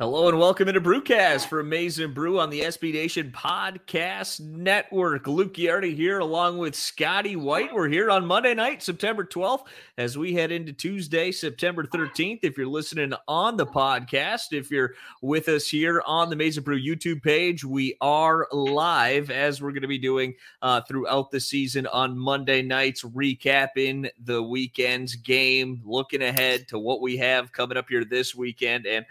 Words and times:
Hello 0.00 0.28
and 0.30 0.38
welcome 0.38 0.66
into 0.66 0.80
Brewcast 0.80 1.46
for 1.46 1.62
Maize 1.62 2.00
n 2.00 2.14
Brew 2.14 2.40
on 2.40 2.48
the 2.48 2.62
SB 2.62 2.94
Nation 2.94 3.30
Podcast 3.36 4.40
Network. 4.40 5.26
Luke 5.26 5.52
Giardi 5.52 5.94
here 5.94 6.20
along 6.20 6.56
with 6.56 6.74
Scotty 6.74 7.36
White. 7.36 7.74
We're 7.74 7.86
here 7.86 8.10
on 8.10 8.24
Monday 8.24 8.54
night, 8.54 8.82
September 8.82 9.26
12th, 9.26 9.66
as 9.98 10.16
we 10.16 10.32
head 10.32 10.52
into 10.52 10.72
Tuesday, 10.72 11.30
September 11.30 11.84
13th. 11.84 12.38
If 12.44 12.56
you're 12.56 12.66
listening 12.66 13.12
on 13.28 13.58
the 13.58 13.66
podcast, 13.66 14.54
if 14.54 14.70
you're 14.70 14.94
with 15.20 15.48
us 15.48 15.68
here 15.68 16.02
on 16.06 16.30
the 16.30 16.36
Maize 16.36 16.56
n 16.56 16.64
Brew 16.64 16.80
YouTube 16.80 17.22
page, 17.22 17.62
we 17.62 17.94
are 18.00 18.48
live 18.52 19.30
as 19.30 19.60
we're 19.60 19.72
going 19.72 19.82
to 19.82 19.86
be 19.86 19.98
doing 19.98 20.32
uh, 20.62 20.80
throughout 20.80 21.30
the 21.30 21.40
season 21.40 21.86
on 21.88 22.18
Monday 22.18 22.62
nights, 22.62 23.02
recapping 23.02 24.08
the 24.24 24.42
weekend's 24.42 25.14
game, 25.14 25.82
looking 25.84 26.22
ahead 26.22 26.68
to 26.68 26.78
what 26.78 27.02
we 27.02 27.18
have 27.18 27.52
coming 27.52 27.76
up 27.76 27.90
here 27.90 28.06
this 28.06 28.34
weekend. 28.34 28.86
And 28.86 29.04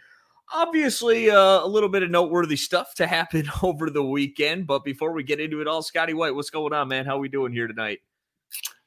obviously 0.53 1.29
uh, 1.29 1.63
a 1.63 1.67
little 1.67 1.89
bit 1.89 2.03
of 2.03 2.11
noteworthy 2.11 2.55
stuff 2.55 2.93
to 2.95 3.07
happen 3.07 3.49
over 3.63 3.89
the 3.89 4.03
weekend. 4.03 4.67
But 4.67 4.83
before 4.83 5.11
we 5.11 5.23
get 5.23 5.39
into 5.39 5.61
it 5.61 5.67
all, 5.67 5.81
Scotty 5.81 6.13
White, 6.13 6.35
what's 6.35 6.49
going 6.49 6.73
on, 6.73 6.87
man? 6.87 7.05
How 7.05 7.17
are 7.17 7.19
we 7.19 7.29
doing 7.29 7.51
here 7.51 7.67
tonight? 7.67 7.99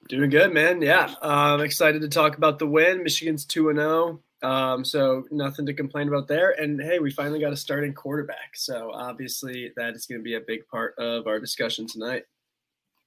Doing 0.08 0.30
good, 0.30 0.52
man. 0.52 0.82
Yeah, 0.82 1.14
uh, 1.22 1.54
I'm 1.54 1.60
excited 1.60 2.02
to 2.02 2.08
talk 2.08 2.36
about 2.36 2.58
the 2.58 2.66
win. 2.66 3.04
Michigan's 3.04 3.44
two 3.44 3.68
and 3.68 3.78
zero, 3.78 4.20
um, 4.42 4.84
so 4.84 5.24
nothing 5.30 5.64
to 5.66 5.72
complain 5.72 6.08
about 6.08 6.26
there. 6.26 6.60
And 6.60 6.80
hey, 6.82 6.98
we 6.98 7.12
finally 7.12 7.38
got 7.38 7.52
a 7.52 7.56
starting 7.56 7.94
quarterback, 7.94 8.56
so 8.56 8.90
obviously 8.92 9.72
that 9.76 9.94
is 9.94 10.06
going 10.06 10.18
to 10.20 10.24
be 10.24 10.34
a 10.34 10.40
big 10.40 10.66
part 10.66 10.98
of 10.98 11.28
our 11.28 11.38
discussion 11.38 11.86
tonight. 11.86 12.24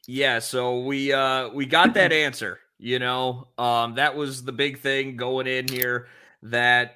Yeah, 0.08 0.40
so 0.40 0.80
we 0.80 1.12
uh, 1.12 1.50
we 1.50 1.66
got 1.66 1.94
that 1.96 2.14
answer. 2.14 2.60
You 2.78 3.00
know, 3.00 3.50
um, 3.58 3.96
that 3.96 4.16
was 4.16 4.44
the 4.44 4.52
big 4.54 4.80
thing 4.80 5.18
going 5.18 5.48
in 5.48 5.68
here. 5.68 6.08
That 6.44 6.96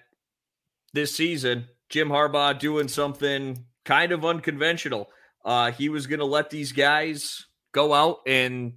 this 0.93 1.15
season, 1.15 1.67
Jim 1.89 2.09
Harbaugh 2.09 2.57
doing 2.57 2.87
something 2.87 3.65
kind 3.85 4.11
of 4.11 4.25
unconventional. 4.25 5.09
Uh, 5.43 5.71
he 5.71 5.89
was 5.89 6.07
going 6.07 6.19
to 6.19 6.25
let 6.25 6.49
these 6.49 6.71
guys 6.71 7.45
go 7.71 7.93
out 7.93 8.19
and, 8.27 8.73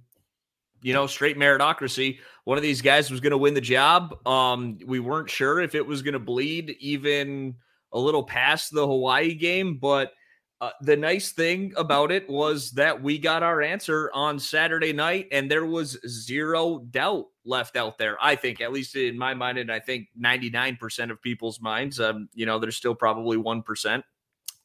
you 0.81 0.93
know, 0.93 1.07
straight 1.07 1.37
meritocracy. 1.37 2.19
One 2.45 2.57
of 2.57 2.63
these 2.63 2.81
guys 2.81 3.11
was 3.11 3.19
going 3.19 3.31
to 3.31 3.37
win 3.37 3.53
the 3.53 3.61
job. 3.61 4.15
Um, 4.27 4.77
we 4.85 4.99
weren't 4.99 5.29
sure 5.29 5.61
if 5.61 5.75
it 5.75 5.85
was 5.85 6.01
going 6.01 6.13
to 6.13 6.19
bleed 6.19 6.75
even 6.79 7.55
a 7.91 7.99
little 7.99 8.23
past 8.23 8.73
the 8.73 8.87
Hawaii 8.87 9.35
game, 9.35 9.77
but 9.77 10.11
uh, 10.63 10.71
the 10.79 10.95
nice 10.95 11.33
thing 11.33 11.73
about 11.75 12.09
it 12.09 12.29
was 12.29 12.71
that 12.71 13.03
we 13.03 13.17
got 13.17 13.43
our 13.43 13.61
answer 13.61 14.09
on 14.13 14.39
Saturday 14.39 14.93
night, 14.93 15.27
and 15.29 15.51
there 15.51 15.65
was 15.65 15.99
zero 16.07 16.79
doubt 16.89 17.25
left 17.43 17.75
out 17.75 17.97
there. 17.97 18.15
I 18.21 18.37
think, 18.37 18.61
at 18.61 18.71
least 18.71 18.95
in 18.95 19.17
my 19.17 19.33
mind, 19.33 19.57
and 19.57 19.69
I 19.69 19.81
think 19.81 20.07
99% 20.17 21.11
of 21.11 21.21
people's 21.21 21.59
minds. 21.59 21.99
Um, 21.99 22.29
you 22.33 22.45
know, 22.45 22.59
there's 22.59 22.77
still 22.77 22.95
probably 22.95 23.35
1% 23.35 24.03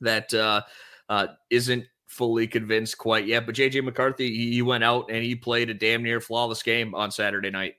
that 0.02 0.32
uh, 0.32 0.62
uh, 1.08 1.26
isn't 1.50 1.84
fully 2.06 2.46
convinced 2.46 2.96
quite 2.96 3.26
yet. 3.26 3.44
But 3.44 3.56
JJ 3.56 3.82
McCarthy, 3.82 4.28
he, 4.28 4.52
he 4.52 4.62
went 4.62 4.84
out 4.84 5.10
and 5.10 5.24
he 5.24 5.34
played 5.34 5.68
a 5.68 5.74
damn 5.74 6.04
near 6.04 6.20
flawless 6.20 6.62
game 6.62 6.94
on 6.94 7.10
Saturday 7.10 7.50
night. 7.50 7.74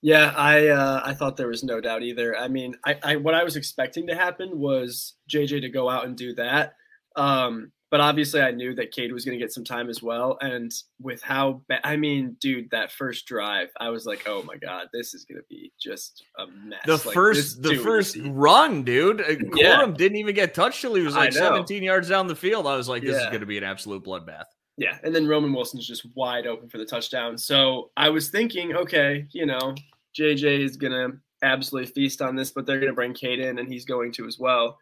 Yeah, 0.00 0.34
I 0.36 0.68
uh, 0.68 1.02
I 1.04 1.14
thought 1.14 1.36
there 1.36 1.46
was 1.46 1.62
no 1.62 1.80
doubt 1.80 2.02
either. 2.02 2.36
I 2.36 2.48
mean, 2.48 2.74
I, 2.84 2.98
I 3.04 3.16
what 3.16 3.34
I 3.34 3.44
was 3.44 3.54
expecting 3.54 4.08
to 4.08 4.16
happen 4.16 4.58
was 4.58 5.14
JJ 5.30 5.60
to 5.60 5.68
go 5.68 5.88
out 5.88 6.04
and 6.04 6.16
do 6.16 6.34
that. 6.34 6.74
Um, 7.16 7.72
but 7.90 8.00
obviously, 8.00 8.42
I 8.42 8.50
knew 8.50 8.74
that 8.74 8.92
Cade 8.92 9.12
was 9.12 9.24
going 9.24 9.38
to 9.38 9.42
get 9.42 9.50
some 9.52 9.64
time 9.64 9.88
as 9.88 10.02
well. 10.02 10.36
And 10.42 10.70
with 11.00 11.22
how, 11.22 11.62
ba- 11.68 11.86
I 11.86 11.96
mean, 11.96 12.36
dude, 12.38 12.68
that 12.70 12.92
first 12.92 13.24
drive, 13.26 13.68
I 13.80 13.88
was 13.88 14.04
like, 14.04 14.24
oh 14.26 14.42
my 14.42 14.56
god, 14.56 14.88
this 14.92 15.14
is 15.14 15.24
going 15.24 15.38
to 15.40 15.44
be 15.48 15.72
just 15.80 16.22
a 16.38 16.46
mess. 16.46 16.80
The 16.84 16.92
Like, 16.96 17.14
first, 17.14 17.62
the 17.62 17.76
first 17.76 18.18
run, 18.26 18.82
dude. 18.84 19.22
Uh, 19.22 19.36
Yeah. 19.54 19.76
Corum 19.80 19.96
didn't 19.96 20.18
even 20.18 20.34
get 20.34 20.52
touched 20.52 20.82
till 20.82 20.94
he 20.94 21.02
was 21.02 21.14
like 21.14 21.32
17 21.32 21.82
yards 21.82 22.10
down 22.10 22.26
the 22.26 22.36
field. 22.36 22.66
I 22.66 22.76
was 22.76 22.90
like, 22.90 23.02
this 23.02 23.16
is 23.16 23.26
going 23.28 23.40
to 23.40 23.46
be 23.46 23.56
an 23.56 23.64
absolute 23.64 24.04
bloodbath. 24.04 24.44
Yeah, 24.76 24.96
and 25.02 25.12
then 25.12 25.26
Roman 25.26 25.52
Wilson's 25.52 25.88
just 25.88 26.06
wide 26.14 26.46
open 26.46 26.68
for 26.68 26.78
the 26.78 26.84
touchdown. 26.84 27.36
So 27.36 27.90
I 27.96 28.10
was 28.10 28.28
thinking, 28.28 28.76
okay, 28.76 29.26
you 29.32 29.44
know, 29.44 29.74
JJ 30.16 30.60
is 30.60 30.76
gonna 30.76 31.08
absolutely 31.42 31.90
feast 31.92 32.22
on 32.22 32.36
this, 32.36 32.52
but 32.52 32.64
they're 32.64 32.78
gonna 32.78 32.92
bring 32.92 33.12
Cade 33.12 33.40
in, 33.40 33.58
and 33.58 33.68
he's 33.68 33.84
going 33.84 34.12
to 34.12 34.26
as 34.28 34.38
well. 34.38 34.78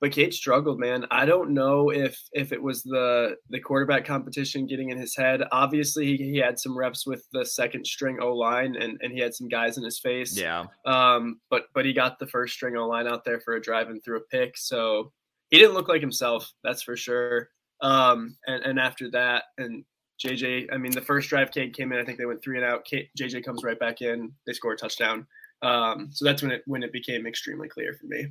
But 0.00 0.12
Cade 0.12 0.32
struggled, 0.32 0.78
man. 0.78 1.06
I 1.10 1.26
don't 1.26 1.50
know 1.50 1.90
if 1.90 2.16
if 2.32 2.52
it 2.52 2.62
was 2.62 2.82
the 2.84 3.36
the 3.50 3.58
quarterback 3.58 4.04
competition 4.04 4.66
getting 4.66 4.90
in 4.90 4.98
his 4.98 5.16
head. 5.16 5.42
Obviously, 5.50 6.16
he, 6.16 6.16
he 6.16 6.36
had 6.36 6.58
some 6.58 6.78
reps 6.78 7.06
with 7.06 7.26
the 7.32 7.44
second 7.44 7.86
string 7.86 8.18
O 8.20 8.32
line, 8.32 8.76
and 8.76 8.98
and 9.02 9.12
he 9.12 9.18
had 9.18 9.34
some 9.34 9.48
guys 9.48 9.76
in 9.76 9.84
his 9.84 9.98
face. 9.98 10.36
Yeah. 10.36 10.66
Um, 10.86 11.40
but 11.50 11.64
but 11.74 11.84
he 11.84 11.92
got 11.92 12.18
the 12.18 12.28
first 12.28 12.54
string 12.54 12.76
O 12.76 12.86
line 12.86 13.08
out 13.08 13.24
there 13.24 13.40
for 13.40 13.54
a 13.54 13.60
drive 13.60 13.88
and 13.88 14.02
threw 14.04 14.18
a 14.18 14.20
pick. 14.30 14.56
So 14.56 15.12
he 15.50 15.58
didn't 15.58 15.74
look 15.74 15.88
like 15.88 16.00
himself, 16.00 16.52
that's 16.62 16.82
for 16.82 16.96
sure. 16.96 17.48
Um, 17.80 18.36
and 18.46 18.62
and 18.64 18.78
after 18.78 19.10
that, 19.10 19.44
and 19.56 19.84
JJ, 20.24 20.68
I 20.72 20.76
mean, 20.78 20.92
the 20.92 21.00
first 21.00 21.28
drive 21.28 21.50
Cade 21.50 21.74
came 21.74 21.92
in. 21.92 21.98
I 21.98 22.04
think 22.04 22.18
they 22.18 22.26
went 22.26 22.42
three 22.42 22.56
and 22.56 22.66
out. 22.66 22.84
Cade, 22.84 23.08
JJ 23.18 23.44
comes 23.44 23.62
right 23.62 23.78
back 23.78 24.02
in. 24.02 24.32
They 24.46 24.52
score 24.52 24.72
a 24.72 24.76
touchdown. 24.76 25.26
Um, 25.62 26.10
so 26.12 26.24
that's 26.24 26.42
when 26.42 26.52
it 26.52 26.62
when 26.66 26.82
it 26.82 26.92
became 26.92 27.26
extremely 27.26 27.68
clear 27.68 27.94
for 27.94 28.06
me. 28.06 28.28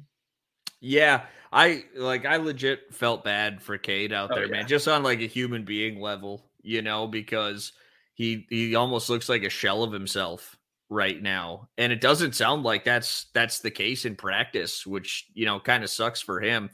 Yeah, 0.80 1.26
I 1.52 1.86
like 1.96 2.26
I 2.26 2.38
legit 2.38 2.94
felt 2.94 3.24
bad 3.24 3.62
for 3.62 3.78
Cade 3.78 4.14
out 4.14 4.32
Oh, 4.32 4.36
there, 4.36 4.48
yeah. 4.48 4.52
man. 4.52 4.68
Just 4.68 4.88
on 4.88 5.04
like 5.04 5.20
a 5.22 5.28
human 5.28 5.64
being 5.66 6.00
level, 6.00 6.50
you 6.62 6.82
know, 6.82 7.08
because 7.08 7.74
he 8.14 8.46
he 8.50 8.76
almost 8.76 9.10
looks 9.10 9.30
like 9.30 9.44
a 9.44 9.50
shell 9.50 9.84
of 9.84 9.92
himself. 9.92 10.56
right 10.90 11.22
now. 11.22 11.68
And 11.78 11.92
it 11.92 12.00
doesn't 12.02 12.36
sound 12.36 12.64
like 12.64 12.84
that's 12.86 13.26
that's 13.34 13.60
the 13.60 13.72
case 13.72 14.06
in 14.06 14.16
practice, 14.16 14.86
which, 14.88 15.26
you 15.34 15.46
know, 15.46 15.60
kind 15.60 15.84
of 15.84 15.90
sucks 15.90 16.22
for 16.22 16.40
him. 16.42 16.70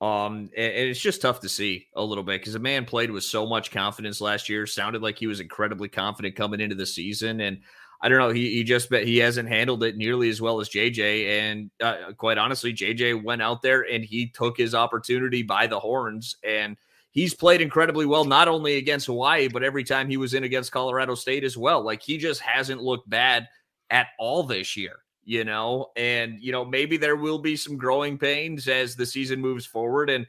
Um, 0.00 0.50
and, 0.56 0.72
and 0.74 0.88
it's 0.90 1.00
just 1.00 1.22
tough 1.22 1.40
to 1.40 1.48
see 1.48 1.86
a 1.96 2.04
little 2.04 2.24
bit 2.24 2.40
because 2.40 2.52
the 2.52 2.58
man 2.58 2.84
played 2.84 3.10
with 3.10 3.24
so 3.24 3.46
much 3.46 3.70
confidence 3.70 4.20
last 4.20 4.48
year, 4.48 4.66
sounded 4.66 5.00
like 5.02 5.18
he 5.18 5.26
was 5.26 5.40
incredibly 5.40 5.88
confident 5.88 6.36
coming 6.36 6.60
into 6.60 6.74
the 6.76 6.84
season. 6.86 7.40
And 7.40 7.62
I 8.00 8.08
don't 8.08 8.18
know, 8.18 8.30
he, 8.30 8.52
he 8.52 8.64
just 8.64 8.90
bet 8.90 9.06
he 9.06 9.18
hasn't 9.18 9.48
handled 9.48 9.82
it 9.82 9.96
nearly 9.96 10.28
as 10.28 10.40
well 10.40 10.60
as 10.60 10.68
JJ. 10.68 11.28
And 11.28 11.70
uh, 11.80 12.12
quite 12.16 12.38
honestly, 12.38 12.72
JJ 12.72 13.22
went 13.22 13.42
out 13.42 13.62
there 13.62 13.82
and 13.82 14.04
he 14.04 14.28
took 14.28 14.56
his 14.56 14.74
opportunity 14.74 15.42
by 15.42 15.66
the 15.66 15.80
horns 15.80 16.36
and 16.44 16.76
he's 17.10 17.34
played 17.34 17.60
incredibly 17.60 18.04
well, 18.04 18.24
not 18.24 18.48
only 18.48 18.76
against 18.76 19.06
Hawaii, 19.06 19.48
but 19.48 19.62
every 19.62 19.84
time 19.84 20.08
he 20.08 20.18
was 20.18 20.34
in 20.34 20.44
against 20.44 20.72
Colorado 20.72 21.14
State 21.14 21.44
as 21.44 21.56
well. 21.56 21.82
Like 21.82 22.02
he 22.02 22.18
just 22.18 22.40
hasn't 22.40 22.82
looked 22.82 23.08
bad 23.08 23.48
at 23.90 24.08
all 24.18 24.42
this 24.42 24.76
year, 24.76 24.98
you 25.24 25.44
know, 25.44 25.90
and, 25.96 26.38
you 26.40 26.52
know, 26.52 26.64
maybe 26.64 26.96
there 26.98 27.16
will 27.16 27.38
be 27.38 27.56
some 27.56 27.78
growing 27.78 28.18
pains 28.18 28.68
as 28.68 28.94
the 28.94 29.06
season 29.06 29.40
moves 29.40 29.64
forward 29.64 30.10
and 30.10 30.26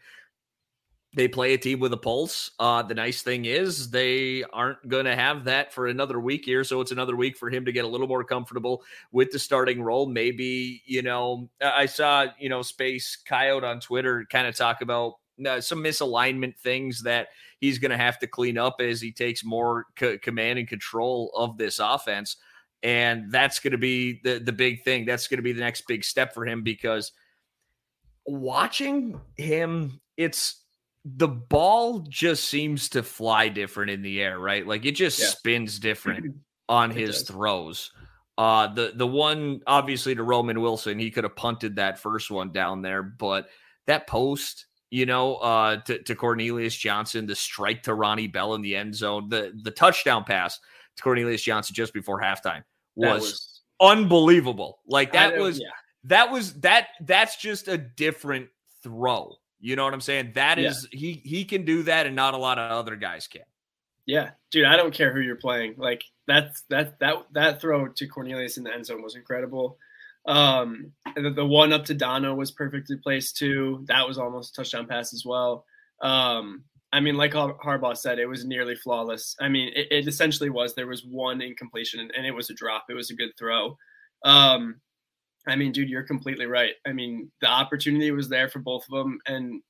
they 1.18 1.28
play 1.28 1.54
a 1.54 1.58
team 1.58 1.80
with 1.80 1.92
a 1.94 1.98
pulse. 1.98 2.52
Uh, 2.60 2.84
the 2.84 2.94
nice 2.94 3.24
thing 3.24 3.46
is 3.46 3.90
they 3.90 4.44
aren't 4.54 4.88
going 4.88 5.06
to 5.06 5.16
have 5.16 5.46
that 5.46 5.74
for 5.74 5.88
another 5.88 6.20
week 6.20 6.46
here. 6.46 6.64
So 6.64 6.80
it's 6.80 6.92
another 6.92 7.16
week 7.16 7.36
for 7.36 7.50
him 7.50 7.66
to 7.66 7.72
get 7.72 7.86
a 7.86 7.88
little 7.88 8.08
more 8.08 8.24
comfortable 8.24 8.84
with 9.12 9.32
the 9.32 9.40
starting 9.40 9.82
role. 9.82 10.06
Maybe, 10.06 10.84
you 10.86 11.02
know, 11.02 11.50
I 11.60 11.88
saw, 11.88 12.28
you 12.38 12.50
know, 12.50 12.62
Space 12.62 13.18
Coyote 13.28 13.66
on 13.66 13.80
Twitter 13.80 14.28
kind 14.32 14.46
of 14.46 14.56
talk 14.56 14.82
about 14.82 15.16
uh, 15.46 15.60
some 15.60 15.84
misalignment 15.84 16.56
things 16.56 17.02
that 17.02 17.30
he's 17.60 17.80
going 17.80 17.92
to 17.92 17.98
have 17.98 18.20
to 18.20 18.28
clean 18.28 18.60
up 18.60 18.76
as 18.80 19.02
he 19.02 19.12
takes 19.12 19.44
more 19.44 19.86
c- 20.00 20.20
command 20.20 20.60
and 20.60 20.68
control 20.68 21.32
of 21.36 21.58
this 21.58 21.80
offense. 21.80 22.38
And 22.84 23.32
that's 23.32 23.58
going 23.58 23.72
to 23.72 23.80
be 23.80 24.22
the 24.24 24.38
the 24.38 24.54
big 24.54 24.84
thing. 24.84 25.06
That's 25.06 25.28
going 25.28 25.40
to 25.40 25.44
be 25.44 25.52
the 25.52 25.62
next 25.62 25.88
big 25.88 26.04
step 26.04 26.36
for 26.36 26.46
him 26.46 26.62
because 26.62 27.12
watching 28.28 29.20
him, 29.36 30.00
it's 30.16 30.64
the 31.16 31.28
ball 31.28 32.00
just 32.00 32.46
seems 32.46 32.90
to 32.90 33.04
fly 33.04 33.50
different 33.50 33.92
in 33.92 34.02
the 34.02 34.22
air, 34.22 34.40
right? 34.40 34.66
Like 34.66 34.86
it 34.86 34.94
just 34.94 35.20
yeah. 35.20 35.28
spins 35.28 35.80
different 35.80 36.36
on 36.70 36.92
his 36.92 37.22
throws. 37.24 37.92
Uh 38.38 38.68
the 38.74 38.92
the 38.96 39.08
one 39.08 39.62
obviously 39.66 40.16
to 40.16 40.24
Roman 40.24 40.62
Wilson, 40.62 41.00
he 41.00 41.12
could 41.12 41.24
have 41.24 41.36
punted 41.36 41.78
that 41.78 42.00
first 42.00 42.30
one 42.30 42.52
down 42.52 42.82
there, 42.82 43.04
but 43.04 43.48
that 43.86 44.08
post 44.08 44.66
you 44.90 45.06
know, 45.06 45.36
uh, 45.36 45.78
to, 45.82 46.02
to 46.04 46.16
Cornelius 46.16 46.76
Johnson, 46.76 47.26
the 47.26 47.36
strike 47.36 47.84
to 47.84 47.94
Ronnie 47.94 48.28
Bell 48.28 48.54
in 48.54 48.62
the 48.62 48.76
end 48.76 48.96
zone, 48.96 49.30
the 49.30 49.54
the 49.64 49.72
touchdown 49.72 50.24
pass 50.24 50.60
to 50.96 51.04
Cornelius 51.04 51.42
Johnson 51.42 51.76
just 51.76 51.94
before 51.94 52.22
halftime 52.22 52.64
was, 52.96 53.22
was 53.22 53.62
unbelievable. 53.82 54.80
Like 54.88 55.12
that 55.14 55.38
was 55.38 55.60
yeah. 55.60 55.68
that 56.06 56.32
was 56.32 56.54
that 56.62 56.88
that's 57.02 57.38
just 57.38 57.68
a 57.68 57.78
different 57.78 58.48
throw. 58.82 59.36
You 59.60 59.76
know 59.76 59.84
what 59.84 59.94
I'm 59.94 60.02
saying? 60.02 60.34
That 60.36 60.60
is 60.60 60.88
yeah. 60.92 61.00
he 61.00 61.22
he 61.24 61.46
can 61.46 61.66
do 61.66 61.84
that, 61.84 62.06
and 62.06 62.16
not 62.16 62.34
a 62.34 62.38
lot 62.38 62.60
of 62.60 62.72
other 62.72 62.96
guys 62.96 63.28
can. 63.28 63.42
Yeah, 64.06 64.32
dude, 64.52 64.66
I 64.66 64.78
don't 64.78 64.94
care 64.94 65.14
who 65.14 65.20
you're 65.20 65.36
playing. 65.36 65.76
Like 65.78 66.04
that's 66.28 66.64
that 66.70 67.00
that 67.00 67.16
that 67.34 67.62
throw 67.62 67.88
to 67.88 68.08
Cornelius 68.08 68.58
in 68.58 68.64
the 68.64 68.74
end 68.74 68.86
zone 68.86 69.02
was 69.02 69.16
incredible. 69.16 69.78
Um, 70.28 70.92
the, 71.16 71.30
the, 71.30 71.46
one 71.46 71.72
up 71.72 71.86
to 71.86 71.94
Dono 71.94 72.36
was 72.36 72.52
perfectly 72.52 72.98
placed 72.98 73.38
too. 73.38 73.86
That 73.88 74.06
was 74.06 74.18
almost 74.18 74.52
a 74.52 74.62
touchdown 74.62 74.86
pass 74.86 75.14
as 75.14 75.24
well. 75.26 75.66
Um, 76.02 76.66
I 76.92 77.00
mean, 77.00 77.16
like 77.16 77.32
Harbaugh 77.32 77.98
said, 77.98 78.20
it 78.20 78.26
was 78.26 78.46
nearly 78.46 78.76
flawless. 78.76 79.36
I 79.40 79.48
mean, 79.48 79.72
it, 79.74 79.88
it 79.90 80.08
essentially 80.08 80.50
was. 80.50 80.76
There 80.76 80.88
was 80.88 81.06
one 81.06 81.42
incompletion, 81.42 82.00
and, 82.00 82.12
and, 82.16 82.26
it 82.26 82.32
was 82.32 82.50
a 82.50 82.54
drop. 82.54 82.86
It 82.90 82.94
was 82.94 83.10
a 83.10 83.16
good 83.16 83.32
throw. 83.38 83.78
Um, 84.24 84.82
I 85.48 85.56
mean, 85.56 85.72
dude, 85.72 85.90
you're 85.90 86.04
completely 86.04 86.46
right. 86.46 86.74
I 86.86 86.94
mean, 86.94 87.32
the 87.42 87.48
opportunity 87.48 88.12
was 88.12 88.30
there 88.30 88.50
for 88.50 88.60
both 88.60 88.84
of 88.92 88.98
them, 88.98 89.20
and 89.28 89.62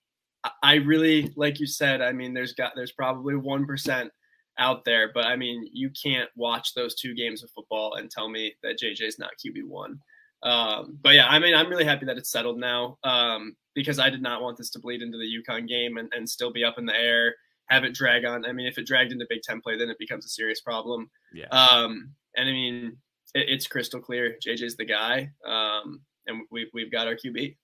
I 0.64 0.76
really, 0.76 1.34
like 1.36 1.60
you 1.60 1.68
said, 1.68 2.02
I 2.02 2.12
mean, 2.12 2.34
there's 2.34 2.54
got 2.54 2.74
there's 2.76 2.92
probably 2.92 3.36
one 3.36 3.66
percent 3.66 4.12
out 4.60 4.86
there, 4.86 5.12
but 5.14 5.26
I 5.26 5.36
mean, 5.36 5.70
you 5.72 5.92
can't 6.02 6.30
watch 6.36 6.74
those 6.74 6.96
two 6.96 7.14
games 7.16 7.44
of 7.44 7.52
football 7.52 7.96
and 7.96 8.10
tell 8.10 8.30
me 8.30 8.56
that 8.64 8.80
JJ's 8.82 9.20
not 9.20 9.32
QB 9.46 9.64
one. 9.66 10.00
Um, 10.44 10.98
but 11.02 11.16
yeah, 11.16 11.28
I 11.28 11.40
mean, 11.40 11.56
I'm 11.56 11.70
really 11.70 11.86
happy 11.86 12.06
that 12.06 12.18
it's 12.18 12.32
settled 12.32 12.60
now 12.60 12.98
um, 13.04 13.56
because 13.76 14.00
I 14.00 14.10
did 14.10 14.22
not 14.22 14.42
want 14.42 14.58
this 14.58 14.70
to 14.72 14.80
bleed 14.80 15.02
into 15.02 15.18
the 15.18 15.26
UConn 15.26 15.68
game 15.68 15.98
and, 15.98 16.12
and 16.16 16.30
still 16.30 16.52
be 16.52 16.64
up 16.64 16.78
in 16.78 16.86
the 16.86 16.96
air, 16.96 17.36
have 17.70 17.84
it 17.84 17.94
drag 17.94 18.26
on. 18.26 18.46
I 18.46 18.52
mean, 18.52 18.68
if 18.68 18.78
it 18.78 18.86
dragged 18.86 19.12
into 19.12 19.26
Big 19.30 19.42
Ten 19.42 19.62
play, 19.62 19.78
then 19.78 19.90
it 19.90 20.00
becomes 20.00 20.26
a 20.26 20.30
serious 20.30 20.62
problem. 20.62 21.10
Yeah. 21.34 21.48
Um, 21.48 22.12
and 22.36 22.48
I 22.48 22.52
mean, 22.52 22.98
it, 23.34 23.50
it's 23.50 23.68
crystal 23.68 24.00
clear. 24.00 24.38
JJ's 24.46 24.76
the 24.76 24.86
guy, 24.86 25.32
um, 25.46 26.02
and 26.28 26.44
we've 26.52 26.68
we've 26.74 26.92
got 26.92 27.08
our 27.08 27.16
QB. 27.16 27.56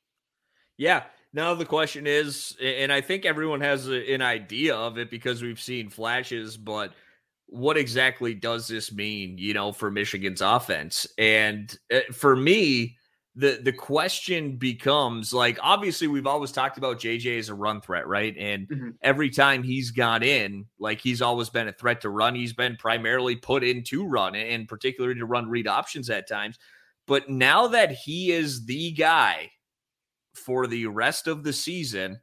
Yeah. 0.78 1.04
Now 1.36 1.56
the 1.56 1.66
question 1.66 2.06
is, 2.06 2.56
and 2.62 2.92
I 2.94 3.02
think 3.02 3.26
everyone 3.26 3.62
has 3.62 3.88
a, 3.88 4.14
an 4.14 4.22
idea 4.22 4.76
of 4.76 4.98
it 4.98 5.10
because 5.10 5.42
we've 5.42 5.60
seen 5.60 5.90
flashes, 5.90 6.58
but 6.58 6.94
what 7.48 7.78
exactly 7.78 8.34
does 8.34 8.68
this 8.68 8.92
mean, 8.92 9.38
you 9.38 9.54
know, 9.54 9.72
for 9.72 9.90
Michigan's 9.90 10.42
offense? 10.42 11.08
And 11.18 11.76
uh, 11.92 12.02
for 12.12 12.36
me, 12.36 12.98
the 13.36 13.60
the 13.64 13.74
question 13.74 14.58
becomes 14.58 15.34
like 15.34 15.58
obviously 15.62 16.08
we've 16.08 16.28
always 16.28 16.52
talked 16.52 16.78
about 16.78 17.00
JJ 17.00 17.40
as 17.40 17.50
a 17.50 17.56
run 17.56 17.82
threat, 17.82 18.08
right? 18.08 18.36
And 18.38 18.68
mm-hmm. 18.68 18.90
every 19.02 19.32
time 19.32 19.64
he's 19.64 19.90
gone 19.90 20.22
in, 20.22 20.66
like 20.80 21.02
he's 21.02 21.22
always 21.22 21.50
been 21.50 21.68
a 21.68 21.74
threat 21.74 22.02
to 22.02 22.10
run. 22.10 22.36
He's 22.36 22.54
been 22.54 22.76
primarily 22.76 23.36
put 23.36 23.64
in 23.64 23.84
to 23.86 24.06
run 24.06 24.36
and 24.36 24.68
particularly 24.68 25.16
to 25.16 25.26
run 25.26 25.50
read 25.50 25.68
options 25.68 26.12
at 26.12 26.28
times. 26.28 26.60
But 27.08 27.28
now 27.28 27.68
that 27.68 27.92
he 27.92 28.32
is 28.32 28.66
the 28.66 28.92
guy 28.92 29.50
for 30.36 30.68
the 30.68 30.86
rest 30.88 31.28
of 31.28 31.44
the 31.44 31.54
season, 31.54 32.20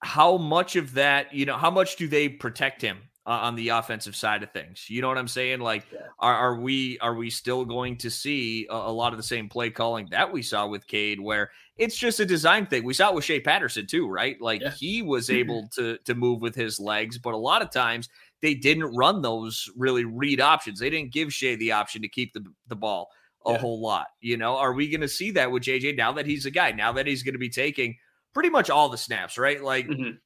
how 0.00 0.36
much 0.36 0.76
of 0.76 0.94
that, 0.94 1.34
you 1.34 1.44
know, 1.44 1.56
how 1.56 1.70
much 1.70 1.96
do 1.96 2.06
they 2.06 2.28
protect 2.28 2.80
him 2.80 2.98
uh, 3.24 3.30
on 3.30 3.54
the 3.54 3.68
offensive 3.68 4.16
side 4.16 4.42
of 4.42 4.50
things. 4.50 4.90
You 4.90 5.00
know 5.00 5.08
what 5.08 5.18
I'm 5.18 5.28
saying? 5.28 5.60
Like, 5.60 5.86
yeah. 5.92 6.00
are, 6.18 6.34
are 6.34 6.56
we 6.56 6.98
are 6.98 7.14
we 7.14 7.30
still 7.30 7.64
going 7.64 7.96
to 7.98 8.10
see 8.10 8.66
a, 8.68 8.74
a, 8.74 8.92
lot 8.92 9.12
of 9.12 9.16
the 9.16 9.22
same 9.22 9.48
play 9.48 9.70
calling 9.70 10.08
that 10.10 10.32
we 10.32 10.42
saw 10.42 10.66
with 10.66 10.86
Cade, 10.86 11.20
where 11.20 11.50
it's 11.76 11.96
just 11.96 12.18
a 12.20 12.26
design 12.26 12.66
thing? 12.66 12.84
We 12.84 12.94
saw 12.94 13.10
it 13.10 13.14
with 13.14 13.24
Shea 13.24 13.40
Patterson 13.40 13.86
too, 13.86 14.08
right? 14.08 14.40
Like 14.40 14.60
yeah. 14.60 14.72
he 14.72 15.02
was 15.02 15.30
able 15.30 15.68
to 15.74 15.98
to 15.98 16.14
move 16.14 16.40
with 16.40 16.54
his 16.54 16.80
legs, 16.80 17.16
but 17.18 17.34
a 17.34 17.38
lot 17.38 17.62
of 17.62 17.70
times 17.70 18.08
they 18.40 18.54
didn't 18.54 18.94
run 18.96 19.22
those 19.22 19.70
really 19.76 20.04
read 20.04 20.40
options. 20.40 20.80
They 20.80 20.90
didn't 20.90 21.12
give 21.12 21.32
Shea 21.32 21.54
the 21.54 21.72
option 21.72 22.02
to 22.02 22.08
keep 22.08 22.32
the 22.32 22.44
the 22.66 22.76
ball 22.76 23.08
a 23.46 23.52
yeah. 23.52 23.58
whole 23.58 23.80
lot. 23.80 24.08
You 24.20 24.36
know, 24.36 24.56
are 24.56 24.72
we 24.72 24.88
going 24.88 25.00
to 25.00 25.08
see 25.08 25.30
that 25.32 25.50
with 25.50 25.62
JJ 25.62 25.96
now 25.96 26.12
that 26.12 26.26
he's 26.26 26.46
a 26.46 26.50
guy? 26.50 26.72
Now 26.72 26.92
that 26.92 27.06
he's 27.06 27.22
going 27.22 27.34
to 27.34 27.38
be 27.38 27.50
taking 27.50 27.96
pretty 28.34 28.50
much 28.50 28.68
all 28.68 28.88
the 28.88 28.98
snaps, 28.98 29.38
right? 29.38 29.62
Like. 29.62 29.86
Mm-hmm 29.86 30.16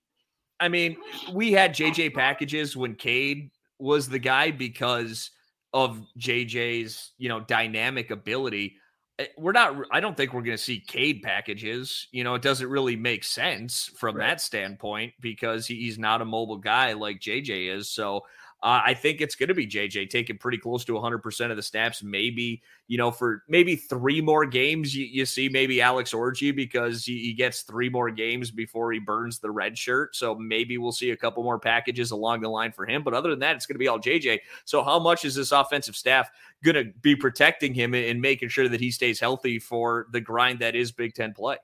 I 0.59 0.69
mean, 0.69 0.97
we 1.33 1.53
had 1.53 1.75
JJ 1.75 2.15
packages 2.15 2.77
when 2.77 2.95
Cade 2.95 3.51
was 3.79 4.09
the 4.09 4.19
guy 4.19 4.51
because 4.51 5.31
of 5.73 6.01
JJ's, 6.19 7.13
you 7.19 7.29
know, 7.29 7.41
dynamic 7.41 8.11
ability. 8.11 8.77
Eh, 9.19 9.27
we're 9.37 9.53
not, 9.53 9.77
I 9.91 10.01
don't 10.01 10.17
think 10.17 10.33
we're 10.33 10.43
going 10.43 10.57
to 10.57 10.63
see 10.63 10.81
Cade 10.81 11.23
packages. 11.23 12.09
You 12.13 12.25
know, 12.25 12.35
it 12.35 12.43
doesn't 12.43 12.69
really 12.69 12.97
make 12.97 13.25
sense 13.25 13.91
from 13.99 14.17
right. 14.17 14.29
that 14.29 14.41
standpoint 14.41 15.13
because 15.21 15.67
he's 15.67 15.99
not 15.99 16.23
a 16.23 16.25
mobile 16.25 16.59
guy 16.59 16.95
like 16.95 17.21
JJ 17.21 17.77
is. 17.77 17.91
So 17.91 18.23
uh, 18.63 18.81
I 18.85 18.95
think 18.95 19.21
it's 19.21 19.35
going 19.35 19.49
to 19.49 19.55
be 19.55 19.67
JJ 19.67 20.09
taking 20.09 20.39
pretty 20.39 20.57
close 20.57 20.85
to 20.87 20.93
100% 20.93 21.51
of 21.51 21.57
the 21.57 21.63
snaps. 21.63 22.03
Maybe, 22.03 22.63
you 22.89 22.97
know, 22.97 23.11
for 23.11 23.43
maybe 23.49 23.77
three 23.77 24.23
more 24.23 24.47
games, 24.47 24.97
you, 24.97 25.05
you 25.05 25.27
see 25.27 25.51
maybe 25.51 25.83
Alex 25.83 26.13
Orji 26.13 26.57
because 26.57 27.05
he, 27.05 27.19
he, 27.19 27.33
gets 27.35 27.63
three 27.63 27.91
more 27.91 28.11
games 28.11 28.51
before 28.51 28.93
he 28.93 28.99
burns 28.99 29.39
the 29.39 29.51
red 29.51 29.77
shirt. 29.77 30.17
So 30.17 30.35
maybe 30.35 30.79
we'll 30.79 30.93
see 30.93 31.11
a 31.11 31.17
couple 31.17 31.43
more 31.43 31.59
packages 31.59 32.13
along 32.13 32.41
the 32.41 32.49
line 32.49 32.73
for 32.73 32.87
him. 32.87 33.03
But 33.03 33.13
other 33.13 33.29
than 33.29 33.41
that, 33.41 33.57
it's 33.57 33.67
going 33.67 33.75
to 33.75 33.79
be 33.79 33.89
all 33.89 34.01
JJ. 34.01 34.41
So 34.65 34.83
how 34.83 34.99
much 34.99 35.27
is 35.27 35.35
this 35.35 35.53
offensive 35.53 35.95
staff 35.95 36.31
going 36.65 36.77
to 36.77 36.93
be 37.03 37.15
protecting 37.15 37.75
him 37.75 37.95
and 37.95 38.23
making 38.23 38.49
sure 38.49 38.69
that 38.69 38.81
he 38.81 38.91
stays 38.91 39.21
healthy 39.21 39.59
for 39.59 40.07
the 40.13 40.21
grind 40.21 40.61
that 40.61 40.75
is 40.75 40.93
Big 40.93 41.15
Ten 41.15 41.35
play? 41.35 41.59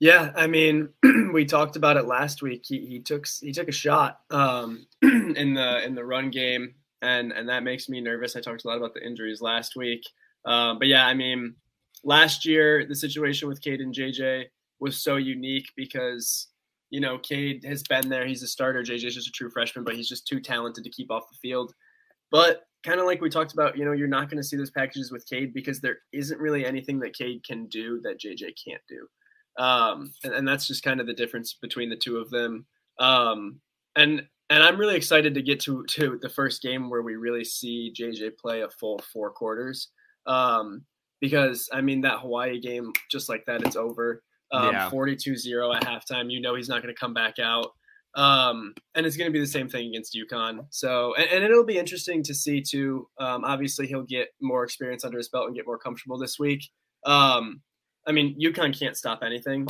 Yeah, 0.00 0.32
I 0.34 0.46
mean, 0.46 0.88
we 1.32 1.44
talked 1.44 1.76
about 1.76 1.98
it 1.98 2.06
last 2.06 2.40
week. 2.40 2.64
He, 2.66 2.86
he 2.86 3.00
took 3.00 3.26
he 3.40 3.52
took 3.52 3.68
a 3.68 3.72
shot 3.72 4.20
um, 4.30 4.86
in 5.02 5.52
the 5.54 5.84
in 5.84 5.94
the 5.94 6.04
run 6.04 6.30
game, 6.30 6.74
and 7.02 7.32
and 7.32 7.48
that 7.50 7.62
makes 7.62 7.88
me 7.88 8.00
nervous. 8.00 8.34
I 8.34 8.40
talked 8.40 8.64
a 8.64 8.68
lot 8.68 8.78
about 8.78 8.94
the 8.94 9.06
injuries 9.06 9.42
last 9.42 9.76
week, 9.76 10.02
um, 10.46 10.78
but 10.78 10.88
yeah, 10.88 11.06
I 11.06 11.12
mean, 11.12 11.54
last 12.02 12.46
year 12.46 12.86
the 12.86 12.94
situation 12.94 13.46
with 13.46 13.60
Cade 13.60 13.82
and 13.82 13.94
JJ 13.94 14.46
was 14.80 14.96
so 14.96 15.16
unique 15.16 15.68
because 15.76 16.48
you 16.88 17.00
know 17.00 17.18
Cade 17.18 17.62
has 17.66 17.82
been 17.82 18.08
there. 18.08 18.26
He's 18.26 18.42
a 18.42 18.48
starter. 18.48 18.82
JJ's 18.82 19.14
just 19.14 19.28
a 19.28 19.32
true 19.32 19.50
freshman, 19.50 19.84
but 19.84 19.96
he's 19.96 20.08
just 20.08 20.26
too 20.26 20.40
talented 20.40 20.82
to 20.82 20.90
keep 20.90 21.10
off 21.10 21.28
the 21.30 21.36
field. 21.42 21.74
But 22.30 22.62
kind 22.84 23.00
of 23.00 23.04
like 23.06 23.20
we 23.20 23.28
talked 23.28 23.52
about, 23.52 23.76
you 23.76 23.84
know, 23.84 23.92
you're 23.92 24.08
not 24.08 24.30
going 24.30 24.38
to 24.38 24.48
see 24.48 24.56
those 24.56 24.70
packages 24.70 25.12
with 25.12 25.28
Cade 25.28 25.52
because 25.52 25.80
there 25.80 25.98
isn't 26.12 26.40
really 26.40 26.64
anything 26.64 26.98
that 27.00 27.14
Cade 27.14 27.44
can 27.46 27.66
do 27.66 28.00
that 28.02 28.18
JJ 28.18 28.54
can't 28.64 28.80
do. 28.88 29.06
Um, 29.58 30.12
and, 30.24 30.32
and, 30.32 30.48
that's 30.48 30.66
just 30.66 30.84
kind 30.84 31.00
of 31.00 31.06
the 31.06 31.12
difference 31.12 31.54
between 31.60 31.90
the 31.90 31.96
two 31.96 32.18
of 32.18 32.30
them. 32.30 32.66
Um, 32.98 33.60
and 33.96 34.22
and 34.48 34.62
I'm 34.62 34.78
really 34.78 34.96
excited 34.96 35.34
to 35.34 35.42
get 35.42 35.60
to 35.60 35.84
to 35.84 36.18
the 36.22 36.28
first 36.28 36.62
game 36.62 36.88
where 36.88 37.02
we 37.02 37.16
really 37.16 37.44
see 37.44 37.92
JJ 37.98 38.38
play 38.38 38.62
a 38.62 38.68
full 38.68 39.00
four 39.12 39.30
quarters. 39.30 39.88
Um, 40.26 40.84
because 41.20 41.68
I 41.72 41.80
mean 41.80 42.00
that 42.02 42.20
Hawaii 42.20 42.60
game, 42.60 42.92
just 43.10 43.28
like 43.28 43.44
that, 43.46 43.62
it's 43.62 43.76
over. 43.76 44.22
Um, 44.52 44.72
Yeah. 44.72 44.90
42-0 44.90 45.76
at 45.76 45.84
halftime. 45.84 46.30
You 46.30 46.40
know 46.40 46.54
he's 46.54 46.68
not 46.68 46.82
going 46.82 46.94
to 46.94 46.98
come 46.98 47.14
back 47.14 47.38
out. 47.38 47.68
Um, 48.16 48.74
and 48.94 49.06
it's 49.06 49.16
going 49.16 49.28
to 49.28 49.32
be 49.32 49.40
the 49.40 49.46
same 49.46 49.68
thing 49.68 49.88
against 49.88 50.16
UConn. 50.16 50.66
So, 50.70 51.14
and, 51.14 51.30
and 51.30 51.44
it'll 51.44 51.64
be 51.64 51.78
interesting 51.78 52.22
to 52.24 52.34
see 52.34 52.60
too. 52.60 53.06
Um, 53.20 53.44
obviously, 53.44 53.86
he'll 53.86 54.02
get 54.02 54.28
more 54.40 54.64
experience 54.64 55.04
under 55.04 55.18
his 55.18 55.28
belt 55.28 55.46
and 55.46 55.54
get 55.54 55.66
more 55.66 55.78
comfortable 55.78 56.18
this 56.18 56.38
week. 56.38 56.68
Um, 57.06 57.62
I 58.06 58.12
mean, 58.12 58.38
UConn 58.40 58.78
can't 58.78 58.96
stop 58.96 59.22
anything. 59.22 59.66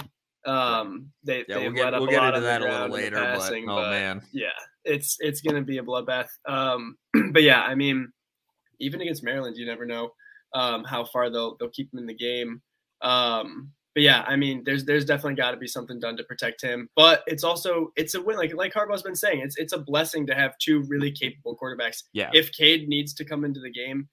Um, 0.47 1.11
they 1.23 1.45
Yeah, 1.49 1.59
they've 1.59 1.73
we'll 1.73 1.85
get 1.85 1.95
up 1.95 2.01
we'll 2.01 2.09
a 2.09 2.13
get 2.13 2.21
lot 2.21 2.35
into 2.35 2.47
that 2.47 2.63
a 2.63 2.65
little 2.65 2.89
later. 2.89 3.17
passing, 3.17 3.67
but 3.67 3.89
oh 3.89 3.91
man, 3.91 4.23
yeah, 4.33 4.49
it's 4.85 5.17
it's 5.21 5.41
going 5.41 5.57
to 5.57 5.63
be 5.63 5.79
a 5.79 5.83
bloodbath. 5.83 6.29
Um, 6.49 6.97
but 7.33 7.43
yeah, 7.43 7.63
I 7.63 7.75
mean, 7.75 8.11
even 8.79 9.01
against 9.01 9.23
Maryland, 9.23 9.57
you 9.57 9.67
never 9.67 9.85
know 9.85 10.11
um, 10.55 10.85
how 10.85 11.05
far 11.05 11.31
they'll 11.31 11.57
they'll 11.59 11.71
keep 11.71 11.93
him 11.93 11.99
in 11.99 12.07
the 12.07 12.15
game. 12.15 12.63
Um, 13.03 13.73
but 13.95 14.03
yeah, 14.05 14.25
I 14.27 14.37
mean, 14.37 14.63
there's 14.65 14.85
there's 14.85 15.05
definitely 15.05 15.35
got 15.35 15.51
to 15.51 15.57
be 15.57 15.67
something 15.67 15.99
done 15.99 16.17
to 16.17 16.25
protect 16.25 16.63
him. 16.63 16.89
But 16.95 17.23
it's 17.27 17.45
also 17.45 17.93
it's 17.97 18.15
a 18.15 18.23
win. 18.23 18.37
Like 18.37 18.55
like 18.55 18.73
Harbaugh's 18.73 19.03
been 19.03 19.17
saying, 19.17 19.41
it's 19.41 19.57
it's 19.59 19.73
a 19.73 19.79
blessing 19.79 20.27
to 20.29 20.35
have 20.35 20.57
two 20.59 20.85
really 20.89 21.11
capable 21.11 21.57
quarterbacks. 21.57 22.05
yeah, 22.13 22.31
If 22.33 22.53
Cade 22.53 22.89
needs 22.89 23.13
to 23.15 23.25
come 23.25 23.45
into 23.45 23.61
the 23.61 23.71
game, 23.71 24.09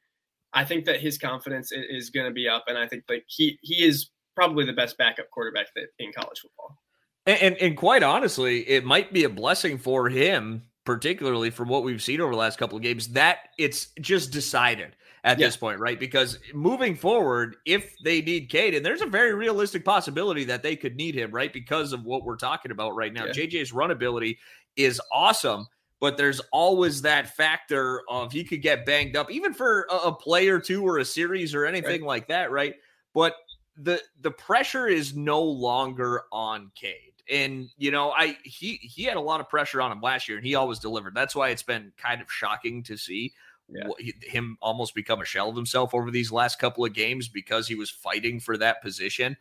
I 0.57 0.65
think 0.65 0.85
that 0.85 0.99
his 0.99 1.17
confidence 1.19 1.71
is 1.71 2.09
going 2.09 2.25
to 2.25 2.33
be 2.33 2.47
up, 2.47 2.63
and 2.67 2.77
I 2.77 2.87
think 2.87 3.03
like 3.07 3.25
he 3.27 3.59
he 3.61 3.85
is 3.85 4.09
probably 4.35 4.65
the 4.65 4.73
best 4.73 4.97
backup 4.97 5.29
quarterback 5.29 5.67
that 5.75 5.89
in 5.99 6.11
college 6.11 6.39
football. 6.39 6.79
And, 7.27 7.39
and 7.41 7.57
and 7.57 7.77
quite 7.77 8.01
honestly, 8.01 8.67
it 8.67 8.83
might 8.83 9.13
be 9.13 9.23
a 9.23 9.29
blessing 9.29 9.77
for 9.77 10.09
him, 10.09 10.63
particularly 10.83 11.51
from 11.51 11.67
what 11.69 11.83
we've 11.83 12.01
seen 12.01 12.21
over 12.21 12.31
the 12.31 12.37
last 12.37 12.57
couple 12.57 12.75
of 12.75 12.81
games, 12.81 13.09
that 13.09 13.49
it's 13.59 13.87
just 14.01 14.31
decided 14.31 14.95
at 15.23 15.37
Yeah. 15.37 15.47
this 15.47 15.57
point, 15.57 15.79
right? 15.79 15.99
Because 15.99 16.39
moving 16.53 16.95
forward, 16.95 17.57
if 17.65 17.93
they 18.03 18.21
need 18.21 18.49
Cade, 18.49 18.73
and 18.73 18.85
there's 18.85 19.01
a 19.01 19.05
very 19.07 19.35
realistic 19.35 19.85
possibility 19.85 20.43
that 20.45 20.63
they 20.63 20.75
could 20.75 20.95
need 20.95 21.13
him, 21.13 21.31
right? 21.31 21.53
Because 21.53 21.93
of 21.93 22.03
what 22.03 22.23
we're 22.23 22.37
talking 22.37 22.71
about 22.71 22.95
right 22.95 23.13
now. 23.13 23.25
Yeah. 23.25 23.33
JJ's 23.33 23.73
run 23.73 23.91
ability 23.91 24.39
is 24.75 24.99
awesome. 25.11 25.67
But 25.99 26.15
there's 26.17 26.39
always 26.51 27.01
that 27.01 27.35
factor 27.35 28.03
of 28.07 28.31
he 28.31 28.43
could 28.43 28.61
get 28.61 28.85
banged 28.85 29.15
up, 29.15 29.31
even 29.31 29.53
for 29.53 29.87
a, 29.89 29.95
a 29.95 30.13
play 30.13 30.47
or 30.47 30.59
two 30.59 30.87
or 30.87 30.99
a 30.99 31.05
series 31.05 31.55
or 31.55 31.65
anything 31.65 32.03
like 32.03 32.27
that, 32.27 32.51
right? 32.51 32.75
But 33.13 33.33
the 33.77 34.01
the 34.21 34.31
pressure 34.31 34.87
is 34.87 35.15
no 35.15 35.41
longer 35.41 36.23
on 36.31 36.71
Cade. 36.75 37.13
And 37.29 37.69
you 37.77 37.91
know, 37.91 38.11
I 38.11 38.37
he 38.43 38.75
he 38.77 39.03
had 39.03 39.17
a 39.17 39.21
lot 39.21 39.39
of 39.39 39.49
pressure 39.49 39.81
on 39.81 39.91
him 39.91 40.01
last 40.01 40.27
year, 40.29 40.37
and 40.37 40.45
he 40.45 40.55
always 40.55 40.79
delivered. 40.79 41.15
That's 41.15 41.35
why 41.35 41.49
it's 41.49 41.63
been 41.63 41.91
kind 41.97 42.21
of 42.21 42.31
shocking 42.31 42.83
to 42.83 42.95
see 42.97 43.33
Yeah. 43.67 43.89
him 44.21 44.57
almost 44.61 44.95
become 44.95 45.21
a 45.21 45.25
shell 45.25 45.49
of 45.49 45.55
himself 45.55 45.93
over 45.93 46.09
these 46.11 46.31
last 46.31 46.57
couple 46.59 46.85
of 46.85 46.93
games 46.93 47.27
because 47.27 47.67
he 47.67 47.75
was 47.75 47.89
fighting 47.89 48.39
for 48.39 48.55
that 48.57 48.81
position. 48.81 49.35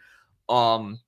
Um, 0.49 1.01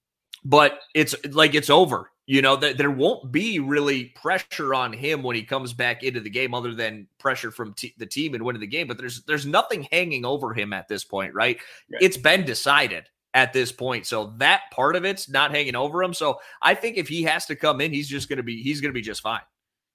but 0.44 0.80
it's 0.94 1.14
like 1.32 1.54
it's 1.54 1.70
over. 1.70 2.12
You 2.30 2.42
know 2.42 2.56
that 2.56 2.76
there 2.76 2.90
won't 2.90 3.32
be 3.32 3.58
really 3.58 4.04
pressure 4.04 4.74
on 4.74 4.92
him 4.92 5.22
when 5.22 5.34
he 5.34 5.42
comes 5.42 5.72
back 5.72 6.02
into 6.02 6.20
the 6.20 6.28
game, 6.28 6.52
other 6.52 6.74
than 6.74 7.06
pressure 7.18 7.50
from 7.50 7.72
t- 7.72 7.94
the 7.96 8.04
team 8.04 8.34
and 8.34 8.44
winning 8.44 8.60
the 8.60 8.66
game. 8.66 8.86
But 8.86 8.98
there's 8.98 9.22
there's 9.22 9.46
nothing 9.46 9.88
hanging 9.90 10.26
over 10.26 10.52
him 10.52 10.74
at 10.74 10.88
this 10.88 11.04
point, 11.04 11.32
right? 11.32 11.56
Right. 11.90 12.02
It's 12.02 12.18
been 12.18 12.44
decided 12.44 13.08
at 13.32 13.54
this 13.54 13.72
point, 13.72 14.04
so 14.04 14.34
that 14.36 14.60
part 14.72 14.94
of 14.94 15.06
it's 15.06 15.30
not 15.30 15.52
hanging 15.52 15.74
over 15.74 16.02
him. 16.02 16.12
So 16.12 16.38
I 16.60 16.74
think 16.74 16.98
if 16.98 17.08
he 17.08 17.22
has 17.22 17.46
to 17.46 17.56
come 17.56 17.80
in, 17.80 17.94
he's 17.94 18.08
just 18.08 18.28
gonna 18.28 18.42
be 18.42 18.62
he's 18.62 18.82
gonna 18.82 18.92
be 18.92 19.00
just 19.00 19.22
fine. 19.22 19.40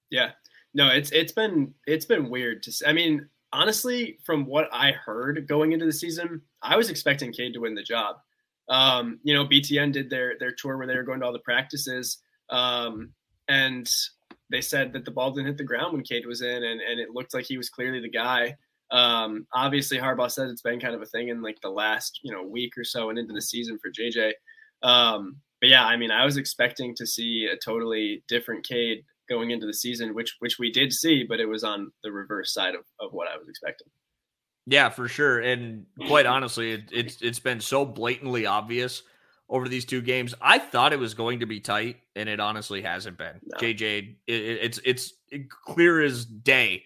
Yeah. 0.09 0.31
No, 0.73 0.89
it's 0.89 1.11
it's 1.11 1.33
been 1.33 1.71
it's 1.85 2.05
been 2.05 2.31
weird 2.31 2.63
to 2.63 2.71
see. 2.71 2.87
I 2.87 2.93
mean, 2.93 3.29
honestly, 3.51 4.17
from 4.23 4.47
what 4.47 4.69
I 4.73 4.91
heard 4.91 5.47
going 5.47 5.71
into 5.71 5.85
the 5.85 5.93
season, 5.93 6.41
I 6.63 6.77
was 6.77 6.89
expecting 6.89 7.31
Cade 7.31 7.53
to 7.53 7.59
win 7.59 7.75
the 7.75 7.83
job. 7.83 8.15
Um, 8.69 9.19
you 9.23 9.33
know, 9.33 9.45
BTN 9.45 9.91
did 9.91 10.09
their 10.09 10.35
their 10.39 10.51
tour 10.51 10.77
where 10.77 10.87
they 10.87 10.95
were 10.95 11.03
going 11.03 11.19
to 11.19 11.25
all 11.25 11.33
the 11.33 11.39
practices, 11.39 12.19
um, 12.53 13.09
and 13.49 13.89
they 14.49 14.61
said 14.61 14.93
that 14.93 15.03
the 15.03 15.11
ball 15.11 15.31
didn't 15.31 15.47
hit 15.47 15.57
the 15.57 15.63
ground 15.63 15.93
when 15.93 16.03
Cade 16.03 16.25
was 16.25 16.41
in, 16.41 16.63
and 16.63 16.79
and 16.79 16.99
it 16.99 17.09
looked 17.09 17.33
like 17.33 17.45
he 17.45 17.57
was 17.57 17.69
clearly 17.69 17.99
the 17.99 18.09
guy. 18.09 18.55
Um, 18.91 19.47
obviously, 19.53 19.97
Harbaugh 19.97 20.31
said 20.31 20.49
it's 20.49 20.61
been 20.61 20.79
kind 20.79 20.93
of 20.95 21.01
a 21.01 21.07
thing 21.07 21.29
in 21.29 21.41
like 21.41 21.59
the 21.61 21.69
last 21.69 22.19
you 22.23 22.31
know 22.31 22.43
week 22.43 22.77
or 22.77 22.83
so 22.83 23.09
and 23.09 23.17
into 23.17 23.33
the 23.33 23.41
season 23.41 23.79
for 23.79 23.91
JJ. 23.91 24.33
Um, 24.83 25.37
but 25.59 25.69
yeah, 25.69 25.85
I 25.85 25.97
mean, 25.97 26.11
I 26.11 26.25
was 26.25 26.37
expecting 26.37 26.93
to 26.95 27.07
see 27.07 27.49
a 27.51 27.57
totally 27.57 28.23
different 28.27 28.65
Cade 28.67 29.03
going 29.27 29.51
into 29.51 29.65
the 29.65 29.73
season, 29.73 30.13
which 30.13 30.35
which 30.39 30.59
we 30.59 30.71
did 30.71 30.93
see, 30.93 31.23
but 31.27 31.39
it 31.39 31.47
was 31.47 31.63
on 31.63 31.91
the 32.03 32.11
reverse 32.11 32.53
side 32.53 32.75
of, 32.75 32.81
of 32.99 33.13
what 33.13 33.27
I 33.27 33.37
was 33.37 33.49
expecting. 33.49 33.87
Yeah, 34.67 34.89
for 34.89 35.07
sure. 35.07 35.39
And 35.39 35.85
quite 36.07 36.25
honestly, 36.27 36.73
it, 36.73 36.83
it's 36.91 37.21
it's 37.21 37.39
been 37.39 37.59
so 37.59 37.85
blatantly 37.85 38.45
obvious 38.45 39.01
over 39.49 39.67
these 39.67 39.85
two 39.85 40.01
games. 40.01 40.33
I 40.41 40.59
thought 40.59 40.93
it 40.93 40.99
was 40.99 41.13
going 41.13 41.39
to 41.41 41.45
be 41.45 41.59
tight, 41.59 41.97
and 42.15 42.27
it 42.27 42.39
honestly 42.39 42.81
hasn't 42.81 43.17
been. 43.17 43.39
No. 43.43 43.57
JJ, 43.57 44.15
it, 44.27 44.33
it's 44.33 44.79
it's 44.83 45.13
clear 45.65 46.01
as 46.01 46.25
day 46.25 46.83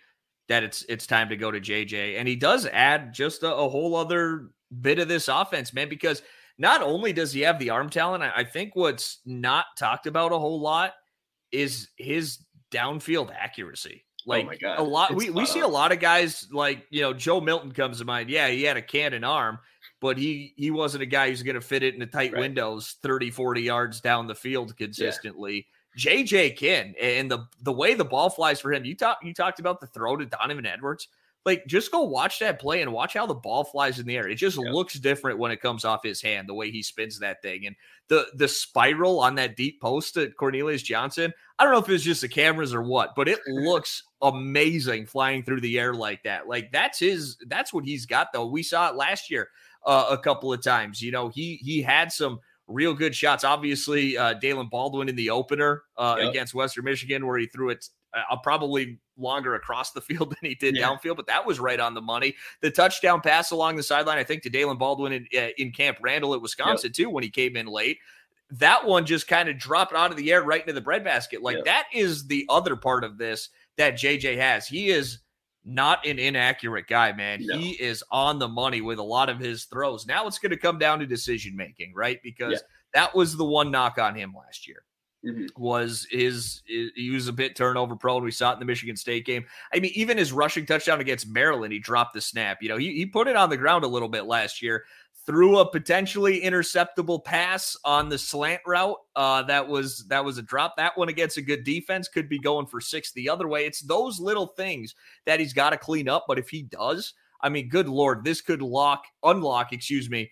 that 0.49 0.63
it's 0.63 0.83
it's 0.89 1.07
time 1.07 1.29
to 1.29 1.37
go 1.37 1.51
to 1.51 1.59
JJ, 1.59 2.17
and 2.17 2.27
he 2.27 2.35
does 2.35 2.65
add 2.65 3.13
just 3.13 3.43
a, 3.43 3.55
a 3.55 3.69
whole 3.69 3.95
other 3.95 4.49
bit 4.81 4.99
of 4.99 5.07
this 5.07 5.27
offense, 5.27 5.73
man. 5.73 5.89
Because 5.89 6.21
not 6.57 6.81
only 6.81 7.13
does 7.13 7.33
he 7.33 7.41
have 7.41 7.59
the 7.59 7.69
arm 7.69 7.89
talent, 7.89 8.23
I, 8.23 8.31
I 8.37 8.43
think 8.43 8.75
what's 8.75 9.19
not 9.25 9.65
talked 9.77 10.07
about 10.07 10.31
a 10.31 10.39
whole 10.39 10.59
lot 10.59 10.93
is 11.51 11.89
his 11.97 12.39
downfield 12.71 13.33
accuracy. 13.33 14.03
Like 14.25 14.43
Oh 14.43 14.47
my 14.47 14.55
God. 14.57 14.79
a 14.79 14.83
lot, 14.83 15.11
It's 15.11 15.25
we, 15.25 15.29
we 15.29 15.45
see 15.45 15.61
a 15.61 15.67
lot 15.67 15.93
of 15.93 15.99
guys 15.99 16.47
like 16.51 16.85
you 16.89 17.01
know 17.01 17.13
Joe 17.13 17.39
Milton 17.39 17.71
comes 17.71 17.99
to 17.99 18.05
mind. 18.05 18.29
Yeah, 18.29 18.49
he 18.49 18.63
had 18.63 18.75
a 18.75 18.81
cannon 18.81 19.23
arm, 19.23 19.59
but 19.99 20.17
he 20.17 20.53
he 20.57 20.71
wasn't 20.71 21.03
a 21.03 21.07
guy 21.07 21.29
who's 21.29 21.43
going 21.43 21.55
to 21.55 21.61
fit 21.61 21.83
it 21.83 21.93
in 21.93 21.99
the 21.99 22.05
tight 22.05 22.33
Right. 22.33 22.39
windows 22.41 22.97
30 23.01 23.31
40 23.31 23.61
yards 23.61 24.01
down 24.01 24.27
the 24.27 24.35
field 24.35 24.75
consistently. 24.77 25.67
JJ 25.97 26.55
Kin 26.57 26.93
and 27.01 27.29
the 27.31 27.45
the 27.63 27.73
way 27.73 27.93
the 27.95 28.05
ball 28.05 28.29
flies 28.29 28.59
for 28.59 28.71
him. 28.71 28.85
You 28.85 28.95
talk 28.95 29.17
you 29.23 29.33
talked 29.33 29.59
about 29.59 29.79
the 29.79 29.87
throw 29.87 30.15
to 30.17 30.25
Donovan 30.25 30.65
Edwards. 30.65 31.07
Like 31.45 31.65
just 31.65 31.91
go 31.91 32.01
watch 32.01 32.39
that 32.39 32.59
play 32.59 32.81
and 32.81 32.91
watch 32.91 33.13
how 33.13 33.25
the 33.25 33.33
ball 33.33 33.63
flies 33.63 33.99
in 33.99 34.05
the 34.05 34.17
air. 34.17 34.27
It 34.27 34.35
just 34.35 34.57
Yep. 34.61 34.73
looks 34.73 34.95
different 34.99 35.39
when 35.39 35.49
it 35.51 35.61
comes 35.61 35.85
off 35.85 36.03
his 36.03 36.21
hand, 36.21 36.47
the 36.49 36.53
way 36.53 36.69
he 36.71 36.83
spins 36.83 37.17
that 37.19 37.41
thing. 37.41 37.65
And 37.65 37.75
the 38.09 38.27
the 38.35 38.47
spiral 38.49 39.19
on 39.21 39.35
that 39.35 39.55
deep 39.55 39.81
post 39.81 40.17
at 40.17 40.35
Cornelius 40.35 40.83
Johnson. 40.83 41.33
I 41.57 41.63
don't 41.63 41.73
know 41.73 41.79
if 41.79 41.89
it's 41.89 42.03
just 42.03 42.21
the 42.21 42.27
cameras 42.27 42.73
or 42.75 42.83
what, 42.83 43.15
but 43.15 43.27
it 43.29 43.39
looks 43.47 44.03
amazing 44.21 45.05
flying 45.07 45.41
through 45.41 45.61
the 45.61 45.79
air 45.79 45.93
like 45.93 46.21
that. 46.23 46.47
Like 46.47 46.71
that's 46.71 46.99
his 46.99 47.37
that's 47.47 47.73
what 47.73 47.85
he's 47.85 48.05
got 48.05 48.33
though. 48.33 48.45
We 48.45 48.61
saw 48.61 48.89
it 48.89 48.95
last 48.95 49.31
year 49.31 49.49
uh, 49.87 50.05
a 50.11 50.17
couple 50.17 50.53
of 50.53 50.61
times. 50.61 51.01
You 51.01 51.11
know, 51.11 51.29
he 51.29 51.55
he 51.63 51.81
had 51.81 52.11
some 52.11 52.39
real 52.67 52.93
good 52.93 53.15
shots. 53.15 53.43
Obviously, 53.43 54.17
uh 54.17 54.35
Daylen 54.39 54.69
Baldwin 54.69 55.09
in 55.09 55.15
the 55.15 55.29
opener 55.31 55.83
uh, 55.97 56.17
Yep. 56.19 56.29
against 56.29 56.53
Western 56.53 56.83
Michigan 56.85 57.25
where 57.25 57.37
he 57.39 57.47
threw 57.47 57.69
it 57.69 57.87
uh, 58.13 58.35
probably 58.43 58.99
longer 59.17 59.55
across 59.55 59.91
the 59.91 60.01
field 60.01 60.29
than 60.41 60.49
he 60.49 60.55
did 60.55 60.75
Yeah. 60.75 60.89
downfield, 60.89 61.15
but 61.15 61.27
that 61.27 61.45
was 61.45 61.59
right 61.59 61.79
on 61.79 61.93
the 61.93 62.01
money. 62.01 62.35
The 62.61 62.69
touchdown 62.71 63.21
pass 63.21 63.51
along 63.51 63.75
the 63.77 63.83
sideline, 63.83 64.17
I 64.17 64.23
think, 64.23 64.43
to 64.43 64.49
Daylen 64.49 64.77
Baldwin 64.77 65.13
in, 65.13 65.27
uh, 65.37 65.49
in 65.57 65.71
Camp 65.71 65.97
Randall 66.01 66.33
at 66.33 66.41
Wisconsin 66.41 66.91
too 66.91 67.09
when 67.09 67.23
he 67.23 67.29
came 67.29 67.55
in 67.57 67.67
late. 67.67 67.97
That 68.51 68.85
one 68.85 69.05
just 69.05 69.27
kind 69.27 69.49
of 69.49 69.57
dropped 69.57 69.93
out 69.93 70.11
of 70.11 70.17
the 70.17 70.31
air 70.31 70.41
right 70.43 70.61
into 70.61 70.73
the 70.73 70.81
breadbasket. 70.81 71.41
Like 71.41 71.57
Yep. 71.57 71.65
that 71.65 71.85
is 71.93 72.27
the 72.27 72.45
other 72.49 72.75
part 72.75 73.03
of 73.03 73.17
this 73.17 73.49
that 73.77 73.95
JJ 73.95 74.37
has. 74.37 74.67
He 74.67 74.89
is 74.89 75.19
not 75.67 76.05
an 76.05 76.17
inaccurate 76.17 76.87
guy, 76.87 77.11
man. 77.11 77.39
No. 77.45 77.57
He 77.57 77.71
is 77.71 78.03
on 78.09 78.39
the 78.39 78.47
money 78.47 78.79
with 78.81 78.99
a 78.99 79.03
lot 79.03 79.29
of 79.29 79.37
his 79.37 79.65
throws. 79.65 80.07
Now 80.07 80.25
it's 80.25 80.39
going 80.39 80.51
to 80.51 80.57
come 80.57 80.79
down 80.79 80.99
to 80.99 81.05
decision 81.05 81.55
making, 81.55 81.93
right? 81.93 82.19
Because 82.23 82.53
Yeah. 82.53 82.59
that 82.93 83.13
was 83.15 83.35
the 83.35 83.43
one 83.45 83.69
knock 83.69 83.97
on 83.97 84.15
him 84.15 84.33
last 84.33 84.67
year 84.67 84.83
Mhm. 85.25 85.49
was 85.57 86.07
his, 86.09 86.61
his- 86.65 86.91
he 86.95 87.09
was 87.09 87.27
a 87.27 87.33
bit 87.33 87.55
turnover 87.55 87.95
prone. 87.97 88.23
We 88.23 88.31
saw 88.31 88.51
it 88.51 88.53
in 88.53 88.59
the 88.59 88.65
Michigan 88.65 88.95
State 88.95 89.25
game. 89.25 89.45
I 89.73 89.79
mean, 89.79 89.91
even 89.95 90.17
his 90.17 90.31
rushing 90.31 90.65
touchdown 90.65 91.01
against 91.01 91.27
Maryland, 91.27 91.73
he 91.73 91.79
dropped 91.79 92.13
the 92.13 92.21
snap. 92.21 92.61
You 92.63 92.69
know, 92.69 92.77
he, 92.77 92.93
he 92.93 93.05
put 93.05 93.27
it 93.27 93.35
on 93.35 93.49
the 93.49 93.57
ground 93.57 93.83
a 93.83 93.87
little 93.87 94.07
bit 94.09 94.23
last 94.25 94.61
year. 94.61 94.85
Threw 95.27 95.59
a 95.59 95.69
potentially 95.69 96.41
interceptable 96.41 97.23
pass 97.23 97.75
on 97.83 98.07
the 98.07 98.17
slant 98.17 98.61
route. 98.65 98.95
Uh, 99.13 99.43
that 99.43 99.67
was 99.67 100.05
that 100.07 100.23
was 100.23 100.37
a 100.37 100.41
drop. 100.41 100.77
That 100.77 100.97
one 100.97 101.09
against 101.09 101.35
a 101.35 101.41
good 101.41 101.65
defense 101.65 102.07
could 102.07 102.29
be 102.29 102.39
going 102.39 102.65
for 102.65 102.79
six 102.79 103.11
the 103.11 103.27
other 103.29 103.45
way. 103.45 103.65
It's 103.65 103.81
those 103.81 104.21
little 104.21 104.47
things 104.47 104.95
that 105.25 105.41
he's 105.41 105.51
got 105.51 105.71
to 105.71 105.77
clean 105.77 106.07
up. 106.07 106.23
But 106.29 106.39
if 106.39 106.47
he 106.47 106.63
does, 106.63 107.13
I 107.41 107.49
mean, 107.49 107.67
good 107.67 107.89
lord, 107.89 108.23
this 108.23 108.39
could 108.39 108.61
lock 108.61 109.03
unlock, 109.21 109.73
excuse 109.73 110.09
me, 110.09 110.31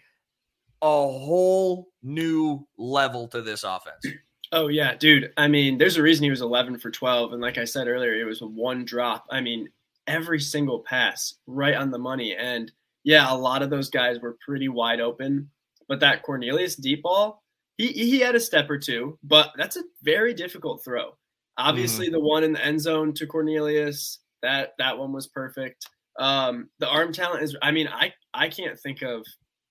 a 0.82 0.86
whole 0.86 1.90
new 2.02 2.66
level 2.78 3.28
to 3.28 3.42
this 3.42 3.64
offense. 3.64 4.06
Oh 4.52 4.68
yeah, 4.68 4.96
dude. 4.96 5.34
I 5.38 5.48
mean, 5.48 5.80
there's 5.80 5.98
a 5.98 6.04
reason 6.04 6.24
he 6.24 6.30
was 6.30 6.42
11 6.42 6.78
for 6.78 6.92
12, 6.92 7.34
and 7.34 7.42
like 7.42 7.58
I 7.58 7.66
said 7.66 7.88
earlier, 7.88 8.14
it 8.14 8.25
was 8.25 8.42
one 8.42 8.86
drop. 8.86 9.25
I 9.32 9.42
mean, 9.42 9.68
every 10.06 10.40
single 10.40 10.80
pass 10.80 11.34
right 11.48 11.74
on 11.74 11.90
the 11.90 11.98
money, 11.98 12.36
and 12.36 12.72
yeah, 13.06 13.32
a 13.32 13.38
lot 13.38 13.62
of 13.62 13.70
those 13.70 13.90
guys 13.90 14.20
were 14.20 14.36
pretty 14.46 14.68
wide 14.68 15.00
open. 15.00 15.50
But 15.88 16.00
that 16.00 16.24
Cornelius 16.24 16.76
deep 16.76 17.04
ball, 17.04 17.44
he 17.78 17.90
he 17.90 18.20
had 18.20 18.36
a 18.36 18.40
step 18.40 18.70
or 18.70 18.80
two, 18.80 19.18
but 19.24 19.52
that's 19.56 19.78
a 19.78 19.84
very 20.02 20.34
difficult 20.34 20.84
throw. 20.84 21.16
Obviously, 21.58 22.10
the 22.10 22.20
one 22.20 22.44
in 22.44 22.54
the 22.54 22.66
end 22.66 22.82
zone 22.82 23.14
to 23.14 23.28
Cornelius, 23.28 24.20
that 24.42 24.74
that 24.80 24.98
one 24.98 25.14
was 25.14 25.28
perfect. 25.28 25.88
Um, 26.20 26.70
the 26.80 26.90
arm 26.90 27.14
talent 27.14 27.44
is. 27.44 27.56
I 27.62 27.72
mean, 27.72 27.88
I 27.88 28.14
I 28.34 28.50
can't 28.50 28.80
think 28.80 29.04
of 29.04 29.24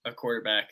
a 0.04 0.12
quarterback 0.12 0.68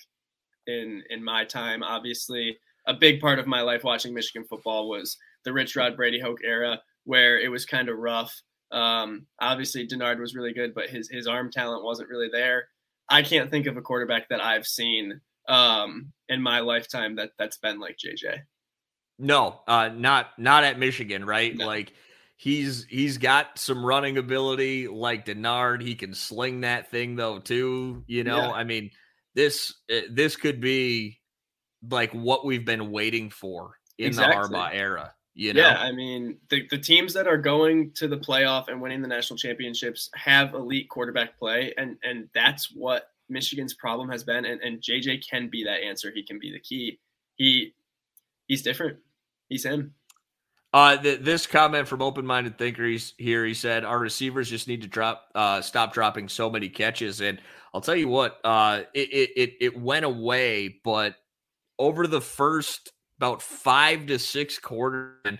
in 0.69 1.03
in 1.11 1.25
my 1.25 1.45
time. 1.45 1.83
Obviously, 1.83 2.57
a 2.87 2.95
big 2.95 3.21
part 3.21 3.41
of 3.41 3.49
my 3.49 3.63
life 3.63 3.83
watching 3.83 4.15
Michigan 4.15 4.47
football 4.49 4.89
was 4.89 5.19
the 5.45 5.53
Rich 5.53 5.75
Rod 5.75 5.97
Brady 5.97 6.21
Hoke 6.21 6.45
era, 6.45 6.81
where 7.05 7.41
it 7.41 7.49
was 7.49 7.67
kind 7.67 7.89
of 7.89 7.99
rough. 7.99 8.33
Um, 8.73 9.27
obviously, 9.41 9.87
Denard 9.87 10.19
was 10.19 10.35
really 10.35 10.53
good, 10.53 10.75
but 10.75 10.89
his 10.89 11.09
his 11.09 11.27
arm 11.27 11.51
talent 11.51 11.85
wasn't 11.85 12.09
really 12.09 12.29
there. 12.33 12.69
I 13.09 13.23
can't 13.23 13.51
think 13.51 13.67
of 13.67 13.77
a 13.77 13.83
quarterback 13.83 14.29
that 14.31 14.43
I've 14.43 14.67
seen 14.67 15.21
um, 15.49 16.13
in 16.29 16.41
my 16.43 16.61
lifetime 16.61 17.17
that 17.17 17.33
that's 17.39 17.59
been 17.59 17.79
like 17.79 17.99
JJ. 17.99 18.41
No, 19.19 19.61
uh, 19.69 19.91
not 19.95 20.31
not 20.39 20.65
at 20.65 20.79
Michigan, 20.79 21.25
right? 21.25 21.55
No. 21.55 21.67
Like 21.67 21.93
he's 22.37 22.85
he's 22.87 23.19
got 23.19 23.59
some 23.59 23.85
running 23.85 24.17
ability 24.17 24.89
like 24.89 25.27
Denard. 25.27 25.83
He 25.83 25.95
can 25.95 26.15
sling 26.15 26.63
that 26.63 26.91
thing 26.91 27.17
though 27.17 27.39
too. 27.39 28.05
You 28.07 28.25
know, 28.25 28.39
Yeah. 28.39 28.51
I 28.53 28.65
mean 28.65 28.91
this 29.35 29.75
uh, 29.93 30.01
this 30.11 30.37
could 30.37 30.61
be 30.61 31.21
like 31.89 32.13
what 32.13 32.45
we've 32.45 32.65
been 32.65 32.91
waiting 32.91 33.31
for 33.31 33.77
in 33.99 34.07
Exactly. 34.07 34.49
the 34.49 34.57
Harbaugh 34.57 34.75
era. 34.75 35.15
You 35.35 35.55
know, 35.55 35.63
Yeah, 35.63 35.79
I 35.79 35.93
mean 35.93 36.37
the 36.51 36.67
the 36.71 36.79
teams 36.79 37.15
that 37.15 37.27
are 37.27 37.39
going 37.39 37.93
to 37.93 38.07
the 38.07 38.19
playoff 38.19 38.69
and 38.69 38.83
winning 38.83 39.01
the 39.01 39.09
national 39.09 39.39
championships 39.39 40.11
have 40.15 40.55
elite 40.55 40.89
quarterback 40.91 41.39
play, 41.39 41.73
and 41.77 41.97
and 42.03 42.29
that's 42.35 42.71
what 42.75 43.11
Michigan's 43.29 43.75
problem 43.75 44.11
has 44.11 44.25
been. 44.25 44.45
And 44.45 44.61
and 44.61 44.83
JJ 44.83 45.27
can 45.29 45.49
be 45.49 45.65
that 45.65 45.83
answer. 45.83 46.11
He 46.15 46.23
can 46.23 46.39
be 46.39 46.53
the 46.53 46.61
key. 46.61 46.99
He 47.37 47.75
he's 48.47 48.63
different. 48.63 48.99
He's 49.49 49.65
him. 49.65 49.95
Uh, 50.75 50.97
th- 50.97 51.21
this 51.21 51.47
comment 51.47 51.87
from 51.87 52.01
open-minded 52.01 52.57
thinker 52.57 52.87
he's 52.87 53.13
here. 53.19 53.45
He 53.45 53.53
said, 53.53 53.85
"Our 53.85 53.99
receivers 53.99 54.49
just 54.49 54.69
need 54.69 54.83
to 54.83 54.89
drop, 54.89 55.29
uh, 55.35 55.61
stop 55.61 55.93
dropping 55.93 56.29
so 56.29 56.49
many 56.49 56.69
catches." 56.71 57.21
And 57.21 57.41
I'll 57.75 57.83
tell 57.83 57.97
you 57.97 58.09
what, 58.09 58.39
uh, 58.45 58.83
it, 58.95 59.13
it 59.13 59.31
it 59.37 59.53
it 59.61 59.79
went 59.79 60.07
away, 60.07 60.81
but 60.83 61.17
over 61.79 62.07
the 62.07 62.23
first 62.23 62.93
about 63.23 63.41
five 63.41 64.07
to 64.07 64.19
six 64.19 64.59
quarters, 64.59 65.17
and 65.25 65.39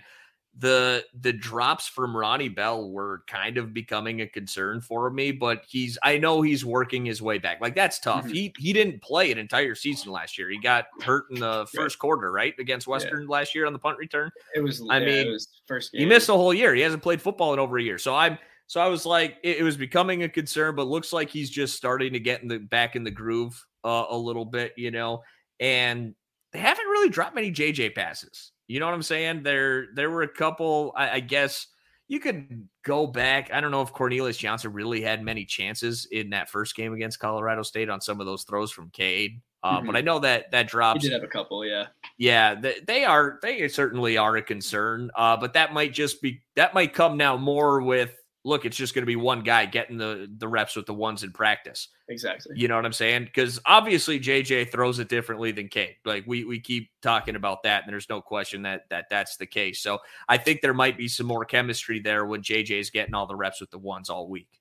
the 0.57 1.03
the 1.19 1.33
drops 1.33 1.87
from 1.87 2.15
Ronnie 2.15 2.47
Bell 2.47 2.89
were 2.89 3.23
kind 3.27 3.57
of 3.57 3.73
becoming 3.73 4.21
a 4.21 4.27
concern 4.27 4.79
for 4.79 5.09
me. 5.09 5.31
But 5.31 5.63
he's, 5.67 5.97
I 6.01 6.17
know 6.17 6.41
he's 6.41 6.63
working 6.63 7.05
his 7.05 7.21
way 7.21 7.39
back. 7.39 7.59
Like 7.59 7.75
that's 7.75 7.99
tough. 7.99 8.25
Mhm. 8.25 8.31
He 8.31 8.53
he 8.57 8.71
didn't 8.71 9.01
play 9.01 9.31
an 9.31 9.37
entire 9.37 9.75
season 9.75 10.11
last 10.11 10.37
year. 10.37 10.49
He 10.49 10.59
got 10.59 10.85
hurt 11.01 11.25
in 11.31 11.39
the 11.39 11.67
first 11.73 11.99
quarter, 11.99 12.31
right, 12.31 12.53
against 12.57 12.87
Western 12.87 13.27
last 13.27 13.53
year 13.53 13.65
on 13.65 13.73
the 13.73 13.79
punt 13.79 13.97
return. 13.97 14.31
It 14.55 14.61
was. 14.61 14.81
I 14.89 14.99
yeah, 14.99 15.05
mean, 15.05 15.27
it 15.27 15.31
was 15.31 15.49
first 15.67 15.91
game. 15.91 15.99
He 15.99 16.05
missed 16.05 16.29
a 16.29 16.33
whole 16.33 16.53
year. 16.53 16.73
He 16.73 16.81
hasn't 16.81 17.03
played 17.03 17.21
football 17.21 17.53
in 17.53 17.59
over 17.59 17.77
a 17.77 17.83
year. 17.83 17.97
So 17.97 18.15
I'm 18.15 18.37
so 18.67 18.79
I 18.79 18.87
was 18.87 19.05
like, 19.05 19.37
it, 19.43 19.57
it 19.57 19.63
was 19.63 19.75
becoming 19.75 20.23
a 20.23 20.29
concern, 20.29 20.75
but 20.75 20.87
looks 20.87 21.11
like 21.11 21.29
he's 21.29 21.49
just 21.49 21.75
starting 21.75 22.13
to 22.13 22.19
get 22.19 22.41
in 22.41 22.47
the 22.47 22.59
back 22.59 22.95
in 22.95 23.03
the 23.03 23.11
groove 23.11 23.61
uh, 23.83 24.05
a 24.09 24.17
little 24.17 24.45
bit, 24.45 24.73
you 24.77 24.91
know. 24.91 25.21
And 25.59 26.15
they 26.53 26.59
haven't 26.59 26.85
really 26.85 27.09
dropped 27.09 27.35
many 27.35 27.51
JJ 27.51 27.95
passes. 27.95 28.51
You 28.67 28.79
know 28.79 28.85
what 28.85 28.95
I'm 28.95 29.03
saying? 29.03 29.43
There 29.43 29.87
there 29.95 30.09
were 30.09 30.23
a 30.23 30.27
couple. 30.27 30.93
I, 30.95 31.09
I 31.11 31.19
guess 31.19 31.67
you 32.07 32.19
could 32.19 32.67
go 32.85 33.07
back. 33.07 33.51
I 33.51 33.59
don't 33.61 33.71
know 33.71 33.81
if 33.81 33.91
Cornelius 33.93 34.37
Johnson 34.37 34.71
really 34.73 35.01
had 35.01 35.23
many 35.23 35.45
chances 35.45 36.07
in 36.11 36.29
that 36.31 36.49
first 36.49 36.75
game 36.75 36.93
against 36.93 37.19
Colorado 37.19 37.63
State 37.63 37.89
on 37.89 38.01
some 38.01 38.19
of 38.19 38.25
those 38.25 38.43
throws 38.43 38.71
from 38.71 38.89
Cade. 38.91 39.41
Uh, 39.63 39.79
Mhm. 39.79 39.87
But 39.87 39.95
I 39.95 40.01
know 40.01 40.19
that 40.19 40.51
that 40.51 40.65
He 40.65 40.69
drops 40.69 41.01
did 41.01 41.13
have 41.13 41.23
a 41.23 41.27
couple. 41.27 41.65
Yeah. 41.65 41.87
yeah, 42.17 42.55
they, 42.55 42.79
they 42.85 43.05
are. 43.05 43.39
They 43.41 43.67
certainly 43.67 44.17
are 44.17 44.35
a 44.37 44.41
concern. 44.41 45.09
Uh, 45.15 45.37
but 45.37 45.53
that 45.53 45.73
might 45.73 45.93
just 45.93 46.21
be 46.21 46.41
that 46.55 46.73
might 46.73 46.93
come 46.93 47.17
now 47.17 47.37
more 47.37 47.81
with 47.81 48.13
look. 48.43 48.65
It's 48.65 48.77
just 48.77 48.93
going 48.93 49.03
to 49.03 49.07
be 49.07 49.15
one 49.15 49.41
guy 49.41 49.65
getting 49.65 49.97
the 49.97 50.29
the 50.37 50.47
reps 50.47 50.75
with 50.75 50.85
the 50.85 50.93
ones 50.93 51.23
in 51.23 51.31
practice. 51.31 51.89
Exactly. 52.09 52.53
You 52.57 52.67
know 52.67 52.75
what 52.75 52.85
I'm 52.85 52.93
saying? 52.93 53.25
Because 53.25 53.59
obviously 53.65 54.19
JJ 54.19 54.71
throws 54.71 54.99
it 54.99 55.09
differently 55.09 55.51
than 55.51 55.67
Cade. 55.67 55.95
Like 56.05 56.25
we 56.27 56.43
we 56.43 56.59
keep 56.59 56.89
talking 57.01 57.35
about 57.35 57.63
that, 57.63 57.83
and 57.83 57.93
there's 57.93 58.09
no 58.09 58.21
question 58.21 58.63
that 58.63 58.83
that 58.89 59.05
that's 59.09 59.37
the 59.37 59.45
case. 59.45 59.81
So 59.81 59.99
I 60.27 60.37
think 60.37 60.61
there 60.61 60.73
might 60.73 60.97
be 60.97 61.07
some 61.07 61.27
more 61.27 61.45
chemistry 61.45 61.99
there 61.99 62.25
when 62.25 62.41
JJ 62.41 62.79
is 62.79 62.89
getting 62.89 63.13
all 63.13 63.27
the 63.27 63.35
reps 63.35 63.61
with 63.61 63.71
the 63.71 63.79
ones 63.79 64.09
all 64.09 64.27
week. 64.27 64.59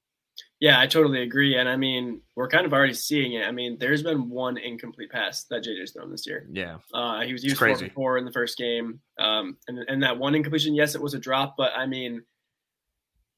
Yeah, 0.61 0.79
I 0.79 0.87
totally 0.87 1.23
agree. 1.23 1.57
And 1.57 1.69
I 1.69 1.77
mean, 1.77 2.21
we're 2.37 2.49
kind 2.49 2.65
of 2.65 2.73
already 2.73 2.95
seeing 2.95 3.33
it. 3.33 3.45
I 3.45 3.51
mean, 3.51 3.77
there's 3.81 4.05
been 4.05 4.31
one 4.31 4.57
incomplete 4.57 5.11
pass 5.11 5.43
that 5.51 5.65
JJ's 5.65 5.91
thrown 5.91 6.09
this 6.09 6.25
year. 6.25 6.47
Yeah, 6.53 6.79
Uh, 6.95 7.23
he 7.23 7.33
was 7.33 7.43
used 7.43 7.59
four 7.59 7.75
for 7.75 7.89
four 7.91 8.19
in 8.19 8.25
the 8.25 8.31
first 8.31 8.57
game, 8.57 9.01
um, 9.19 9.57
and 9.67 9.81
and 9.89 10.01
that 10.05 10.17
one 10.17 10.37
incompletion, 10.37 10.73
yes, 10.73 10.95
it 10.95 11.03
was 11.03 11.15
a 11.15 11.19
drop, 11.19 11.57
but 11.57 11.73
I 11.77 11.87
mean, 11.87 12.23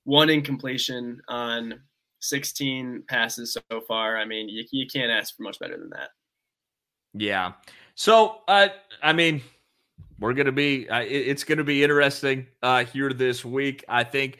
one 0.05 0.31
incompletion 0.31 1.21
on 1.29 1.81
16 2.21 3.05
passes 3.09 3.53
so 3.71 3.81
far. 3.87 4.17
I 4.17 4.25
mean, 4.25 4.49
you, 4.49 4.64
you 4.71 4.87
can't 4.87 5.11
ask 5.11 5.37
for 5.37 5.43
much 5.43 5.59
better 5.59 5.77
than 5.77 5.90
that. 5.90 6.11
Yeah. 7.14 7.53
So, 7.95 8.40
uh, 8.49 8.69
I 9.03 9.12
mean, 9.12 9.43
we're 10.19 10.33
gonna 10.35 10.53
be. 10.53 10.88
Uh, 10.88 11.01
it- 11.03 11.29
it's 11.29 11.45
gonna 11.45 11.64
be 11.64 11.83
interesting 11.83 12.47
uh, 12.62 12.85
here 12.85 13.12
this 13.12 13.45
week. 13.45 13.85
I 13.88 14.05
think 14.05 14.38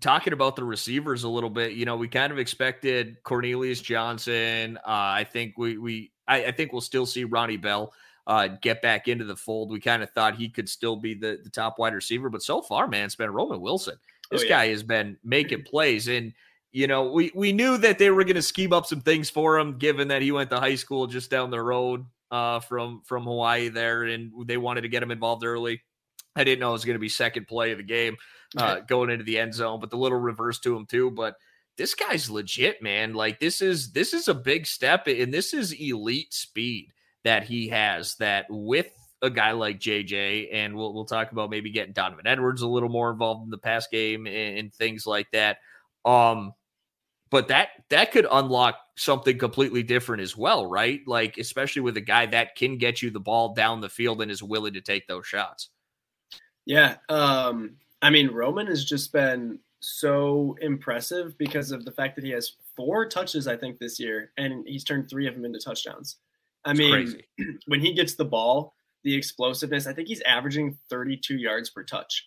talking 0.00 0.32
about 0.32 0.56
the 0.56 0.64
receivers 0.64 1.24
a 1.24 1.28
little 1.28 1.50
bit. 1.50 1.72
You 1.72 1.84
know, 1.84 1.96
we 1.96 2.08
kind 2.08 2.32
of 2.32 2.38
expected 2.38 3.16
Cornelius 3.22 3.80
Johnson. 3.80 4.76
Uh, 4.78 4.80
I 4.86 5.24
think 5.24 5.58
we 5.58 5.78
we 5.78 6.12
I, 6.28 6.46
I 6.46 6.52
think 6.52 6.72
we'll 6.72 6.80
still 6.80 7.06
see 7.06 7.24
Ronnie 7.24 7.56
Bell 7.56 7.92
uh, 8.26 8.48
get 8.60 8.82
back 8.82 9.08
into 9.08 9.24
the 9.24 9.36
fold. 9.36 9.70
We 9.70 9.80
kind 9.80 10.02
of 10.02 10.10
thought 10.10 10.36
he 10.36 10.48
could 10.48 10.68
still 10.68 10.96
be 10.96 11.14
the 11.14 11.38
the 11.42 11.50
top 11.50 11.78
wide 11.78 11.94
receiver, 11.94 12.28
but 12.28 12.42
so 12.42 12.60
far, 12.62 12.86
man, 12.88 13.04
it's 13.04 13.16
been 13.16 13.30
Roman 13.32 13.60
Wilson. 13.60 13.96
This 14.30 14.42
Oh, 14.42 14.44
yeah. 14.44 14.48
guy 14.50 14.68
has 14.68 14.82
been 14.82 15.16
making 15.24 15.62
plays 15.70 16.08
and. 16.08 16.32
You 16.72 16.86
know, 16.86 17.10
we, 17.10 17.32
we 17.34 17.52
knew 17.52 17.78
that 17.78 17.98
they 17.98 18.10
were 18.10 18.22
going 18.22 18.36
to 18.36 18.42
scheme 18.42 18.72
up 18.72 18.86
some 18.86 19.00
things 19.00 19.28
for 19.28 19.58
him, 19.58 19.76
given 19.78 20.06
that 20.06 20.22
he 20.22 20.30
went 20.30 20.50
to 20.50 20.60
high 20.60 20.76
school 20.76 21.08
just 21.08 21.28
down 21.28 21.50
the 21.50 21.60
road 21.60 22.04
uh, 22.30 22.60
from 22.60 23.02
from 23.04 23.24
Hawaii 23.24 23.70
there, 23.70 24.04
and 24.04 24.30
they 24.46 24.56
wanted 24.56 24.82
to 24.82 24.88
get 24.88 25.02
him 25.02 25.10
involved 25.10 25.42
early. 25.44 25.82
I 26.36 26.44
didn't 26.44 26.60
know 26.60 26.68
it 26.68 26.74
was 26.74 26.84
going 26.84 26.94
to 26.94 27.00
be 27.00 27.08
second 27.08 27.48
play 27.48 27.72
of 27.72 27.78
the 27.78 27.82
game 27.82 28.14
uh, 28.56 28.78
going 28.86 29.10
into 29.10 29.24
the 29.24 29.40
end 29.40 29.52
zone, 29.52 29.80
but 29.80 29.90
the 29.90 29.96
little 29.96 30.20
reverse 30.20 30.60
to 30.60 30.76
him 30.76 30.86
too. 30.86 31.10
But 31.10 31.34
this 31.76 31.96
guy's 31.96 32.30
legit, 32.30 32.80
man. 32.80 33.14
Like 33.14 33.40
this 33.40 33.60
is 33.60 33.90
this 33.90 34.14
is 34.14 34.28
a 34.28 34.34
big 34.34 34.64
step, 34.64 35.08
and 35.08 35.34
this 35.34 35.52
is 35.52 35.72
elite 35.72 36.32
speed 36.32 36.92
that 37.24 37.42
he 37.42 37.66
has. 37.70 38.14
That 38.20 38.46
with 38.48 38.92
a 39.22 39.30
guy 39.30 39.52
like 39.52 39.78
JJ, 39.78 40.48
and 40.52 40.74
we'll 40.74 40.94
we'll 40.94 41.04
talk 41.04 41.32
about 41.32 41.50
maybe 41.50 41.70
getting 41.70 41.92
Donovan 41.92 42.26
Edwards 42.26 42.62
a 42.62 42.68
little 42.68 42.88
more 42.88 43.10
involved 43.10 43.44
in 43.44 43.50
the 43.50 43.58
pass 43.58 43.86
game 43.88 44.26
and, 44.26 44.58
and 44.58 44.74
things 44.74 45.06
like 45.06 45.30
that. 45.32 45.58
Um, 46.04 46.52
but 47.30 47.48
that 47.48 47.68
that 47.90 48.12
could 48.12 48.26
unlock 48.30 48.76
something 48.96 49.38
completely 49.38 49.82
different 49.82 50.22
as 50.22 50.36
well, 50.36 50.66
right? 50.66 51.00
Like 51.06 51.38
especially 51.38 51.82
with 51.82 51.96
a 51.96 52.02
guy 52.02 52.26
that 52.26 52.56
can 52.56 52.76
get 52.78 53.02
you 53.02 53.10
the 53.10 53.20
ball 53.20 53.54
down 53.54 53.80
the 53.80 53.88
field 53.88 54.20
and 54.22 54.30
is 54.30 54.42
willing 54.42 54.74
to 54.74 54.80
take 54.80 55.06
those 55.06 55.26
shots. 55.26 55.70
Yeah. 56.66 56.96
Um, 57.08 57.76
I 58.02 58.10
mean, 58.10 58.28
Roman 58.28 58.66
has 58.66 58.84
just 58.84 59.12
been 59.12 59.58
so 59.80 60.56
impressive 60.60 61.36
because 61.38 61.70
of 61.70 61.84
the 61.84 61.92
fact 61.92 62.16
that 62.16 62.24
he 62.24 62.30
has 62.30 62.52
four 62.76 63.08
touches, 63.08 63.48
I 63.48 63.56
think, 63.56 63.78
this 63.78 63.98
year, 63.98 64.32
and 64.36 64.66
he's 64.66 64.84
turned 64.84 65.08
three 65.08 65.26
of 65.26 65.34
them 65.34 65.44
into 65.44 65.58
touchdowns. 65.58 66.16
I 66.64 66.72
It's 66.72 66.78
mean, 66.78 66.92
crazy. 66.92 67.24
when 67.66 67.80
he 67.80 67.92
gets 67.94 68.14
the 68.14 68.24
ball, 68.24 68.74
the 69.04 69.14
explosiveness, 69.14 69.86
I 69.86 69.92
think 69.92 70.08
he's 70.08 70.22
averaging 70.22 70.76
32 70.90 71.36
yards 71.36 71.70
per 71.70 71.82
touch. 71.84 72.26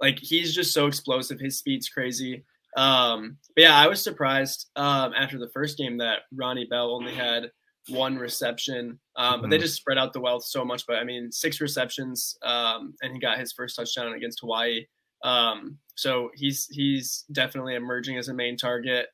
Like 0.00 0.18
he's 0.18 0.54
just 0.54 0.72
so 0.74 0.86
explosive. 0.86 1.38
His 1.40 1.58
speed's 1.58 1.88
crazy. 1.88 2.44
Um, 2.76 3.38
but 3.54 3.62
yeah, 3.62 3.76
I 3.76 3.86
was 3.86 4.02
surprised 4.02 4.70
um, 4.76 5.12
after 5.16 5.38
the 5.38 5.48
first 5.50 5.78
game 5.78 5.98
that 5.98 6.20
Ronnie 6.34 6.66
Bell 6.68 6.90
only 6.90 7.14
had 7.14 7.50
one 7.88 8.16
reception, 8.16 8.98
um, 9.16 9.42
but 9.42 9.50
they 9.50 9.58
Mhm. 9.58 9.62
just 9.62 9.76
spread 9.76 9.98
out 9.98 10.12
the 10.12 10.20
wealth 10.20 10.44
so 10.44 10.64
much. 10.64 10.86
But 10.86 10.96
I 10.96 11.04
mean, 11.04 11.30
six 11.30 11.60
receptions, 11.60 12.36
um, 12.42 12.94
and 13.02 13.12
he 13.12 13.18
got 13.20 13.38
his 13.38 13.52
first 13.52 13.76
touchdown 13.76 14.14
against 14.14 14.40
Hawaii. 14.40 14.86
Um, 15.22 15.78
so 15.94 16.30
he's 16.34 16.66
he's 16.68 17.24
definitely 17.32 17.74
emerging 17.76 18.18
as 18.18 18.28
a 18.28 18.34
main 18.34 18.56
target. 18.56 19.06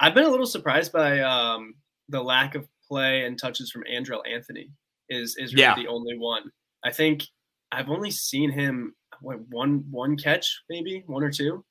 I've 0.00 0.14
been 0.14 0.24
a 0.24 0.30
little 0.30 0.46
surprised 0.46 0.90
by 0.92 1.20
um, 1.20 1.74
the 2.08 2.22
lack 2.22 2.54
of 2.56 2.66
play 2.88 3.24
and 3.24 3.38
touches 3.38 3.70
from 3.70 3.84
Andrel 3.84 4.22
Anthony. 4.28 4.70
Is 5.08 5.36
is 5.36 5.52
really 5.54 5.62
Yeah. 5.62 5.74
the 5.74 5.86
only 5.88 6.16
one. 6.16 6.50
I 6.84 6.90
think 6.90 7.24
I've 7.72 7.90
only 7.90 8.10
seen 8.10 8.50
him 8.50 8.94
what, 9.20 9.40
one 9.48 9.84
one 9.90 10.16
catch, 10.16 10.62
maybe 10.68 11.02
one 11.06 11.22
or 11.22 11.30
two. 11.30 11.64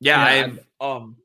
Yeah, 0.00 0.34
Yeah, 0.34 0.46
I've, 0.46 0.66
um, 0.80 1.16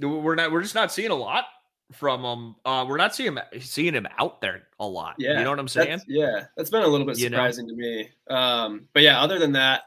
we're 0.00 0.34
not 0.34 0.50
we're 0.52 0.62
just 0.62 0.74
not 0.74 0.92
seeing 0.92 1.10
a 1.10 1.14
lot 1.14 1.44
from 1.92 2.24
him. 2.24 2.54
Uh, 2.64 2.86
we're 2.88 2.96
not 2.96 3.14
seeing 3.14 3.36
him 3.36 3.38
seeing 3.60 3.94
him 3.94 4.06
out 4.18 4.40
there 4.40 4.68
a 4.80 4.86
lot. 4.86 5.16
Yeah, 5.18 5.38
you 5.38 5.44
know 5.44 5.50
what 5.50 5.58
I'm 5.58 5.68
saying? 5.68 5.90
That's, 5.90 6.04
yeah, 6.08 6.44
that's 6.56 6.70
been 6.70 6.82
a 6.82 6.86
little 6.88 7.06
bit 7.06 7.18
You 7.18 7.30
know? 7.30 7.36
surprising 7.36 7.68
to 7.68 7.74
me. 7.74 8.10
Um, 8.28 8.88
but 8.94 9.02
yeah, 9.02 9.20
other 9.20 9.38
than 9.38 9.52
that, 9.52 9.82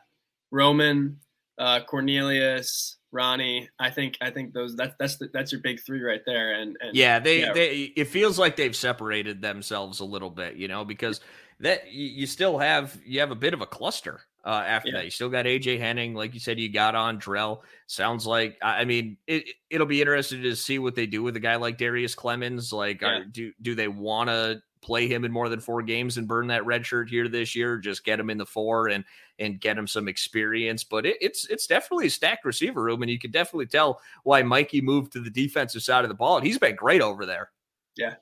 Roman, 0.51 1.19
uh, 1.57 1.81
Cornelius, 1.81 2.97
Ronnie, 3.15 3.69
I 3.79 3.89
think 3.89 4.17
I 4.21 4.29
think 4.29 4.53
those 4.53 4.75
that's 4.75 4.93
that's 4.99 5.15
the, 5.15 5.29
that's 5.33 5.51
your 5.51 5.61
big 5.61 5.79
three 5.79 6.01
right 6.01 6.21
there. 6.25 6.53
And, 6.53 6.77
and 6.81 6.95
Yeah, 6.95 7.19
they 7.19 7.39
yeah. 7.41 7.53
they 7.53 7.93
it 7.95 8.05
feels 8.05 8.37
like 8.37 8.55
they've 8.55 8.75
separated 8.75 9.41
themselves 9.41 10.01
a 10.01 10.05
little 10.05 10.29
bit, 10.29 10.55
you 10.55 10.67
know, 10.67 10.83
because 10.85 11.21
that 11.61 11.89
you, 11.91 12.27
still 12.27 12.57
have 12.57 12.99
you 13.05 13.21
have 13.21 13.31
a 13.31 13.35
bit 13.35 13.53
of 13.53 13.61
a 13.61 13.65
cluster 13.65 14.19
uh, 14.43 14.63
after 14.67 14.89
Yeah. 14.89 14.97
that. 14.97 15.05
You 15.05 15.11
still 15.11 15.29
got 15.29 15.45
AJ 15.45 15.79
Henning, 15.79 16.13
like 16.13 16.33
you 16.33 16.39
said. 16.41 16.59
You 16.59 16.67
got 16.69 16.95
Andrel. 16.95 17.61
Sounds 17.87 18.27
like 18.27 18.57
I 18.61 18.81
I 18.81 18.85
mean 18.85 19.17
it. 19.25 19.45
It'll 19.69 19.87
be 19.87 20.01
interesting 20.01 20.43
to 20.43 20.55
see 20.55 20.79
what 20.79 20.95
they 20.95 21.05
do 21.07 21.23
with 21.23 21.37
a 21.37 21.39
guy 21.39 21.55
like 21.55 21.77
Darrius 21.77 22.13
Clemons. 22.13 22.73
Like, 22.73 23.01
Yeah. 23.01 23.07
are, 23.19 23.23
do 23.25 23.53
do 23.61 23.73
they 23.73 23.87
want 23.87 24.29
to 24.29 24.61
play 24.85 25.07
him 25.07 25.25
in 25.25 25.31
more 25.31 25.49
than 25.49 25.59
four 25.59 25.81
games 25.81 26.17
and 26.17 26.27
burn 26.27 26.47
that 26.47 26.65
red 26.65 26.85
shirt 26.85 27.09
here 27.09 27.27
this 27.27 27.55
year? 27.55 27.77
Just 27.77 28.05
get 28.05 28.19
him 28.19 28.29
in 28.29 28.37
the 28.37 28.45
four 28.45 28.89
and 28.89 29.03
and 29.39 29.59
get 29.59 29.77
him 29.77 29.87
some 29.87 30.07
experience. 30.07 30.83
But 30.83 31.05
it, 31.05 31.17
it's 31.19 31.45
it's 31.47 31.67
definitely 31.67 32.07
a 32.07 32.11
stacked 32.11 32.45
receiver 32.45 32.83
room, 32.83 33.01
and 33.01 33.11
you 33.11 33.19
can 33.19 33.31
definitely 33.31 33.67
tell 33.67 33.99
why 34.23 34.43
Mikey 34.43 34.81
moved 34.81 35.13
to 35.13 35.19
the 35.19 35.29
defensive 35.29 35.83
side 35.83 36.05
of 36.05 36.09
the 36.09 36.15
ball. 36.15 36.37
And 36.37 36.45
he's 36.45 36.59
been 36.59 36.75
great 36.75 37.01
over 37.01 37.25
there. 37.25 37.49
Yeah, 37.97 38.15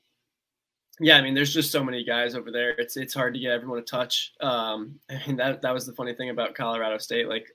yeah, 0.99 1.17
I 1.17 1.21
mean, 1.21 1.34
there's 1.34 1.54
just 1.54 1.71
so 1.71 1.84
many 1.84 2.04
guys 2.04 2.36
over 2.36 2.52
there. 2.52 2.71
It's 2.71 2.97
it's 2.97 3.13
hard 3.13 3.34
to 3.34 3.39
get 3.39 3.52
everyone 3.52 3.80
a 3.80 3.82
touch. 3.82 4.34
Um, 4.41 4.99
I 5.10 5.21
mean, 5.28 5.38
that 5.38 5.62
that 5.62 5.73
was 5.73 5.86
the 5.86 5.93
funny 5.93 6.13
thing 6.13 6.30
about 6.30 6.56
Colorado 6.56 6.97
State. 6.97 7.28
Like, 7.28 7.47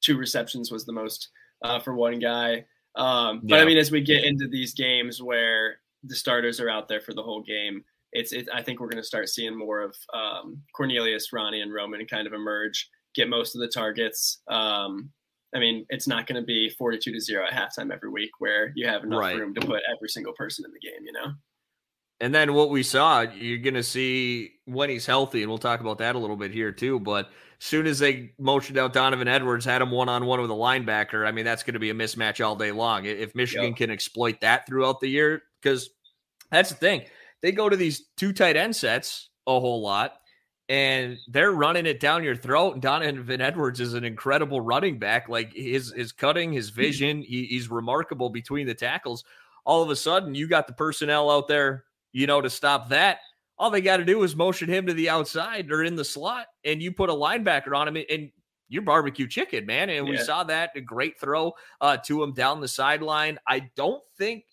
two 0.00 0.16
receptions 0.16 0.70
was 0.70 0.84
the 0.84 0.92
most 0.92 1.28
uh, 1.62 1.80
for 1.80 1.94
one 1.94 2.18
guy. 2.18 2.64
Um, 2.94 3.40
but 3.44 3.56
Yeah. 3.56 3.62
I 3.62 3.64
mean, 3.64 3.78
as 3.78 3.90
we 3.90 4.00
get 4.00 4.24
into 4.24 4.48
these 4.48 4.74
games 4.74 5.22
where 5.22 5.80
the 6.04 6.14
starters 6.14 6.60
are 6.60 6.70
out 6.70 6.88
there 6.88 7.00
for 7.00 7.14
the 7.14 7.22
whole 7.22 7.42
game, 7.42 7.84
it's 8.12 8.32
it, 8.32 8.48
I 8.52 8.62
think 8.62 8.80
we're 8.80 8.88
going 8.88 9.02
to 9.02 9.06
start 9.06 9.28
seeing 9.28 9.56
more 9.56 9.80
of 9.80 9.94
um, 10.12 10.62
Cornelius, 10.74 11.32
Ronnie, 11.32 11.60
and 11.60 11.72
Roman 11.72 12.04
kind 12.06 12.26
of 12.26 12.32
emerge, 12.32 12.88
get 13.14 13.28
most 13.28 13.54
of 13.54 13.60
the 13.60 13.68
targets. 13.68 14.40
Um, 14.48 15.10
I 15.54 15.58
mean, 15.58 15.84
it's 15.88 16.06
not 16.06 16.26
going 16.26 16.40
to 16.40 16.46
be 16.46 16.70
42 16.70 17.12
to 17.12 17.20
zero 17.20 17.44
at 17.46 17.52
halftime 17.52 17.92
every 17.92 18.10
week 18.10 18.30
where 18.38 18.72
you 18.76 18.86
have 18.86 19.02
enough 19.04 19.20
Right. 19.20 19.36
room 19.38 19.54
to 19.54 19.60
put 19.60 19.82
every 19.92 20.08
single 20.08 20.32
person 20.32 20.64
in 20.64 20.72
the 20.72 20.78
game. 20.78 21.04
You 21.04 21.12
know. 21.12 21.32
And 22.22 22.34
then 22.34 22.52
what 22.52 22.68
we 22.68 22.82
saw, 22.82 23.22
you're 23.22 23.58
going 23.58 23.74
to 23.74 23.82
see 23.82 24.52
when 24.66 24.90
he's 24.90 25.06
healthy, 25.06 25.42
and 25.42 25.48
we'll 25.50 25.58
talk 25.58 25.80
about 25.80 25.98
that 25.98 26.14
a 26.16 26.18
little 26.18 26.36
bit 26.36 26.50
here 26.50 26.70
too. 26.70 27.00
But 27.00 27.30
soon 27.60 27.86
as 27.86 27.98
they 27.98 28.32
motioned 28.38 28.76
out 28.76 28.92
Donovan 28.92 29.26
Edwards, 29.26 29.64
had 29.64 29.80
him 29.80 29.90
one 29.90 30.08
on 30.10 30.26
one 30.26 30.40
with 30.42 30.50
a 30.50 30.54
linebacker, 30.54 31.26
I 31.26 31.32
mean, 31.32 31.46
that's 31.46 31.62
going 31.62 31.74
to 31.74 31.80
be 31.80 31.88
a 31.90 31.94
mismatch 31.94 32.44
all 32.44 32.56
day 32.56 32.72
long. 32.72 33.06
If 33.06 33.34
Michigan 33.34 33.68
Yep. 33.68 33.76
can 33.76 33.90
exploit 33.90 34.40
that 34.42 34.66
throughout 34.66 35.00
the 35.00 35.08
year, 35.08 35.42
because 35.62 35.88
that's 36.50 36.68
the 36.68 36.74
thing, 36.76 37.04
they 37.42 37.52
go 37.52 37.68
to 37.68 37.76
these 37.76 38.06
two 38.16 38.32
tight 38.32 38.56
end 38.56 38.76
sets 38.76 39.30
a 39.46 39.58
whole 39.58 39.82
lot. 39.82 40.14
And 40.68 41.18
they're 41.26 41.50
running 41.50 41.86
it 41.86 41.98
down 41.98 42.22
your 42.22 42.36
throat. 42.36 42.74
And 42.74 42.82
Donovan 42.82 43.40
Edwards 43.40 43.80
is 43.80 43.94
an 43.94 44.04
incredible 44.04 44.60
running 44.60 45.00
back. 45.00 45.28
Like 45.28 45.52
his 45.52 45.92
his 45.96 46.12
cutting, 46.12 46.52
his 46.52 46.70
vision, 46.70 47.22
he, 47.22 47.46
he's 47.46 47.68
remarkable 47.68 48.30
between 48.30 48.68
the 48.68 48.74
tackles. 48.74 49.24
All 49.64 49.82
of 49.82 49.90
a 49.90 49.96
sudden, 49.96 50.36
you 50.36 50.46
got 50.46 50.68
the 50.68 50.72
personnel 50.72 51.28
out 51.28 51.48
there 51.48 51.86
you 52.12 52.26
know, 52.26 52.40
to 52.40 52.50
stop 52.50 52.88
that. 52.90 53.18
All 53.58 53.70
they 53.70 53.80
got 53.80 53.98
to 53.98 54.04
do 54.04 54.22
is 54.22 54.34
motion 54.34 54.68
him 54.68 54.86
to 54.86 54.94
the 54.94 55.10
outside 55.10 55.70
or 55.70 55.84
in 55.84 55.94
the 55.94 56.04
slot, 56.04 56.46
and 56.64 56.82
you 56.82 56.92
put 56.92 57.10
a 57.10 57.14
linebacker 57.14 57.76
on 57.76 57.88
him, 57.88 58.02
and 58.08 58.30
you're 58.68 58.82
barbecue 58.82 59.26
chicken, 59.26 59.66
man. 59.66 59.90
And 59.90 60.08
we 60.08 60.16
saw 60.16 60.44
that 60.44 60.70
a 60.76 60.80
great 60.80 61.20
throw 61.20 61.52
uh, 61.80 61.98
to 62.06 62.22
him 62.22 62.32
down 62.32 62.60
the 62.60 62.68
sideline. 62.68 63.38
I 63.46 63.68
don't 63.76 64.02
think. 64.16 64.44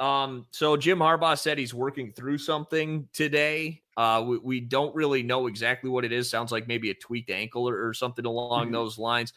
Um, 0.00 0.46
so 0.50 0.76
Jim 0.76 0.98
Harbaugh 0.98 1.38
said 1.38 1.58
he's 1.58 1.74
working 1.74 2.12
through 2.12 2.38
something 2.38 3.06
today. 3.12 3.82
Uh, 3.96 4.24
we, 4.26 4.38
we 4.38 4.60
don't 4.60 4.94
really 4.94 5.22
know 5.22 5.46
exactly 5.46 5.90
what 5.90 6.04
it 6.06 6.12
is. 6.12 6.30
Sounds 6.30 6.50
like 6.50 6.66
maybe 6.66 6.90
a 6.90 6.94
tweaked 6.94 7.30
ankle 7.30 7.68
or, 7.68 7.86
or 7.88 7.92
something 7.94 8.24
along 8.24 8.68
Mhm. 8.68 8.72
those 8.72 8.98
lines. 8.98 9.32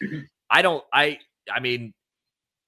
I 0.49 0.62
don't. 0.62 0.84
I. 0.93 1.19
I 1.54 1.60
mean, 1.60 1.93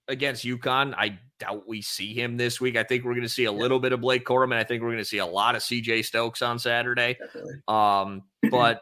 against 0.10 0.44
UConn, 0.44 0.94
I 0.98 1.18
doubt 1.40 1.68
we 1.68 1.82
see 1.82 2.14
him 2.14 2.36
this 2.36 2.60
week. 2.60 2.76
I 2.76 2.84
think 2.84 3.06
we're 3.06 3.14
going 3.14 3.24
to 3.24 3.30
see 3.30 3.46
a 3.46 3.52
little 3.52 3.80
bit 3.80 3.94
of 3.94 4.02
Blake 4.02 4.26
Corum, 4.26 4.46
and 4.46 4.56
I 4.56 4.64
think 4.66 4.82
we're 4.84 4.90
going 4.90 4.98
to 4.98 5.06
see 5.06 5.20
a 5.20 5.26
lot 5.26 5.56
of 5.56 5.62
CJ 5.62 6.04
Stokes 6.04 6.42
on 6.42 6.60
Saturday. 6.60 7.18
Definitely. 7.20 7.54
Um, 7.70 8.24
but 8.52 8.82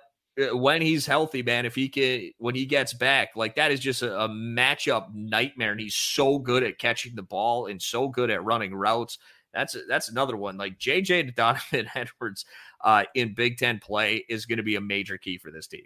when 0.54 0.82
he's 0.82 1.06
healthy, 1.06 1.44
man, 1.44 1.66
if 1.66 1.76
he 1.76 1.90
can, 1.90 2.32
when 2.40 2.56
he 2.56 2.66
gets 2.66 2.94
back, 2.94 3.36
like 3.36 3.56
that 3.56 3.72
is 3.72 3.80
just 3.80 4.02
a, 4.02 4.22
a 4.24 4.30
matchup 4.30 5.14
nightmare. 5.14 5.72
And 5.72 5.80
he's 5.80 5.96
so 5.96 6.40
good 6.40 6.64
at 6.64 6.80
catching 6.80 7.16
the 7.16 7.22
ball 7.24 7.68
and 7.68 7.82
so 7.82 8.08
good 8.08 8.30
at 8.30 8.44
running 8.44 8.74
routes. 8.74 9.18
That's 9.54 9.76
that's 9.88 10.10
another 10.10 10.36
one. 10.36 10.58
Like 10.58 10.80
JJ 10.80 11.36
Donovan 11.36 11.88
Edwards 11.96 12.46
uh, 12.84 13.04
in 13.14 13.34
Big 13.36 13.58
Ten 13.58 13.80
play 13.80 14.26
is 14.28 14.46
going 14.48 14.58
to 14.58 14.64
be 14.64 14.76
a 14.76 14.82
major 14.82 15.18
key 15.18 15.38
for 15.38 15.52
this 15.52 15.68
team. 15.68 15.86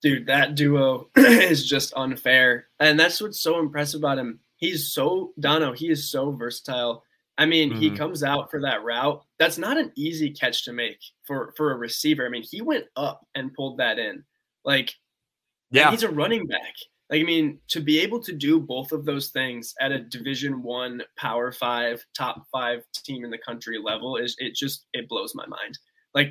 dude, 0.00 0.26
that 0.26 0.54
duo 0.54 1.08
is 1.16 1.66
just 1.68 1.92
unfair. 1.94 2.68
And 2.80 2.98
that's 2.98 3.20
what's 3.20 3.38
so 3.40 3.58
impressive 3.60 4.00
about 4.00 4.18
him. 4.18 4.40
He's 4.56 4.88
so 4.88 5.32
Dono, 5.38 5.72
he 5.74 5.90
is 5.90 6.10
so 6.10 6.30
versatile. 6.32 7.04
I 7.38 7.46
mean, 7.46 7.72
he 7.72 7.90
Mhm. 7.90 7.96
comes 7.98 8.22
out 8.22 8.50
for 8.50 8.60
that 8.62 8.82
route. 8.84 9.22
That's 9.42 9.58
not 9.58 9.78
an 9.78 9.92
easy 9.96 10.30
catch 10.30 10.64
to 10.64 10.72
make 10.72 10.98
for 11.26 11.52
for 11.56 11.72
a 11.72 11.76
receiver. 11.76 12.24
I 12.24 12.28
mean, 12.28 12.44
he 12.48 12.62
went 12.62 12.84
up 12.96 13.26
and 13.34 13.52
pulled 13.54 13.78
that 13.78 13.98
in. 13.98 14.24
Like 14.64 14.94
yeah, 15.70 15.90
he's 15.90 16.04
a 16.04 16.10
running 16.10 16.46
back. 16.46 16.74
Like 17.10 17.20
I 17.20 17.24
mean, 17.24 17.58
to 17.68 17.80
be 17.80 17.98
able 18.00 18.20
to 18.22 18.32
do 18.32 18.60
both 18.60 18.92
of 18.92 19.04
those 19.04 19.30
things 19.30 19.74
at 19.80 19.92
a 19.92 19.98
Division 19.98 20.62
One, 20.62 21.02
Power 21.18 21.50
Five, 21.50 22.04
top 22.16 22.44
five 22.52 22.84
team 23.04 23.24
in 23.24 23.30
the 23.30 23.38
country 23.38 23.78
level 23.82 24.16
is 24.16 24.36
it 24.38 24.54
just 24.54 24.86
it 24.92 25.08
blows 25.08 25.34
my 25.34 25.46
mind. 25.46 25.78
Like, 26.14 26.30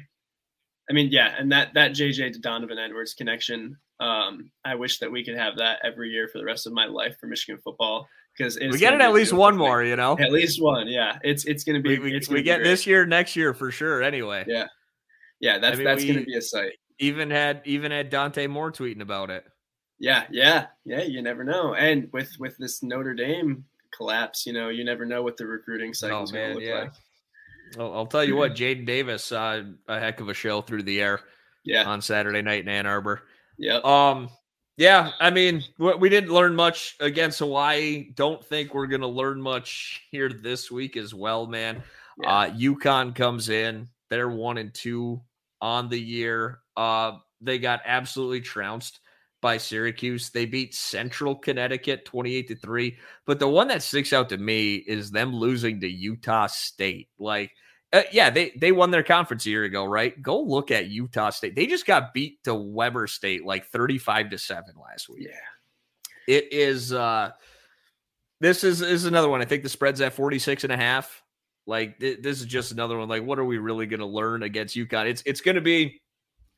I 0.89 0.93
mean, 0.93 1.09
yeah, 1.11 1.35
and 1.37 1.51
that 1.51 1.73
that 1.73 1.91
JJ 1.91 2.33
to 2.33 2.39
Donovan 2.39 2.79
Edwards 2.79 3.13
connection. 3.13 3.77
Um, 3.99 4.51
I 4.65 4.73
wish 4.73 4.97
that 4.99 5.11
we 5.11 5.23
could 5.23 5.37
have 5.37 5.57
that 5.57 5.79
every 5.83 6.09
year 6.09 6.27
for 6.27 6.39
the 6.39 6.45
rest 6.45 6.65
of 6.65 6.73
my 6.73 6.85
life 6.85 7.17
for 7.19 7.27
Michigan 7.27 7.61
football 7.63 8.07
because 8.41 8.57
we 8.59 8.77
get 8.77 8.93
it 8.93 9.01
at 9.01 9.13
least 9.13 9.33
one 9.33 9.57
more, 9.57 9.83
you 9.83 9.95
know. 9.95 10.17
At 10.19 10.31
least 10.31 10.61
one, 10.61 10.87
yeah. 10.87 11.17
It's 11.23 11.45
it's 11.45 11.63
gonna 11.63 11.79
be. 11.79 11.99
We, 11.99 12.11
we, 12.11 12.21
we 12.29 12.41
get 12.41 12.63
this 12.63 12.87
year, 12.87 13.05
next 13.05 13.35
year 13.35 13.53
for 13.53 13.71
sure. 13.71 14.01
Anyway, 14.01 14.45
Yeah, 14.47 14.67
yeah. 15.39 15.59
That's 15.59 15.77
mean, 15.77 15.85
that's 15.85 16.03
gonna 16.03 16.23
be 16.23 16.37
a 16.37 16.41
sight. 16.41 16.73
even 16.99 17.29
had 17.29 17.61
even 17.65 17.91
had 17.91 18.09
Dante 18.09 18.47
Moore 18.47 18.71
tweeting 18.71 19.01
about 19.01 19.29
it. 19.29 19.43
Yeah, 19.99 20.23
yeah, 20.31 20.67
yeah. 20.85 21.03
You 21.03 21.21
never 21.21 21.43
know. 21.43 21.75
And 21.75 22.09
with 22.11 22.31
with 22.39 22.57
this 22.57 22.81
Notre 22.81 23.13
Dame 23.13 23.65
collapse, 23.95 24.45
you 24.45 24.53
know, 24.53 24.69
you 24.69 24.83
never 24.83 25.05
know 25.05 25.21
what 25.21 25.37
the 25.37 25.45
recruiting 25.45 25.93
cycle 25.93 26.23
is 26.23 26.31
going 26.31 26.49
to 26.49 26.59
look 26.59 26.83
like. 26.83 26.93
I'll, 27.77 27.93
I'll 27.93 28.05
tell 28.05 28.23
you 28.23 28.35
what, 28.35 28.53
Jaden 28.55 28.85
Davis, 28.85 29.31
uh, 29.31 29.63
a 29.87 29.99
heck 29.99 30.19
of 30.19 30.29
a 30.29 30.33
show 30.33 30.61
through 30.61 30.83
the 30.83 31.01
air 31.01 31.21
Yeah, 31.63 31.83
on 31.83 32.01
Saturday 32.01 32.41
night 32.41 32.63
in 32.63 32.69
Ann 32.69 32.85
Arbor. 32.85 33.21
Yeah. 33.57 33.79
Um, 33.83 34.29
yeah, 34.81 35.11
I 35.19 35.29
mean, 35.29 35.63
we, 35.77 36.09
didn't 36.09 36.31
learn 36.31 36.55
much 36.55 36.95
against 36.99 37.37
Hawaii. 37.37 38.09
Don't 38.15 38.43
think 38.43 38.73
we're 38.73 38.87
going 38.87 39.01
to 39.01 39.07
learn 39.07 39.39
much 39.39 40.01
here 40.09 40.27
this 40.27 40.71
week 40.71 40.97
as 40.97 41.13
well, 41.13 41.45
man. 41.45 41.83
Yeah. 42.19 42.27
Uh, 42.27 42.49
UConn 42.49 43.13
comes 43.13 43.49
in, 43.49 43.89
they're 44.09 44.27
one 44.27 44.57
and 44.57 44.73
two 44.73 45.21
on 45.61 45.87
the 45.87 46.01
year. 46.01 46.61
Uh, 46.75 47.17
they 47.41 47.59
got 47.59 47.81
absolutely 47.85 48.41
trounced 48.41 49.01
by 49.39 49.57
Syracuse. 49.57 50.31
They 50.31 50.47
beat 50.47 50.73
Central 50.73 51.35
Connecticut 51.35 52.03
28 52.05 52.47
to 52.47 52.55
3. 52.55 52.97
But 53.27 53.37
the 53.37 53.47
one 53.47 53.67
that 53.67 53.83
sticks 53.83 54.13
out 54.13 54.29
to 54.29 54.37
me 54.37 54.77
is 54.77 55.11
them 55.11 55.31
losing 55.31 55.79
to 55.81 55.87
Utah 55.87 56.47
State. 56.47 57.09
Like, 57.19 57.51
uh, 57.93 58.03
yeah, 58.11 58.29
they 58.29 58.51
they 58.51 58.71
won 58.71 58.91
their 58.91 59.03
conference 59.03 59.45
a 59.45 59.49
year 59.49 59.63
ago, 59.63 59.85
right? 59.85 60.19
Go 60.21 60.41
look 60.41 60.71
at 60.71 60.87
Utah 60.87 61.29
State. 61.29 61.55
They 61.55 61.67
just 61.67 61.85
got 61.85 62.13
beat 62.13 62.43
to 62.45 62.55
Weber 62.55 63.07
State 63.07 63.45
like 63.45 63.65
35 63.67 64.29
to 64.29 64.37
7 64.37 64.63
last 64.81 65.09
week. 65.09 65.27
yeah. 65.29 65.37
It 66.27 66.53
is 66.53 66.93
uh 66.93 67.31
this 68.39 68.63
is 68.63 68.81
is 68.81 69.05
another 69.05 69.27
one. 69.29 69.41
I 69.41 69.45
think 69.45 69.63
the 69.63 69.69
spread's 69.69 70.01
at 70.01 70.13
46 70.13 70.63
and 70.63 70.71
a 70.71 70.77
half. 70.77 71.21
Like 71.67 71.99
th- 71.99 72.21
this 72.21 72.39
is 72.39 72.45
just 72.45 72.71
another 72.71 72.97
one. 72.97 73.09
Like, 73.09 73.23
what 73.23 73.39
are 73.39 73.45
we 73.45 73.57
really 73.57 73.85
going 73.85 73.99
to 73.99 74.05
learn 74.05 74.43
against 74.43 74.75
UConn? 74.75 75.07
It's 75.07 75.23
it's 75.25 75.41
going 75.41 75.55
to 75.55 75.61
be 75.61 76.01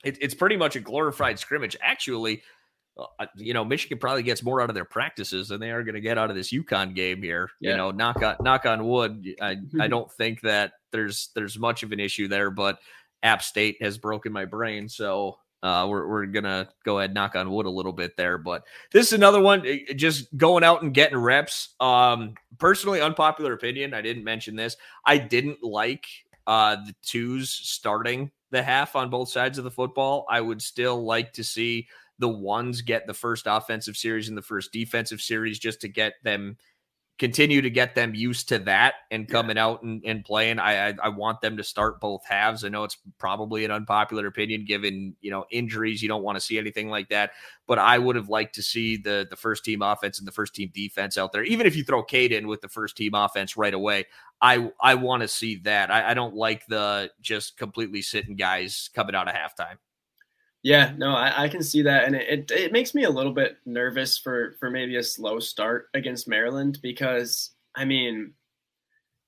it, 0.03 0.17
it's 0.21 0.33
pretty 0.33 0.57
much 0.57 0.75
a 0.75 0.79
glorified 0.79 1.39
scrimmage. 1.39 1.75
Actually, 1.81 2.43
uh, 2.97 3.25
you 3.35 3.53
know, 3.53 3.65
Michigan 3.65 3.97
probably 3.97 4.23
gets 4.23 4.43
more 4.43 4.61
out 4.61 4.69
of 4.69 4.75
their 4.75 4.85
practices 4.85 5.47
than 5.47 5.59
they 5.59 5.71
are 5.71 5.83
going 5.83 5.95
to 5.95 6.01
get 6.01 6.17
out 6.17 6.29
of 6.29 6.35
this 6.35 6.51
UConn 6.51 6.93
game 6.93 7.21
here. 7.21 7.49
You 7.59 7.75
know, 7.75 7.91
knock 7.91 8.21
on 8.21 8.37
knock 8.41 8.65
on 8.65 8.87
wood. 8.87 9.27
I 9.41 9.57
I 9.79 9.87
don't 9.89 10.11
think 10.11 10.41
that 10.41 10.73
there's 10.93 11.29
there's 11.36 11.60
much 11.60 11.84
of 11.84 11.91
an 11.91 11.99
issue 11.99 12.29
there, 12.29 12.49
but 12.49 12.79
App 13.21 13.43
State 13.43 13.82
has 13.82 13.97
broken 13.97 14.32
my 14.32 14.45
brain, 14.45 14.88
so 14.88 15.39
uh, 15.62 15.88
we're 15.89 16.08
we're 16.08 16.25
gonna 16.25 16.69
go 16.86 16.99
ahead 16.99 17.13
knock 17.13 17.36
on 17.36 17.51
wood 17.51 17.65
a 17.65 17.69
little 17.69 17.91
bit 17.91 18.15
there. 18.15 18.38
But 18.38 18.63
this 18.91 19.08
is 19.08 19.13
another 19.13 19.41
one, 19.41 19.65
eh, 19.65 19.93
just 19.95 20.36
going 20.38 20.63
out 20.63 20.82
and 20.82 20.93
getting 20.93 21.17
reps. 21.17 21.75
Um, 21.82 22.36
personally, 22.60 23.01
unpopular 23.01 23.53
opinion. 23.53 23.93
I 23.93 24.01
didn't 24.01 24.23
mention 24.23 24.56
this. 24.56 24.77
I 25.06 25.17
didn't 25.17 25.63
like 25.63 26.06
uh, 26.47 26.77
the 26.86 26.95
twos 27.01 27.49
starting 27.49 28.32
the 28.51 28.62
half 28.62 28.95
on 28.95 29.10
both 29.10 29.29
sides 29.29 29.58
of 29.58 29.63
the 29.63 29.71
football. 29.71 30.25
I 30.29 30.39
would 30.39 30.62
still 30.62 31.03
like 31.03 31.34
to 31.34 31.43
see 31.43 31.88
the 32.19 32.29
ones 32.29 32.82
get 32.82 33.08
the 33.08 33.13
first 33.13 33.47
offensive 33.47 33.97
series 33.97 34.29
and 34.29 34.38
the 34.38 34.41
first 34.41 34.71
defensive 34.71 35.21
series 35.21 35.60
just 35.60 35.82
to 35.82 35.88
get 35.88 36.13
them 36.23 36.58
continue 37.19 37.62
to 37.62 37.69
get 37.69 37.93
them 37.93 38.15
used 38.15 38.49
to 38.49 38.60
that 38.60 38.95
and 39.12 39.28
coming 39.28 39.58
out 39.58 39.84
and, 39.84 40.02
and 40.04 40.26
playing. 40.26 40.60
I, 40.60 40.89
I 40.89 40.93
I 41.04 41.10
want 41.10 41.41
them 41.41 41.58
to 41.58 41.63
start 41.63 42.02
both 42.02 42.26
halves. 42.26 42.63
I 42.63 42.69
know 42.69 42.84
it's 42.84 42.97
probably 43.19 43.65
an 43.65 43.71
unpopular 43.71 44.26
opinion 44.28 44.65
given 44.65 45.15
you 45.21 45.30
know 45.30 45.45
injuries. 45.52 46.02
You 46.02 46.10
don't 46.10 46.23
want 46.23 46.38
to 46.38 46.41
see 46.41 46.58
anything 46.58 46.89
like 46.89 47.10
that, 47.10 47.32
but 47.67 47.78
I 47.78 47.99
would 47.99 48.15
have 48.15 48.30
liked 48.30 48.56
to 48.56 48.63
see 48.63 48.97
the 48.97 49.28
the 49.30 49.36
first 49.36 49.63
team 49.63 49.82
offense 49.82 50.17
and 50.19 50.28
the 50.28 50.32
first 50.32 50.56
team 50.56 50.71
defense 50.73 51.17
out 51.17 51.32
there. 51.32 51.43
Even 51.43 51.67
if 51.67 51.76
you 51.76 51.84
throw 51.84 52.04
Cade 52.04 52.32
in 52.32 52.47
with 52.47 52.62
the 52.62 52.69
first 52.69 52.97
team 52.97 53.13
offense 53.13 53.56
right 53.56 53.73
away, 53.73 54.06
I 54.41 54.71
I 54.82 54.95
want 54.95 55.21
to 55.21 55.28
see 55.28 55.58
that. 55.63 55.91
I, 55.91 56.12
I 56.12 56.13
don't 56.15 56.36
like 56.36 56.65
the 56.65 57.12
just 57.21 57.58
completely 57.58 58.02
sitting 58.02 58.36
guys 58.36 58.89
coming 58.93 59.15
out 59.15 59.28
of 59.28 59.36
halftime. 59.36 59.78
Yeah, 60.63 60.93
no, 60.97 61.10
I, 61.13 61.43
I 61.43 61.47
can 61.49 61.62
see 61.62 61.82
that, 61.82 62.06
and 62.06 62.15
it, 62.15 62.49
it, 62.49 62.52
it 62.52 62.71
makes 62.71 62.95
me 62.95 63.04
a 63.04 63.10
little 63.10 63.34
bit 63.34 63.58
nervous 63.65 64.17
for 64.17 64.56
for 64.60 64.69
maybe 64.71 64.95
a 64.95 65.04
slow 65.04 65.39
start 65.39 65.89
against 65.93 66.28
Maryland 66.28 66.80
because 66.82 67.52
I 67.76 67.84
mean, 67.86 68.34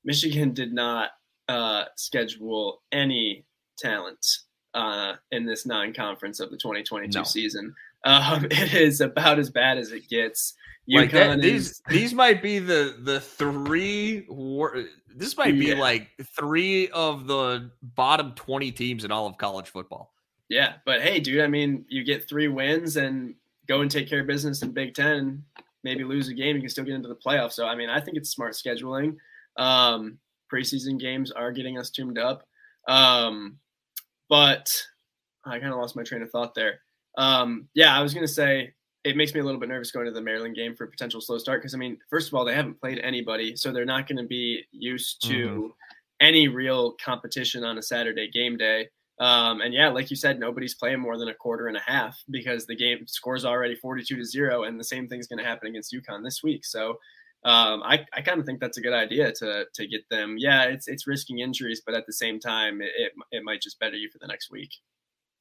Michigan 0.06 0.54
did 0.54 0.71
not 0.74 1.10
uh, 1.50 1.86
schedule 1.98 2.82
any 2.91 3.45
talent 3.78 4.26
uh, 4.74 5.13
in 5.32 5.45
this 5.45 5.65
non-conference 5.65 6.39
of 6.39 6.52
the 6.52 6.58
2022 6.58 7.17
No. 7.19 7.24
season. 7.24 7.76
Um, 8.06 8.45
it 8.52 8.74
is 8.74 9.02
about 9.02 9.38
as 9.38 9.50
bad 9.50 9.78
as 9.78 9.91
it 9.91 10.08
gets. 10.10 10.54
Like 10.88 11.12
that, 11.12 11.41
these 11.41 11.71
is- 11.71 11.82
these 11.89 12.13
might 12.13 12.41
be 12.43 12.60
the 12.60 12.95
the 13.02 13.19
three. 13.19 14.26
War, 14.30 14.86
this 15.13 15.36
might 15.36 15.60
be 15.60 15.67
Yeah. 15.67 15.80
like 15.80 16.10
three 16.38 16.88
of 16.89 17.28
the 17.28 17.71
bottom 17.82 18.32
twenty 18.36 18.71
teams 18.71 19.04
in 19.04 19.12
all 19.12 19.26
of 19.28 19.38
college 19.38 19.67
football. 19.67 20.13
Yeah, 20.49 20.73
but 20.86 21.01
hey, 21.01 21.19
dude, 21.19 21.41
I 21.41 21.47
mean, 21.47 21.86
you 21.88 22.03
get 22.03 22.27
three 22.27 22.47
wins 22.47 22.97
and 22.97 23.36
go 23.67 23.81
and 23.81 23.89
take 23.89 24.08
care 24.08 24.21
of 24.21 24.27
business 24.27 24.62
in 24.62 24.71
Big 24.71 24.93
Ten. 24.93 25.43
Maybe 25.84 26.03
lose 26.03 26.29
a 26.29 26.34
game, 26.34 26.55
you 26.55 26.62
can 26.62 26.69
still 26.69 26.84
get 26.84 26.95
into 26.95 27.10
the 27.10 27.15
playoffs. 27.15 27.53
So, 27.53 27.65
I 27.65 27.75
mean, 27.75 27.89
I 27.89 27.99
think 27.99 28.17
it's 28.17 28.31
smart 28.31 28.53
scheduling. 28.53 29.17
Um, 29.58 30.19
preseason 30.51 30.99
games 30.99 31.31
are 31.31 31.51
getting 31.51 31.77
us 31.77 31.89
tuned 31.89 32.19
up, 32.19 32.43
um, 32.88 33.58
but 34.29 34.67
I 35.45 35.60
kind 35.60 35.71
of 35.71 35.79
lost 35.79 35.95
my 35.95 36.03
train 36.03 36.21
of 36.21 36.29
thought 36.31 36.53
there. 36.55 36.79
Um, 37.17 37.69
yeah, 37.73 37.97
I 37.97 38.01
was 38.01 38.13
gonna 38.13 38.27
say 38.27 38.73
it 39.05 39.15
makes 39.15 39.34
me 39.34 39.39
a 39.39 39.43
little 39.43 39.60
bit 39.60 39.69
nervous 39.69 39.91
going 39.91 40.08
to 40.08 40.12
the 40.12 40.21
Maryland 40.21 40.55
game 40.55 40.75
for 40.75 40.84
a 40.84 40.89
potential 40.89 41.21
slow 41.21 41.38
start 41.38 41.62
because 41.62 41.75
I 41.75 41.77
mean, 41.77 41.97
first 42.10 42.27
of 42.27 42.34
all, 42.34 42.43
they 42.43 42.55
haven't 42.55 42.81
played 42.81 42.99
anybody, 42.99 43.55
so 43.55 43.71
they're 43.71 43.86
not 43.86 44.08
going 44.08 44.17
to 44.17 44.27
be 44.27 44.63
used 44.71 45.21
to 45.27 45.73
any 46.19 46.47
real 46.47 46.95
competition 47.03 47.63
on 47.63 47.77
a 47.77 47.84
Saturday 47.84 48.29
game 48.31 48.58
day. 48.58 48.89
Um, 49.19 49.62
and 49.62 49.73
yeah, 49.73 49.89
like 49.89 50.10
you 50.10 50.17
said, 50.17 50.39
nobody's 50.39 50.75
playing 50.75 50.99
more 50.99 51.17
than 51.17 51.30
a 51.30 51.34
quarter 51.34 51.67
and 51.67 51.78
a 51.78 51.82
half 51.82 52.21
because 52.30 52.65
the 52.65 52.75
game 52.75 53.08
scores 53.08 53.45
already 53.45 53.75
42 53.75 54.17
to 54.17 54.25
zero, 54.25 54.63
and 54.63 54.80
the 54.80 54.84
same 54.84 55.08
thing's 55.08 55.28
going 55.28 55.39
to 55.39 55.45
happen 55.45 55.69
against 55.69 55.93
UConn 55.93 56.23
this 56.23 56.43
week. 56.43 56.65
So 56.65 56.97
um, 57.45 57.82
I, 57.84 58.06
I 58.12 58.21
kind 58.21 58.39
of 58.39 58.45
think 58.45 58.60
that's 58.60 58.78
a 58.78 58.82
good 58.82 58.93
idea 58.93 59.32
to 59.32 59.65
to 59.73 59.88
get 59.88 60.01
them. 60.10 60.36
Yeah, 60.38 60.63
it's 60.63 60.88
it's 60.88 61.08
risking 61.08 61.39
injuries, 61.39 61.82
but 61.86 61.95
at 61.95 62.06
the 62.08 62.13
same 62.13 62.39
time, 62.39 62.82
it 62.82 62.91
it, 62.97 63.12
it 63.32 63.43
might 63.43 63.62
just 63.62 63.80
better 63.80 63.95
you 63.95 64.10
for 64.10 64.17
the 64.19 64.28
next 64.28 64.51
week. 64.51 64.71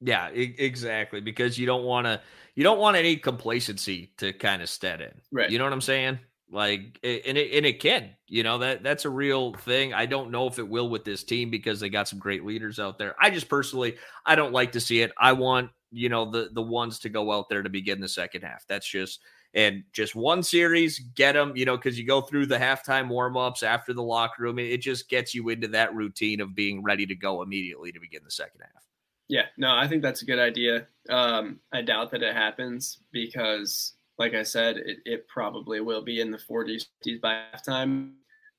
Yeah, 0.01 0.29
e- 0.31 0.55
exactly. 0.57 1.21
Because 1.21 1.57
you 1.57 1.65
don't 1.65 1.83
want 1.83 2.05
to, 2.05 2.21
you 2.53 2.63
don't 2.63 2.79
want 2.79 2.97
any 2.97 3.17
complacency 3.17 4.11
to 4.17 4.33
kind 4.33 4.61
of 4.61 4.69
set 4.69 5.01
in. 5.01 5.13
Right. 5.31 5.49
You 5.49 5.57
know 5.57 5.63
what 5.63 5.73
I'm 5.73 5.81
saying? 5.81 6.19
Like, 6.51 6.99
and 7.03 7.37
it, 7.37 7.57
and 7.57 7.65
it 7.65 7.79
can. 7.79 8.11
You 8.27 8.43
know 8.43 8.59
that 8.59 8.83
that's 8.83 9.05
a 9.05 9.09
real 9.09 9.53
thing. 9.53 9.93
I 9.93 10.05
don't 10.05 10.31
know 10.31 10.47
if 10.47 10.59
it 10.59 10.67
will 10.67 10.89
with 10.89 11.03
this 11.03 11.23
team 11.23 11.49
because 11.49 11.79
they 11.79 11.89
got 11.89 12.07
some 12.07 12.19
great 12.19 12.45
leaders 12.45 12.79
out 12.79 12.97
there. 12.97 13.15
I 13.19 13.29
just 13.29 13.49
personally, 13.49 13.97
I 14.25 14.35
don't 14.35 14.53
like 14.53 14.71
to 14.73 14.79
see 14.79 15.01
it. 15.01 15.11
I 15.17 15.33
want 15.33 15.71
you 15.91 16.09
know 16.09 16.29
the 16.29 16.49
the 16.53 16.61
ones 16.61 16.99
to 16.99 17.09
go 17.09 17.31
out 17.31 17.49
there 17.49 17.63
to 17.63 17.69
begin 17.69 17.99
the 17.99 18.07
second 18.07 18.43
half. 18.43 18.65
That's 18.67 18.87
just 18.87 19.21
and 19.55 19.83
just 19.93 20.15
one 20.15 20.43
series, 20.43 20.99
get 20.99 21.33
them. 21.33 21.55
You 21.55 21.65
know, 21.65 21.77
because 21.77 21.97
you 21.97 22.05
go 22.05 22.21
through 22.21 22.45
the 22.45 22.57
halftime 22.57 23.07
warm 23.07 23.37
ups 23.37 23.63
after 23.63 23.93
the 23.93 24.03
locker 24.03 24.43
room. 24.43 24.59
It, 24.59 24.71
it 24.71 24.81
just 24.81 25.09
gets 25.09 25.33
you 25.33 25.49
into 25.49 25.69
that 25.69 25.95
routine 25.95 26.41
of 26.41 26.53
being 26.53 26.83
ready 26.83 27.07
to 27.07 27.15
go 27.15 27.41
immediately 27.41 27.91
to 27.91 27.99
begin 27.99 28.21
the 28.23 28.31
second 28.31 28.61
half. 28.61 28.83
Yeah, 29.27 29.45
no, 29.57 29.75
I 29.75 29.87
think 29.87 30.03
that's 30.03 30.21
a 30.21 30.25
good 30.25 30.39
idea. 30.39 30.85
Um, 31.09 31.59
I 31.73 31.81
doubt 31.81 32.11
that 32.11 32.21
it 32.21 32.35
happens 32.35 32.99
because, 33.11 33.93
like 34.17 34.33
I 34.33 34.43
said, 34.43 34.77
it, 34.77 34.97
it 35.05 35.27
probably 35.27 35.81
will 35.81 36.03
be 36.03 36.21
in 36.21 36.31
the 36.31 36.37
40s 36.37 36.85
50s 37.05 37.21
by 37.21 37.41
halftime. 37.53 38.13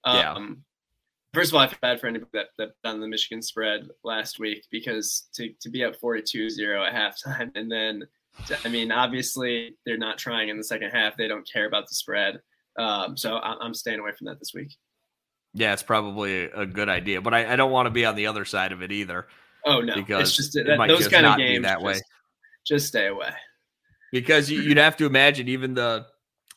Um, 0.04 0.16
Yeah. 0.16 0.38
First 1.34 1.50
of 1.50 1.56
all, 1.56 1.60
I 1.60 1.66
feel 1.66 1.78
bad 1.82 2.00
for 2.00 2.06
anybody 2.06 2.30
that, 2.32 2.46
that 2.56 2.70
on 2.88 3.00
the 3.00 3.08
Michigan 3.08 3.42
spread 3.42 3.88
last 4.02 4.38
week 4.38 4.64
because 4.70 5.28
to, 5.34 5.50
to 5.60 5.68
be 5.68 5.84
up 5.84 5.94
42 5.96 6.48
0 6.48 6.82
at 6.82 6.94
halftime 6.94 7.50
and 7.54 7.70
then, 7.70 8.04
I 8.64 8.68
mean, 8.68 8.90
obviously 8.90 9.76
they're 9.84 9.98
not 9.98 10.16
trying 10.18 10.48
in 10.48 10.56
the 10.56 10.64
second 10.64 10.90
half. 10.90 11.16
They 11.16 11.28
don't 11.28 11.46
care 11.50 11.66
about 11.66 11.88
the 11.88 11.94
spread. 11.94 12.40
Um, 12.78 13.16
so 13.16 13.36
I, 13.36 13.56
I'm 13.60 13.74
staying 13.74 13.98
away 13.98 14.12
from 14.16 14.26
that 14.26 14.38
this 14.38 14.52
week. 14.54 14.74
Yeah, 15.54 15.72
it's 15.72 15.82
probably 15.82 16.44
a, 16.44 16.66
good 16.66 16.88
idea, 16.90 17.22
but 17.22 17.32
I, 17.32 17.52
I 17.52 17.56
don't 17.56 17.70
want 17.70 17.86
to 17.86 17.90
be 17.90 18.04
on 18.04 18.14
the 18.14 18.26
other 18.26 18.44
side 18.44 18.72
of 18.72 18.82
it 18.82 18.92
either 18.92 19.26
Oh, 19.64 19.80
no. 19.80 19.94
because 19.94 20.28
it's 20.28 20.36
just 20.36 20.56
it 20.56 20.66
that, 20.66 20.76
might 20.78 20.88
those 20.88 20.98
just 21.00 21.10
kind 21.10 21.24
not 21.24 21.32
of 21.40 21.46
be 21.46 21.52
games. 21.52 21.64
that 21.64 21.80
way. 21.82 21.94
just, 21.94 22.04
just 22.66 22.86
stay 22.88 23.06
away. 23.08 23.30
Because 24.20 24.50
you, 24.50 24.61
you'd 24.62 24.76
have 24.79 24.96
to 24.98 25.07
imagine 25.07 25.48
even 25.48 25.74
the 25.74 26.07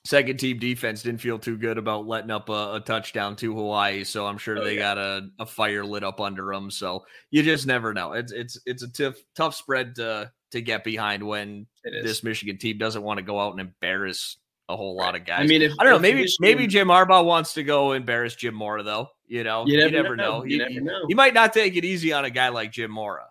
second 0.06 0.38
team 0.40 0.58
defense 0.60 1.04
didn't 1.04 1.20
feel 1.22 1.38
too 1.38 1.58
good 1.58 1.78
about 1.78 2.08
letting 2.08 2.32
up 2.32 2.50
a, 2.50 2.76
a 2.76 2.82
touchdown 2.86 3.36
to 3.36 3.54
Hawaii, 3.54 4.04
so 4.04 4.26
I'm 4.26 4.38
sure 4.38 4.58
Oh, 4.58 4.64
they 4.64 4.76
yeah. 4.76 4.80
got 4.80 4.98
a, 4.98 5.28
a 5.40 5.46
fire 5.46 5.84
lit 5.86 6.04
up 6.04 6.22
under 6.22 6.52
them. 6.54 6.72
So 6.72 7.06
you 7.32 7.44
just 7.44 7.68
never 7.68 7.94
know. 7.94 8.14
It's 8.14 8.32
it's 8.32 8.60
it's 8.66 8.84
a 8.84 8.88
tough 8.88 9.16
tough 9.36 9.56
spread 9.56 9.96
to 9.96 10.32
to 10.52 10.62
get 10.62 10.84
behind 10.84 11.22
when 11.22 11.68
this 12.04 12.24
Michigan 12.24 12.58
team 12.58 12.78
doesn't 12.78 13.04
want 13.04 13.18
to 13.20 13.24
go 13.24 13.40
out 13.40 13.52
and 13.52 13.60
embarrass 13.62 14.38
a 14.68 14.76
whole 14.76 14.96
lot 14.96 15.16
of 15.16 15.26
guys. 15.26 15.42
I 15.42 15.48
mean, 15.48 15.62
if, 15.64 15.74
I 15.80 15.84
don't 15.84 15.94
know. 15.94 16.00
Maybe 16.00 16.22
Michigan- 16.22 16.38
maybe 16.42 16.68
Jim 16.68 16.88
Harbaugh 16.88 17.26
wants 17.26 17.54
to 17.56 17.64
go 17.64 17.92
embarrass 17.94 18.36
Jim 18.36 18.54
Mora, 18.56 18.84
though. 18.84 19.10
You 19.28 19.44
know, 19.44 19.66
You 19.68 19.78
never, 19.78 19.92
never 19.92 20.16
know. 20.16 20.40
know. 20.40 20.44
You 20.46 20.58
never 20.60 20.80
know. 20.82 21.06
he 21.08 21.14
might 21.14 21.34
not 21.36 21.54
take 21.54 21.76
it 21.76 21.86
easy 21.86 22.14
on 22.14 22.26
a 22.26 22.30
guy 22.32 22.50
like 22.50 22.72
Jim 22.72 22.90
Mora. 22.92 23.26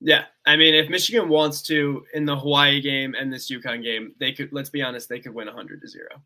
Yeah, 0.00 0.24
I 0.44 0.56
mean, 0.56 0.74
if 0.74 0.90
Michigan 0.90 1.28
wants 1.28 1.62
to 1.62 2.04
in 2.12 2.26
the 2.26 2.36
Hawaii 2.36 2.80
game 2.80 3.14
and 3.14 3.32
this 3.32 3.50
UConn 3.50 3.82
game, 3.82 4.12
they 4.20 4.32
could. 4.32 4.52
Let's 4.52 4.68
be 4.68 4.82
honest, 4.82 5.08
they 5.08 5.20
could 5.20 5.34
win 5.34 5.48
hundred 5.48 5.80
to 5.82 5.88
zero. 5.88 6.22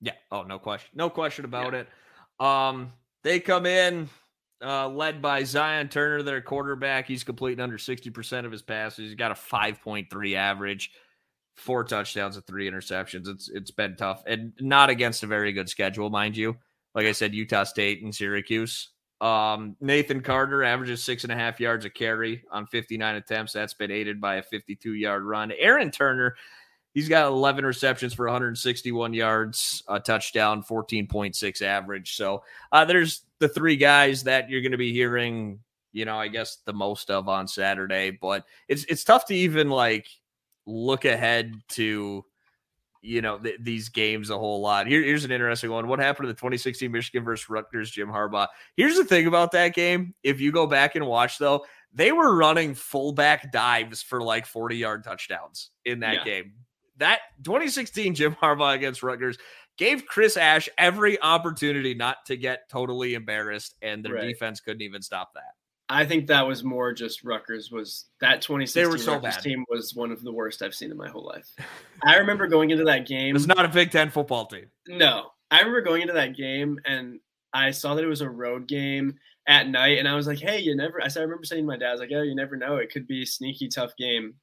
Yeah. 0.00 0.12
Oh, 0.30 0.42
no 0.42 0.58
question. 0.58 0.90
No 0.94 1.10
question 1.10 1.44
about 1.44 1.74
it. 1.74 1.88
Um, 2.38 2.92
they 3.22 3.40
come 3.40 3.64
in 3.64 4.08
uh, 4.62 4.88
led 4.88 5.22
by 5.22 5.44
Zion 5.44 5.88
Turner, 5.88 6.22
their 6.22 6.40
quarterback. 6.40 7.06
He's 7.06 7.24
completing 7.24 7.60
under 7.60 7.78
60% 7.78 8.44
of 8.44 8.52
his 8.52 8.62
passes. 8.62 8.98
He's 8.98 9.14
got 9.14 9.30
a 9.30 9.34
5.3 9.34 10.34
average, 10.36 10.90
four 11.56 11.84
touchdowns 11.84 12.36
and 12.36 12.46
three 12.46 12.70
interceptions. 12.70 13.28
It's 13.28 13.48
it's 13.48 13.70
been 13.70 13.96
tough. 13.96 14.22
And 14.26 14.52
not 14.60 14.90
against 14.90 15.22
a 15.22 15.26
very 15.26 15.52
good 15.52 15.68
schedule, 15.68 16.10
mind 16.10 16.36
you. 16.36 16.56
Like 16.94 17.06
I 17.06 17.12
said, 17.12 17.34
Utah 17.34 17.64
State 17.64 18.02
and 18.02 18.14
Syracuse. 18.14 18.90
Um, 19.20 19.76
Nathan 19.80 20.20
Carter 20.20 20.62
averages 20.64 21.02
six 21.02 21.24
and 21.24 21.32
a 21.32 21.36
half 21.36 21.60
yards 21.60 21.84
a 21.84 21.90
carry 21.90 22.42
on 22.50 22.66
59 22.66 23.16
attempts. 23.16 23.52
That's 23.52 23.74
been 23.74 23.90
aided 23.90 24.20
by 24.20 24.36
a 24.36 24.42
52 24.42 24.94
yard 24.94 25.24
run. 25.24 25.52
Aaron 25.58 25.90
Turner, 25.90 26.36
he's 26.92 27.08
got 27.08 27.28
11 27.28 27.64
receptions 27.64 28.12
for 28.12 28.26
161 28.26 29.14
yards, 29.14 29.82
a 29.88 30.00
touchdown, 30.00 30.62
14.6 30.62 31.62
average. 31.62 32.16
So 32.16 32.42
uh, 32.72 32.84
there's 32.84 33.22
the 33.38 33.48
three 33.48 33.76
guys 33.76 34.24
that 34.24 34.50
you're 34.50 34.62
going 34.62 34.72
to 34.72 34.78
be 34.78 34.92
hearing, 34.92 35.60
you 35.92 36.04
know, 36.04 36.18
I 36.18 36.28
guess 36.28 36.58
the 36.64 36.72
most 36.72 37.10
of 37.10 37.28
on 37.28 37.46
Saturday. 37.48 38.10
But 38.10 38.44
it's 38.68 38.84
it's 38.84 39.04
tough 39.04 39.26
to 39.26 39.34
even 39.34 39.70
like 39.70 40.06
look 40.66 41.04
ahead 41.04 41.54
to 41.68 42.24
you 43.04 43.20
know 43.20 43.38
th- 43.38 43.58
these 43.60 43.88
games 43.88 44.30
a 44.30 44.38
whole 44.38 44.60
lot. 44.60 44.86
Here, 44.86 45.02
here's 45.02 45.24
an 45.24 45.30
interesting 45.30 45.70
one. 45.70 45.86
What 45.88 45.98
happened 45.98 46.24
to 46.24 46.32
the 46.32 46.38
2016 46.38 46.90
Michigan 46.90 47.24
versus 47.24 47.48
Rutgers 47.50 47.90
Jim 47.90 48.08
Harbaugh? 48.08 48.48
Here's 48.76 48.96
the 48.96 49.04
thing 49.04 49.26
about 49.26 49.52
that 49.52 49.74
game. 49.74 50.14
If 50.22 50.40
you 50.40 50.50
go 50.52 50.66
back 50.66 50.94
and 50.96 51.06
watch 51.06 51.38
though, 51.38 51.64
they 51.92 52.10
were 52.12 52.34
running 52.34 52.74
fullback 52.74 53.52
dives 53.52 54.02
for 54.02 54.22
like 54.22 54.46
40 54.46 54.76
yard 54.76 55.04
touchdowns 55.04 55.70
in 55.84 56.00
that 56.00 56.14
Yeah. 56.14 56.24
game. 56.24 56.52
That 56.96 57.20
2016 57.42 58.14
Jim 58.14 58.34
Harbaugh 58.40 58.74
against 58.74 59.02
Rutgers 59.02 59.36
gave 59.76 60.06
Chris 60.06 60.36
Ash 60.36 60.68
every 60.78 61.20
opportunity 61.20 61.94
not 61.94 62.24
to 62.26 62.36
get 62.36 62.68
totally 62.70 63.14
embarrassed, 63.14 63.74
and 63.82 64.04
their 64.04 64.14
Right. 64.14 64.28
defense 64.28 64.60
couldn't 64.60 64.82
even 64.82 65.02
stop 65.02 65.34
that. 65.34 65.54
I 65.88 66.06
think 66.06 66.26
that 66.28 66.46
was 66.46 66.64
more 66.64 66.92
just 66.92 67.24
Rutgers 67.24 67.70
was 67.70 68.06
that 68.20 68.40
2016 68.40 68.82
They 68.82 68.88
were 68.88 68.98
so 68.98 69.14
Rutgers 69.14 69.34
bad. 69.36 69.42
team 69.42 69.64
was 69.68 69.94
one 69.94 70.10
of 70.10 70.22
the 70.22 70.32
worst 70.32 70.62
I've 70.62 70.74
seen 70.74 70.90
in 70.90 70.96
my 70.96 71.08
whole 71.08 71.26
life. 71.26 71.46
I 72.04 72.16
remember 72.16 72.46
going 72.46 72.70
into 72.70 72.84
that 72.84 73.06
game. 73.06 73.36
It's 73.36 73.46
not 73.46 73.64
a 73.64 73.68
Big 73.68 73.90
Ten 73.90 74.10
football 74.10 74.46
team. 74.46 74.66
No, 74.88 75.30
I 75.50 75.58
remember 75.58 75.82
going 75.82 76.02
into 76.02 76.14
that 76.14 76.36
game 76.36 76.78
and 76.86 77.20
I 77.52 77.70
saw 77.70 77.94
that 77.94 78.04
it 78.04 78.08
was 78.08 78.20
a 78.22 78.28
road 78.28 78.66
game 78.66 79.14
at 79.46 79.68
night, 79.68 79.98
and 79.98 80.08
I 80.08 80.16
was 80.16 80.26
like, 80.26 80.40
"Hey, 80.40 80.58
you 80.58 80.74
never." 80.74 81.02
I 81.02 81.08
said, 81.08 81.20
I 81.20 81.24
remember 81.24 81.44
saying 81.44 81.62
to 81.62 81.66
my 81.66 81.76
dad, 81.76 81.88
I 81.88 81.92
was 81.92 82.00
like, 82.00 82.10
"Oh, 82.12 82.22
you 82.22 82.34
never 82.34 82.56
know. 82.56 82.76
It 82.76 82.90
could 82.90 83.06
be 83.06 83.22
a 83.22 83.26
sneaky 83.26 83.68
tough 83.68 83.94
game." 83.96 84.34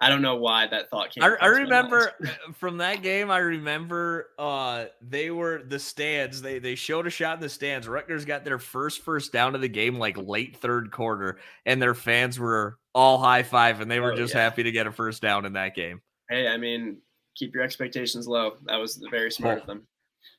I 0.00 0.08
don't 0.08 0.22
know 0.22 0.36
why 0.36 0.66
that 0.68 0.90
thought 0.90 1.10
came. 1.10 1.24
I, 1.24 1.26
I 1.26 1.30
across 1.34 1.42
my 1.48 1.48
mind. 1.58 1.64
remember 1.70 2.12
from 2.54 2.76
that 2.78 3.02
game. 3.02 3.30
I 3.32 3.38
remember 3.38 4.28
uh, 4.38 4.86
they 5.02 5.30
were 5.30 5.62
the 5.64 5.78
stands. 5.78 6.40
They 6.40 6.58
they 6.60 6.74
showed 6.76 7.06
a 7.06 7.10
shot 7.10 7.36
in 7.38 7.40
the 7.40 7.48
stands. 7.48 7.88
Rutgers 7.88 8.24
got 8.24 8.44
their 8.44 8.58
first 8.60 9.00
first 9.00 9.32
down 9.32 9.54
of 9.56 9.60
the 9.60 9.68
game 9.68 9.98
like 9.98 10.16
late 10.16 10.56
third 10.56 10.92
quarter, 10.92 11.38
and 11.66 11.82
their 11.82 11.94
fans 11.94 12.38
were 12.38 12.78
all 12.94 13.18
high 13.18 13.42
five, 13.42 13.80
and 13.80 13.90
they 13.90 13.98
were 14.00 14.12
Oh, 14.12 14.16
just 14.16 14.34
yeah. 14.34 14.40
happy 14.42 14.62
to 14.62 14.70
get 14.72 14.86
a 14.86 14.92
first 14.92 15.20
down 15.20 15.44
in 15.44 15.54
that 15.54 15.74
game. 15.74 16.00
Hey, 16.30 16.46
I 16.46 16.56
mean, 16.58 16.98
keep 17.36 17.52
your 17.54 17.64
expectations 17.64 18.28
low. 18.28 18.56
That 18.66 18.76
was 18.76 19.02
very 19.10 19.32
smart 19.32 19.58
Oh. 19.58 19.60
of 19.62 19.66
them. 19.66 19.86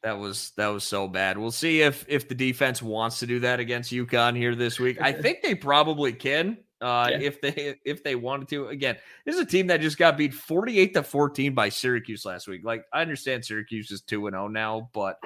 That 0.03 0.17
was 0.19 0.51
that 0.55 0.67
was 0.67 0.85
so 0.85 1.07
bad. 1.09 1.37
We'll 1.37 1.51
see 1.51 1.81
if 1.81 2.05
if 2.07 2.29
the 2.29 2.35
defense 2.35 2.81
wants 2.81 3.19
to 3.19 3.27
do 3.27 3.39
that 3.41 3.59
against 3.59 3.91
UConn 3.91 4.37
here 4.37 4.55
this 4.55 4.79
week. 4.79 5.01
I 5.01 5.11
think 5.21 5.41
they 5.41 5.55
probably 5.55 6.13
can. 6.13 6.57
Uh, 6.81 7.07
Yeah. 7.11 7.19
if 7.19 7.41
they 7.41 7.75
if 7.85 8.03
they 8.03 8.15
wanted 8.15 8.47
to. 8.49 8.67
Again, 8.67 8.97
this 9.25 9.35
is 9.35 9.41
a 9.41 9.45
team 9.45 9.67
that 9.67 9.81
just 9.81 9.97
got 9.97 10.17
beat 10.17 10.33
48 10.33 10.93
to 10.93 11.03
14 11.03 11.53
by 11.53 11.69
Syracuse 11.69 12.25
last 12.25 12.47
week. 12.47 12.61
Like 12.63 12.85
I 12.93 13.01
understand 13.01 13.43
Syracuse 13.45 13.91
is 13.91 14.01
2 14.01 14.27
and 14.27 14.33
0 14.33 14.47
now, 14.47 14.89
but 14.93 15.19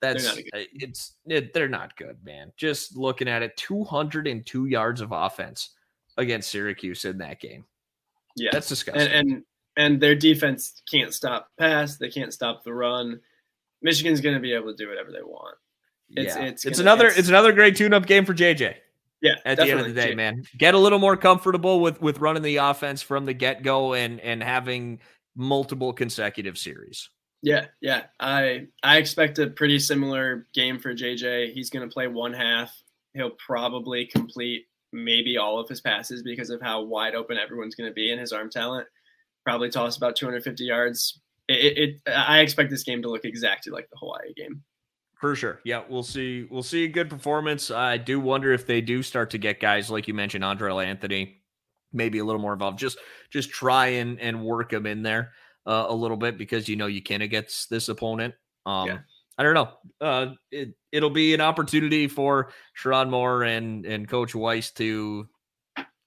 that's 0.00 0.26
uh, 0.28 0.36
it's 0.52 1.14
it, 1.26 1.52
they're 1.54 1.68
not 1.68 1.96
good, 1.96 2.18
man. 2.24 2.52
Just 2.56 2.96
looking 2.96 3.28
at 3.28 3.42
it, 3.42 3.56
202 3.56 4.66
yards 4.66 5.00
of 5.00 5.12
offense 5.12 5.70
against 6.18 6.50
Syracuse 6.50 7.04
in 7.04 7.18
that 7.18 7.40
game. 7.40 7.64
Yeah, 8.36 8.50
That's 8.52 8.68
disgusting. 8.68 9.10
and, 9.10 9.28
and 9.30 9.44
and 9.76 10.00
their 10.00 10.14
defense 10.14 10.82
can't 10.90 11.14
stop 11.14 11.48
pass. 11.58 11.96
They 11.96 12.10
can't 12.10 12.32
stop 12.32 12.62
the 12.64 12.74
run. 12.74 13.20
Michigan's 13.82 14.20
going 14.20 14.34
to 14.34 14.40
be 14.40 14.52
able 14.52 14.70
to 14.72 14.76
do 14.76 14.88
whatever 14.88 15.10
they 15.10 15.22
want. 15.22 15.56
It's 16.10 16.36
yeah. 16.36 16.42
it's 16.44 16.64
it's 16.64 16.78
gonna- 16.78 16.92
another 16.92 17.08
it's, 17.08 17.28
another 17.28 17.52
great 17.52 17.76
tune-up 17.76 18.06
game 18.06 18.24
for 18.24 18.34
JJ. 18.34 18.74
Yeah. 19.24 19.36
At 19.46 19.56
the 19.56 19.70
end 19.70 19.80
of 19.80 19.86
the 19.86 19.94
day, 19.94 20.14
man, 20.14 20.44
get 20.58 20.74
a 20.74 20.78
little 20.78 20.98
more 20.98 21.16
comfortable 21.16 21.80
with 21.80 22.00
with 22.02 22.18
running 22.18 22.42
the 22.42 22.56
offense 22.56 23.00
from 23.00 23.24
the 23.24 23.32
get-go 23.32 23.94
and 23.94 24.20
and 24.20 24.42
having 24.42 25.00
multiple 25.34 25.94
consecutive 25.94 26.58
series. 26.58 27.08
Yeah, 27.42 27.66
yeah. 27.80 28.02
I 28.20 28.66
I 28.82 28.98
expect 28.98 29.38
a 29.38 29.48
pretty 29.48 29.78
similar 29.78 30.46
game 30.52 30.78
for 30.78 30.94
JJ. 30.94 31.52
He's 31.54 31.70
going 31.70 31.88
to 31.88 31.92
play 31.92 32.06
one 32.06 32.34
half. 32.34 32.70
He'll 33.14 33.30
probably 33.30 34.04
complete 34.06 34.66
maybe 34.92 35.38
all 35.38 35.58
of 35.58 35.68
his 35.70 35.80
passes 35.80 36.22
because 36.22 36.50
of 36.50 36.60
how 36.60 36.82
wide 36.82 37.14
open 37.14 37.38
everyone's 37.38 37.74
going 37.74 37.88
to 37.88 37.94
be 37.94 38.10
and 38.10 38.20
his 38.20 38.32
arm 38.32 38.50
talent. 38.50 38.86
Probably 39.44 39.70
toss 39.70 39.96
about 39.96 40.16
250 40.16 40.64
yards. 40.64 41.20
It, 41.48 41.78
it 42.06 42.10
I 42.10 42.40
expect 42.40 42.68
this 42.68 42.84
game 42.84 43.00
to 43.02 43.10
look 43.10 43.24
exactly 43.24 43.72
like 43.72 43.88
the 43.90 43.96
Hawaii 43.98 44.34
game. 44.34 44.62
For 45.24 45.34
sure. 45.34 45.60
Yeah, 45.64 45.84
we'll 45.88 46.02
see. 46.02 46.46
We'll 46.50 46.62
see 46.62 46.84
a 46.84 46.88
good 46.88 47.08
performance. 47.08 47.70
I 47.70 47.96
do 47.96 48.20
wonder 48.20 48.52
if 48.52 48.66
they 48.66 48.82
do 48.82 49.02
start 49.02 49.30
to 49.30 49.38
get 49.38 49.58
guys 49.58 49.90
like 49.90 50.06
you 50.06 50.12
mentioned, 50.12 50.44
Andrel 50.44 50.84
Anthony, 50.84 51.40
maybe 51.94 52.18
a 52.18 52.24
little 52.26 52.42
more 52.42 52.52
involved. 52.52 52.78
Just 52.78 52.98
just 53.30 53.48
try 53.48 53.86
and 53.86 54.20
and 54.20 54.44
work 54.44 54.68
them 54.68 54.84
in 54.84 55.02
there 55.02 55.32
uh, 55.66 55.86
a 55.88 55.94
little 55.94 56.18
bit 56.18 56.36
because 56.36 56.68
you 56.68 56.76
know 56.76 56.88
you 56.88 57.00
can 57.00 57.22
against 57.22 57.70
this 57.70 57.88
opponent. 57.88 58.34
Um, 58.66 58.86
Yeah. 58.86 58.98
I 59.38 59.44
don't 59.44 59.54
know. 59.54 59.70
Uh, 59.98 60.34
it 60.50 60.74
it'll 60.92 61.08
be 61.08 61.32
an 61.32 61.40
opportunity 61.40 62.06
for 62.06 62.52
Sherrone 62.78 63.08
Moore 63.08 63.44
and 63.44 63.86
and 63.86 64.06
Coach 64.06 64.34
Weiss 64.34 64.72
to 64.72 65.26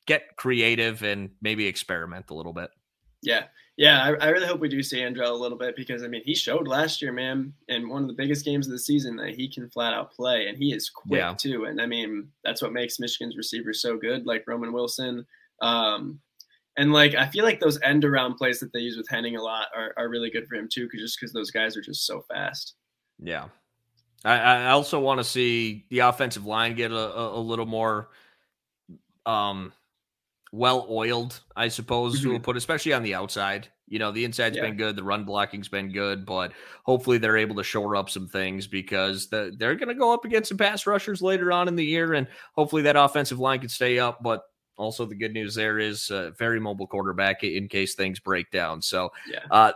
get 0.05 0.35
creative 0.35 1.01
and 1.01 1.31
maybe 1.41 1.65
experiment 1.65 2.29
a 2.29 2.35
little 2.35 2.53
bit. 2.53 2.69
Yeah, 3.23 3.45
yeah. 3.77 4.03
I, 4.03 4.25
I 4.25 4.29
really 4.29 4.47
hope 4.47 4.59
we 4.59 4.67
do 4.69 4.81
see 4.83 4.97
Andrel 4.99 5.29
a 5.31 5.33
little 5.33 5.57
bit 5.57 5.75
because 5.75 6.03
I 6.03 6.07
mean 6.07 6.21
he 6.25 6.35
showed 6.35 6.67
last 6.67 7.01
year, 7.01 7.13
man, 7.13 7.53
in 7.69 7.87
one 7.87 8.01
of 8.01 8.07
the 8.07 8.13
biggest 8.15 8.43
games 8.43 8.67
of 8.67 8.71
the 8.73 8.79
season 8.79 9.15
that 9.17 9.35
he 9.35 9.47
can 9.47 9.69
flat 9.69 9.93
out 9.93 10.11
play 10.11 10.47
and 10.47 10.57
he 10.57 10.73
is 10.73 10.89
quick 10.89 11.19
Yeah. 11.19 11.35
too. 11.37 11.65
And 11.65 11.79
I 11.81 11.85
mean 11.85 12.29
that's 12.43 12.61
what 12.61 12.73
makes 12.73 12.99
Michigan's 12.99 13.37
receivers 13.37 13.81
so 13.81 13.95
good, 13.97 14.25
like 14.25 14.43
Roman 14.47 14.73
Wilson. 14.73 15.25
Um, 15.61 16.19
and 16.77 16.91
like 16.91 17.15
I 17.15 17.27
feel 17.27 17.43
like 17.45 17.59
those 17.59 17.79
end 17.81 18.03
around 18.05 18.35
plays 18.35 18.59
that 18.59 18.71
they 18.73 18.79
use 18.79 18.97
with 18.97 19.07
Henning 19.09 19.35
a 19.35 19.41
lot 19.41 19.67
are, 19.75 19.93
are 19.97 20.09
really 20.09 20.29
good 20.29 20.47
for 20.47 20.55
him 20.55 20.67
too, 20.71 20.87
'cause- 20.89 20.99
just 21.01 21.17
because 21.19 21.33
those 21.33 21.51
guys 21.51 21.77
are 21.77 21.81
just 21.81 22.05
so 22.05 22.21
fast. 22.31 22.75
Yeah. 23.19 23.47
I, 24.25 24.37
I 24.39 24.69
also 24.71 24.99
want 24.99 25.19
to 25.19 25.23
see 25.23 25.85
the 25.89 25.99
offensive 25.99 26.45
line 26.45 26.75
get 26.75 26.91
a, 26.91 26.95
a, 27.17 27.39
a 27.39 27.41
little 27.41 27.65
more 27.67 28.09
um 29.25 29.71
well 30.57 30.87
oiled, 30.89 31.39
I 31.55 31.67
suppose 31.67 32.25
we'll 32.25 32.39
put, 32.39 32.57
especially 32.57 32.93
on 32.93 33.03
the 33.03 33.13
outside. 33.13 33.67
You 33.87 33.99
know, 33.99 34.11
the 34.11 34.25
inside's 34.25 34.57
Mm-hmm. 34.57 34.63
Yeah. 34.65 34.69
been 34.71 34.77
good, 34.77 34.95
the 34.97 35.03
run 35.03 35.23
blocking's 35.23 35.69
been 35.69 35.91
good, 35.91 36.25
but 36.25 36.51
hopefully 36.83 37.17
they're 37.17 37.37
able 37.37 37.55
to 37.55 37.63
shore 37.63 37.95
up 37.95 38.09
some 38.09 38.27
things 38.27 38.67
because 38.67 39.27
the, 39.29 39.55
they're 39.57 39.75
going 39.75 39.87
to 39.87 39.95
go 39.95 40.13
up 40.13 40.25
against 40.25 40.49
some 40.49 40.57
pass 40.57 40.85
rushers 40.85 41.21
later 41.21 41.51
on 41.51 41.67
in 41.67 41.75
the 41.75 41.85
year, 41.85 42.13
and 42.15 42.27
hopefully 42.53 42.81
that 42.81 42.95
offensive 42.97 43.39
line 43.39 43.59
can 43.59 43.69
stay 43.69 43.97
up. 43.99 44.21
But 44.21 44.43
also 44.77 45.05
the 45.05 45.15
good 45.15 45.33
news 45.33 45.55
there 45.55 45.79
is 45.79 46.09
a 46.09 46.31
very 46.37 46.59
mobile 46.59 46.87
quarterback 46.87 47.43
in 47.43 47.67
case 47.67 47.95
things 47.95 48.19
break 48.19 48.51
down. 48.51 48.81
So 48.81 49.11
Yeah. 49.31 49.39
uh, 49.51 49.71